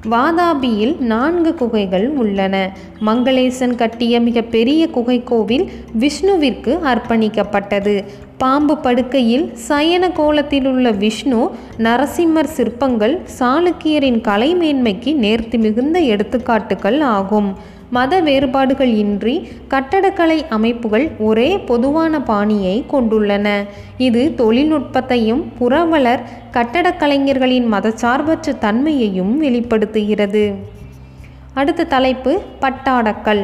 வாதாபியில் 0.09 0.99
நான்கு 0.99 1.55
குகைகள் 1.55 2.09
உள்ளன. 2.09 2.71
மங்களேசன் 3.05 3.75
கட்டிய 3.75 4.19
மிகப்பெரிய 4.19 4.89
குகை 4.89 5.23
கோவில் 5.23 5.71
விஷ்ணுவிற்கு 5.99 6.73
அர்ப்பணிக்கப்பட்டது. 6.91 8.03
பாம்பு 8.37 8.77
படுக்கையில் 8.77 9.53
சயன 9.67 10.09
கோலத்தில் 10.09 10.65
உள்ள 10.65 10.91
விஷ்ணு 10.91 11.51
நரசிம்மர் 11.77 12.53
சிற்பங்கள் 12.55 13.21
சாளுக்கியரின் 13.39 14.21
கலைமேன்மைக்கு 14.29 15.13
நேர்த்தி 15.25 15.57
மிகுந்த 15.57 15.99
எடுத்துக்காட்டுகள் 15.99 16.99
ஆகும். 16.99 17.57
மத 17.91 18.19
வேறுபாடுகள் 18.19 18.91
இன்றி 19.03 19.33
கட்டடக்கலை 19.69 20.37
அமைப்புகள் 20.49 21.05
ஒரே 21.19 21.59
பொதுவான 21.59 22.21
பாணியை 22.21 22.85
கொண்டுள்ளன. 22.91 23.47
இது 23.97 24.21
தொழில்நுட்பத்தையும் 24.37 25.41
புறவலர் 25.59 26.19
கட்டடக்கலைஞர்களின் 26.53 27.67
மதச்சார்பற்ற 27.71 28.57
தன்மையையும் 28.57 29.37
வெளிப்படுத்துகிறது. 29.37 30.43
அடுத்த 31.53 31.83
தலைப்பு 31.83 32.41
பட்டாடக்கல். 32.61 33.43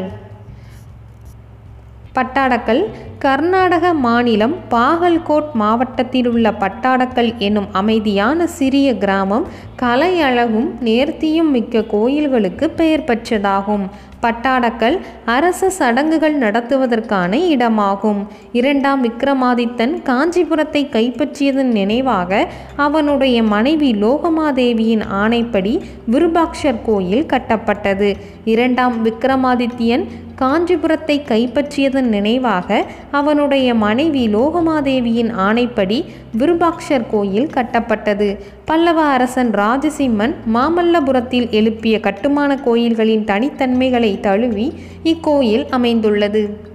பட்டாடக்கல் 2.16 2.84
கர்நாடக 3.20 3.94
மாநிலம் 3.94 4.56
பாகல்கோட் 4.72 5.48
மாவட்டத்தில் 5.54 6.28
உள்ள 6.28 6.48
பட்டாடக்கல் 6.60 7.38
எனும் 7.38 7.68
அமைதியான 7.72 8.48
சிறிய 8.48 8.98
கிராமம் 8.98 9.48
கலையழகும் 9.82 10.68
நேர்த்தியும் 10.84 11.50
மிக்க 11.52 11.82
கோயில்களுக்கு 11.82 12.70
பெயர் 12.70 13.04
பெற்றதாகும். 13.04 13.86
பட்டாடக்கல் 14.22 14.98
அரச 15.26 15.70
சடங்குகள் 15.70 16.38
நடத்துவதற்கான 16.40 17.40
இடமாகும். 17.56 18.22
இரண்டாம் 18.52 19.02
விக்ரமாதித்தன் 19.04 19.94
காஞ்சிபுரத்தை 20.04 20.84
கைப்பற்றியதன் 20.92 21.74
நினைவாக 21.80 22.48
அவனுடைய 22.76 23.44
மனைவி 23.44 23.92
லோகமாதேவியின் 23.94 25.04
ஆணைப்படி 25.24 25.80
விருபாக்ஷர் 26.06 26.82
கோயில் 26.86 27.26
கட்டப்பட்டது. 27.26 28.16
இரண்டாம் 28.46 29.06
விக்ரமாதித்யன் 29.06 30.06
காஞ்சிபுரத்தை 30.36 31.16
கைப்பற்றியதன் 31.28 32.10
நினைவாக 32.16 32.86
அவனுடைய 33.12 33.74
மனைவி 33.74 34.28
லோகமாதேவியின் 34.36 35.32
ஆணைப்படி 35.38 36.06
விருபாக்ஷர் 36.38 37.10
கோயில் 37.10 37.48
கட்டப்பட்டது. 37.48 38.38
பல்லவ 38.66 39.02
அரசன் 39.02 39.52
ராஜசிம்மன் 39.52 40.36
மாமல்லபுரத்தில் 40.54 41.50
எழுப்பிய 41.50 42.00
கட்டுமான 42.00 42.56
கோயில்களின் 42.56 43.24
தனித்தன்மைகளை 43.24 44.20
தழுவி 44.20 44.74
இக்கோயில் 45.04 45.70
அமைந்துள்ளது. 45.70 46.67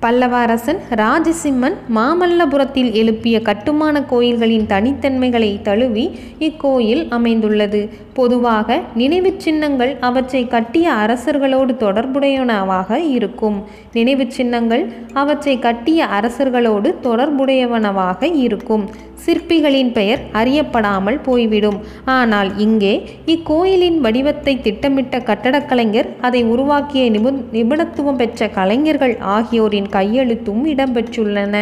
பல்லவ 0.00 0.36
அரசன் 0.36 0.78
ராஜசிம்மன் 0.94 1.76
மாமல்லபுரத்தில் 1.94 2.92
எழுப்பிய 2.92 3.42
கட்டுமான 3.42 4.02
கோயில்களின் 4.02 4.66
தனித்தன்மைகளை 4.66 5.62
தழுவி 5.62 6.04
இக்கோயில் 6.38 7.08
அமைந்துள்ளது. 7.08 7.80
பொதுவாக 8.12 8.80
நினைவுச் 8.94 9.40
சின்னங்கள் 9.40 9.96
அவற்றை 10.00 10.48
கட்டிய 10.48 10.90
அரசர்களோடு 10.90 11.74
தொடர்புடையனவாக 11.84 12.90
இருக்கும். 12.90 13.64
நினைவுச் 13.92 14.30
சின்னங்கள் 14.30 14.84
அவற்றை 15.12 15.58
கட்டிய 15.58 16.06
அரசர்களோடு 16.20 16.94
தொடர்புடையவனவாக 17.02 18.22
இருக்கும். 18.34 18.90
சிற்பிகளின் 19.24 19.92
பெயர் 19.92 20.22
அறியப்படாமல் 20.32 21.18
போய்விடும். 21.22 21.78
ஆனால் 22.04 22.50
இங்கே 22.58 22.94
இக்கோயிலின் 23.26 23.98
வடிவத்தை 23.98 24.54
திட்டமிட்ட 24.60 25.18
கட்டடக்கலைஞர் 25.18 26.08
அதை 26.20 26.44
உருவாக்கிய 26.44 27.10
நிபு 27.10 27.32
நிபுணத்துவம் 27.52 28.20
பெற்ற 28.22 28.48
கலைஞர்கள் 28.48 29.16
ஆகியோரின் 29.36 29.88
கையெழுத்தும் 29.88 30.64
இடம்பெற்றுள்ளன. 30.66 31.56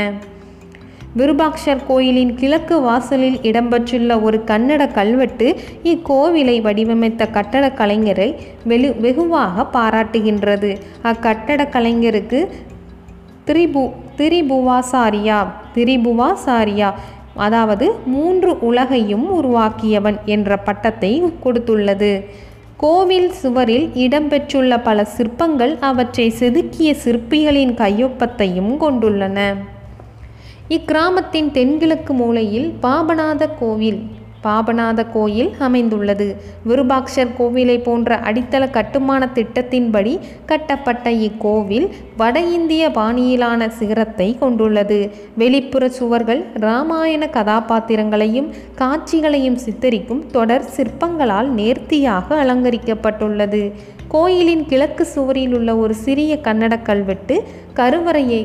விருபாக்ஷர் 1.18 1.82
கோயிலின் 1.86 2.34
கிழக்கு 2.34 2.76
வாசலில் 2.80 3.36
இடம்பெற்றுள்ள 3.48 4.22
ஒரு 4.22 4.38
கன்னட 4.46 4.92
கல்வெட்டு 4.92 5.48
இக்கோவிலை 5.82 6.57
வடிவமைத்த 6.61 7.28
கட்டடக் 7.36 7.78
கலைஞரை 7.80 8.28
வெகு 8.64 8.90
வெகுவாக 9.00 9.66
பாராட்டுகின்றது. 9.72 10.70
அக்கட்டடக் 11.02 11.74
கலைஞருக்கு 11.74 12.40
திரிபு 13.44 13.84
திரிபுவாசாரியா 14.18 15.38
திரிபுவாசாரியா 15.74 16.88
அதாவது 17.35 17.93
மூன்று 18.07 18.59
உலகையும் 18.59 19.30
உருவாக்கியவன் 19.30 20.18
என்ற 20.24 20.57
பட்டத்தை 20.57 21.22
கொடுத்துள்ளது. 21.45 22.24
கோவில் 22.76 23.30
சுவரில் 23.30 23.91
இடம்பெற்றுள்ள 23.95 24.82
பல 24.82 25.05
சிற்பங்கள் 25.05 25.78
அவற்றை 25.80 26.32
செதுக்கிய 26.39 26.95
சிற்பிகளின் 27.05 27.74
கையொப்பத்தையும் 27.74 28.76
கொண்டுள்ளன. 28.76 29.55
இக்கிராமத்தின் 30.68 31.51
தென்கிழக்கு 31.51 32.14
மூலையில் 32.14 32.74
பாபநாத 32.82 33.49
கோவில் 33.59 34.01
பாபநாத 34.45 35.07
கோயில் 35.12 35.51
அமைந்துள்ளது. 35.59 36.28
விருபாக்ஷர் 36.64 37.34
கோவிலை 37.38 37.76
போன்ற 37.82 38.18
அடித்தள 38.18 38.70
கட்டுமான 38.70 39.28
திட்டத்தின்படி 39.34 40.12
கட்டப்பட்ட 40.47 41.11
இக்கோவில் 41.26 41.86
வட 42.16 42.40
இந்திய 42.57 42.90
பாணியிலான 42.90 43.68
சிகரத்தை 43.68 44.28
கொண்டுள்ளது. 44.40 45.01
வெளிப்புற 45.36 45.88
சுவர்கள் 45.88 46.42
இராமாயண 46.61 47.22
கதாபாத்திரங்களையும் 47.38 48.49
காட்சிகளையும் 48.74 49.59
சித்தரிக்கும் 49.66 50.22
தொடர் 50.32 50.68
சிற்பங்களால் 50.76 51.51
நேர்த்தியாக 51.61 52.45
அலங்கரிக்கப்பட்டுள்ளது. 52.45 53.62
கோயிலின் 54.09 54.66
கிழக்கு 54.66 55.05
சுவரில் 55.05 55.55
உள்ள 55.55 55.70
ஒரு 55.76 55.95
சிறிய 55.95 56.32
கன்னட 56.42 56.74
கல்வெட்டு 56.82 57.36
கருவறையை 57.76 58.42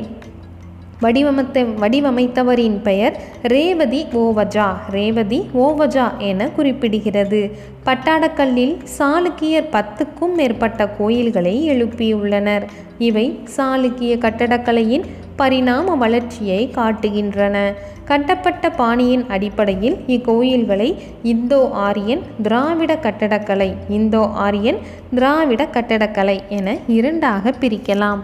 வடிவமைத்த 1.00 1.62
வடிவமைத்தவரின் 1.82 2.82
பெயர் 2.82 3.14
ரேவதி 3.42 4.06
ஓவஜா. 4.12 4.66
ரேவதி 4.90 5.38
ஓவஜா 5.54 6.06
என 6.18 6.48
குறிப்பிடுகிறது. 6.58 7.40
பட்டாடக்கல்லில் 7.84 8.74
சாளுக்கியர் 8.98 9.68
பத்துக்கும் 9.72 10.34
மேற்பட்ட 10.36 10.88
கோயில்களை 10.88 11.54
எழுப்பியுள்ளனர். 11.70 12.62
இவை 12.98 13.38
சாளுக்கிய 13.56 14.16
கட்டடக்கலையின் 14.24 15.06
பரிணாம 15.36 15.94
வளர்ச்சியை 15.94 16.70
காட்டுகின்றன. 16.74 17.56
கட்டப்பட்ட 18.04 18.70
பாணியின் 18.70 19.24
அடிப்படையில் 19.28 19.96
இக்கோயில்களை 20.06 20.96
இந்தோ 21.22 21.70
ஆரியன் 21.72 22.22
திராவிட 22.42 22.98
கட்டடக்கலை 23.02 23.70
இந்தோ 23.88 24.22
ஆரியன் 24.46 24.78
திராவிட 25.14 25.68
கட்டடக்கலை 25.72 26.38
என 26.48 26.76
இரண்டாக 26.86 27.54
பிரிக்கலாம். 27.60 28.22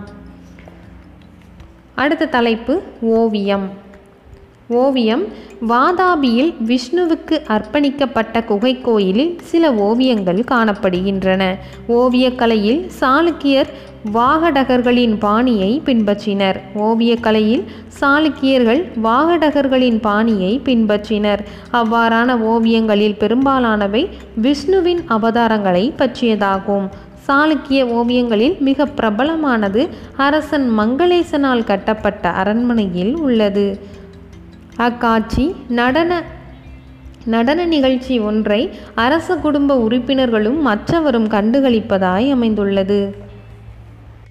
அடுத்த 1.97 2.33
தலைப்பு 2.37 2.75
ஓவியம். 3.01 3.67
ஓவியம் 4.69 5.25
வாதாபியில் 5.69 6.55
விஷ்ணுவுக்கு 6.67 7.37
அர்ப்பணிக்கப்பட்ட 7.55 8.45
குகை 8.45 8.73
கோயிலில் 8.81 9.39
சில 9.43 9.73
ஓவியங்கள் 9.89 10.41
காணப்படுகின்றன. 10.51 11.43
ஓவியக்கலையில் 11.89 12.81
சாளுக்கியர் 13.01 13.71
வாகடகர்களின் 14.13 15.19
பாணியை 15.19 15.71
பின்பற்றினர். 15.85 16.59
ஓவியக்கலையில் 16.79 17.65
சாளுக்கியர்கள் 18.01 18.83
வாகடகர்களின் 19.03 20.01
பாணியை 20.01 20.53
பின்பற்றினர். 20.65 21.43
அவ்வாறான 21.73 22.39
ஓவியங்களில் 22.53 23.19
பெரும்பாலானவை 23.19 24.09
விஷ்ணுவின் 24.43 25.03
அவதாரங்களை 25.09 25.85
பற்றியதாகும். 25.99 26.87
சாளுக்கிய 27.27 27.83
ஓவியங்களில் 27.99 28.57
மிக 28.69 28.87
பிரபலமானது 28.99 29.83
அரசன் 30.27 30.67
மங்களேசனால் 30.79 31.63
கட்டப்பட்ட 31.65 32.25
அரண்மனையில் 32.41 33.15
உள்ளது. 33.27 33.67
அக்காட்சி 34.87 35.45
நடன 35.81 36.23
நடன 37.35 37.61
நிகழ்ச்சி 37.67 38.15
ஒன்றை 38.31 38.59
அரச 39.05 39.37
குடும்ப 39.45 39.77
உறுப்பினர்களும் 39.87 40.59
மற்றவரும் 40.67 41.29
கண்டுகளிப்பதாய் 41.37 42.29
அமைந்துள்ளது. 42.35 43.01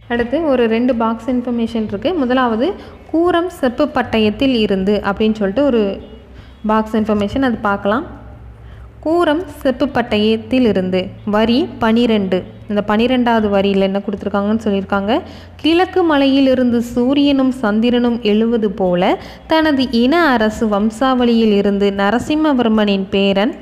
அடுத்து 0.08 0.38
ஒரு 0.52 0.64
ரெண்டு 0.76 0.96
பாக்ஸ் 0.96 1.30
இன்ஃபர்மேஷன் 1.30 1.88
இருக்குது 1.92 2.20
முதலாவது 2.22 2.68
கூரம் 3.12 3.50
செப்பு 3.60 3.86
பட்டயத்தில் 3.98 4.56
இருந்து 4.66 4.96
அப்படின்னு 5.10 5.40
சொல்லிட்டு 5.42 5.64
ஒரு 5.64 5.82
பாக்ஸ் 6.72 6.96
இன்ஃபர்மேஷன் 6.96 7.48
அது 7.50 7.58
பார்க்கலாம். 7.70 8.06
கூரம் 9.06 9.42
செப்பு 9.62 9.86
பட்டயத்தில் 9.88 10.68
இருந்து 10.72 11.00
வரி 11.26 11.58
பனிரெண்டு. 11.80 12.38
இந்த 12.70 12.82
பனிரெண்டாவது 12.82 13.50
வரியில் 13.50 13.82
என்ன 13.82 14.02
கொடுத்துருக்காங்கன்னு 14.06 14.64
சொல்லியிருக்காங்க. 14.66 15.22
கிழக்கு 15.56 16.04
மலையிலிருந்து 16.04 16.82
சூரியனும் 16.94 17.52
சந்திரனும் 17.52 18.18
எழுவது 18.22 18.72
போல 18.72 19.22
தனது 19.48 19.92
இன 19.92 20.24
அரசு 20.30 20.68
வம்சாவளியில் 20.68 21.54
இருந்து 21.54 21.90
நரசிம்மவர்மனின் 21.98 23.08
பேரன் 23.10 23.54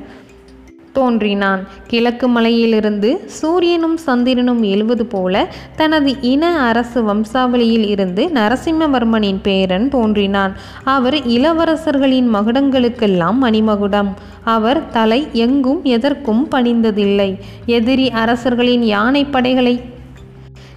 தோன்றினான். 0.93 1.61
கிழக்கு 1.87 2.27
மலையிலிருந்து 2.27 3.09
சூரியனும் 3.25 3.97
சந்திரனும் 3.97 4.63
எழுவது 4.63 5.05
போல 5.05 5.53
தனது 5.75 6.21
இன 6.21 6.43
அரசு 6.67 7.03
வம்சாவளியில் 7.03 7.87
இருந்து 7.87 8.23
நரசிம்மவர்மனின் 8.33 9.39
பேரன் 9.43 9.89
தோன்றினான். 9.89 10.53
அவர் 10.83 11.13
இளவரசர்களின் 11.13 12.29
மகுடங்களுக்கெல்லாம் 12.35 13.39
மணிமகுடம். 13.41 14.11
அவர் 14.43 14.89
தலை 14.89 15.27
எங்கும் 15.31 15.81
எதற்கும் 15.83 16.47
பணிந்ததில்லை. 16.51 17.29
எதிரி 17.65 18.09
அரசர்களின் 18.09 18.83
யானை 18.83 19.25
படைகளை 19.25 19.75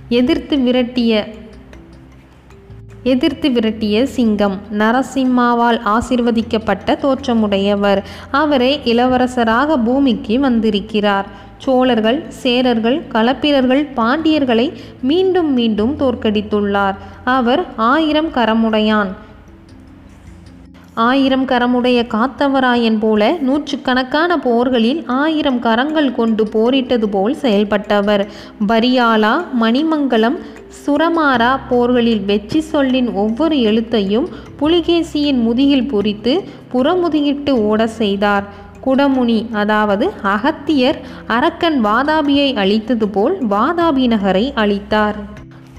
எதிர்த்து 0.09 0.57
விரட்டிய 0.57 1.13
எதிர்த்து 3.13 3.49
விரட்டிய 3.49 3.97
சிங்கம் 4.17 4.57
நரசிம்மாவால் 4.79 5.79
ஆசிர்வதிக்கப்பட்ட 5.95 6.97
தோற்றமுடையவர். 7.05 8.01
அவரே 8.31 8.81
இளவரசராக 8.85 9.77
பூமிக்கு 9.77 10.41
வந்திருக்கிறார். 10.41 11.27
சோழர்கள் 11.59 12.19
சேரர்கள் 12.43 12.99
களப்பிரர்கள் 13.13 13.85
பாண்டியர்களை 13.97 14.67
மீண்டும் 15.03 15.53
மீண்டும் 15.53 15.95
தோற்கடித்துள்ளார். 16.01 16.97
அவர் 17.25 17.63
ஆயிரம் 17.77 18.33
கரமுடையான். 18.35 19.13
ஆயிரம் 21.05 21.45
கரமுடைய 21.49 21.99
காத்தவராயன் 22.13 22.99
போல 22.99 23.23
நூற்றுக்கணக்கான 23.47 24.39
போர்களில் 24.39 25.01
ஆயிரம் 25.07 25.59
கரங்கள் 25.59 26.09
கொண்டு 26.15 26.45
போரிட்டது 26.55 27.09
போல் 27.09 27.35
செயல்பட்டவர். 27.43 28.23
பரியாலா 28.69 29.33
மணிமங்கலம் 29.63 30.39
சுரமாரா 30.79 31.51
போர்களில் 31.69 32.25
வெற்றி 32.25 32.61
சொல்லின் 32.61 33.11
ஒவ்வொரு 33.15 33.57
எழுத்தையும் 33.57 34.29
புலிகேசியின் 34.61 35.43
முதுகில் 35.43 35.91
பொறித்து 35.93 36.35
புறமுதுகிட்டு 36.73 37.51
ஓட 37.51 37.87
செய்தார். 37.87 38.47
குடமுனி 38.85 39.39
அதாவது 39.53 40.09
அகத்தியர் 40.23 41.01
அரக்கன் 41.27 41.85
வாதாபியை 41.85 42.49
அழித்தது 42.55 43.09
போல் 43.09 43.37
வாதாபி 43.49 44.07
நகரை 44.07 44.53
அழித்தார். 44.55 45.19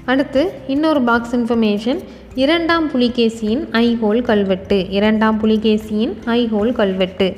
அடுத்து 0.04 0.42
இன்னொரு 0.66 1.00
பாக்ஸ் 1.02 1.34
இன்ஃபர்மேஷன் 1.36 1.98
இரண்டாம் 2.34 2.90
புலிகேசியின் 2.90 3.68
ஐஹோல் 3.72 4.22
கல்வெட்டு. 4.22 4.90
இரண்டாம் 4.90 5.40
புலிகேசியின் 5.42 6.12
ஐஹோல் 6.26 6.72
கல்வெட்டு. 6.72 7.36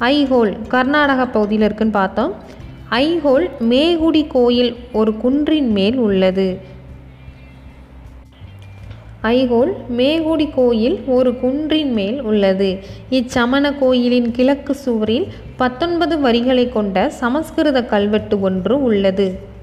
ஐஹோல் 0.00 0.56
கர்நாடக 0.68 1.26
பகுதியில் 1.26 1.64
இருக்குன்னு 1.64 1.92
பார்த்தோம். 1.92 2.34
ஐஹோல் 2.90 3.50
மேகுடி 3.60 4.26
கோயில் 4.26 4.76
ஒரு 4.92 5.14
குன்றின் 5.16 5.70
மேல் 5.70 5.96
உள்ளது. 5.96 6.58
ஐஹோல் 9.22 9.72
மேகுடி 9.96 10.50
கோயில் 10.54 11.00
ஒரு 11.06 11.30
குன்றின் 11.30 11.92
மேல் 11.92 12.22
உள்ளது. 12.22 12.78
இச்சமண 13.10 13.78
கோயிலின் 13.78 14.30
கிழக்கு 14.30 14.74
சுவரில் 14.74 15.26
பத்தொன்பது 15.56 16.20
வரிகளை 16.20 16.68
கொண்ட 16.68 17.10
சமஸ்கிருத 17.10 17.84
கல்வெட்டு 17.84 18.40
ஒன்று 18.40 18.82
உள்ளது. 18.82 19.56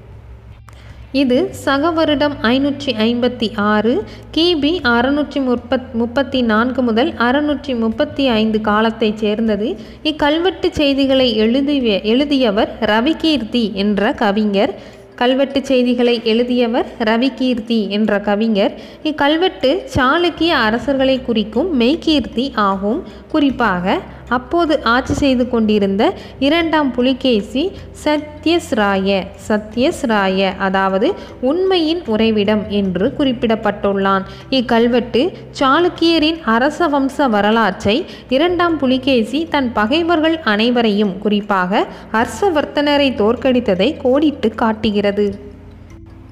இது 1.12 1.48
சக 1.50 1.90
வருடம் 1.90 2.34
ஐநூற்றி 2.42 2.86
ஐம்பத்தி 2.86 3.48
ஆறு 3.56 4.04
கிபி 4.34 4.80
அறுநூற்றி 4.82 5.44
முப்பத் 5.44 5.92
முப்பத்தி 5.92 6.42
நான்கு 6.42 6.82
முதல் 6.82 7.12
அறுநூற்றி 7.12 7.78
முப்பத்தி 7.78 8.28
ஐந்து 8.28 8.60
காலத்தைச் 8.60 9.16
சேர்ந்தது. 9.16 9.76
இக்கல்வெட்டு 10.02 10.70
செய்திகளை 10.70 11.36
எழுதிய 11.36 12.00
எழுதியவர் 12.00 12.78
ரவிகீர்த்தி 12.80 13.72
என்ற 13.72 14.12
கவிஞர். 14.12 14.94
கல்வெட்டு 15.14 15.64
செய்திகளை 15.64 16.20
எழுதியவர் 16.24 16.86
ரவிகீர்த்தி 16.98 17.88
என்ற 17.88 18.20
கவிஞர். 18.20 18.74
இக்கல்வெட்டு 19.02 19.82
சாளுக்கிய 19.94 20.48
அரசர்களை 20.48 21.22
குறிக்கும் 21.22 21.80
மெய்கீர்த்தி 21.80 22.52
ஆகும். 22.54 23.02
குறிப்பாக 23.28 24.00
அப்போது 24.28 24.82
ஆட்சி 24.82 25.14
செய்து 25.14 25.48
கொண்டிருந்த 25.48 26.12
இரண்டாம் 26.38 26.92
புலிகேசி 26.92 27.72
சத்யஸ்ராய 28.04 29.22
சத்யஸ்ராய 29.48 30.56
அதாவது 30.58 31.14
உண்மையின் 31.40 32.02
உறைவிடம் 32.06 32.68
என்று 32.68 33.12
குறிப்பிடப்பட்டுள்ளான். 33.18 34.24
இக்கல்வெட்டு 34.50 35.32
சாளுக்கியரின் 35.58 36.40
அரச 36.44 36.88
வம்ச 36.88 37.28
வரலாற்றை 37.28 38.04
இரண்டாம் 38.28 38.78
புலிகேசி 38.78 39.46
தன் 39.50 39.72
பகைவர்கள் 39.72 40.38
அனைவரையும் 40.40 41.18
குறிப்பாக 41.18 41.86
ஹர்ஷவர்த்தனரை 42.12 43.10
தோற்கடித்ததை 43.14 43.96
கோடிட்டு 44.02 44.54
காட்டுகிறது. 44.54 45.54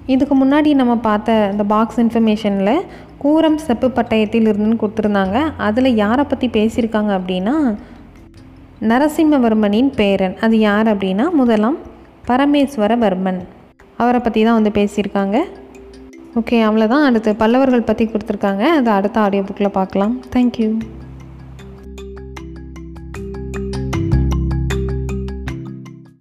இதுக்கு 0.07 0.35
முன்னாடி 0.35 0.75
நம்ம 0.75 0.97
பார்த்த 0.97 1.49
இந்த 1.53 1.65
பாக்ஸ் 1.65 2.01
இன்ஃபர்மேஷனில் 2.01 2.83
கூரம் 3.25 3.59
செப்பு 3.67 3.89
பட்டயத்தில் 3.99 4.49
இருந்துன்னு 4.51 4.81
கொடுத்துருந்தாங்க. 4.83 5.37
அதில் 5.67 5.99
யாரை 6.05 6.25
பற்றி 6.31 6.49
பேசியிருக்காங்க 6.57 7.13
அப்படின்னா 7.19 7.57
நரசிம்மவர்மனின் 8.91 9.91
பேரன். 10.01 10.35
அது 10.47 10.57
யார் 10.69 10.89
அப்படின்னா 10.93 11.27
முதலாம் 11.41 11.79
பரமேஸ்வரவர்மன். 12.31 13.41
அவரை 14.03 14.21
பற்றி 14.23 14.41
தான் 14.47 14.59
வந்து 14.59 14.73
பேசியிருக்காங்க. 14.81 15.39
ஓகே 16.41 16.57
அவ்வளோதான் 16.69 17.07
அடுத்து 17.09 17.33
பல்லவர்கள் 17.43 17.89
பற்றி 17.89 18.05
கொடுத்துருக்காங்க. 18.13 18.65
அது 18.79 18.91
அடுத்த 18.99 19.19
ஆடியோ 19.25 19.45
புக்கில் 19.49 19.77
பார்க்கலாம். 19.79 20.15
தேங்க்யூ 20.35 20.69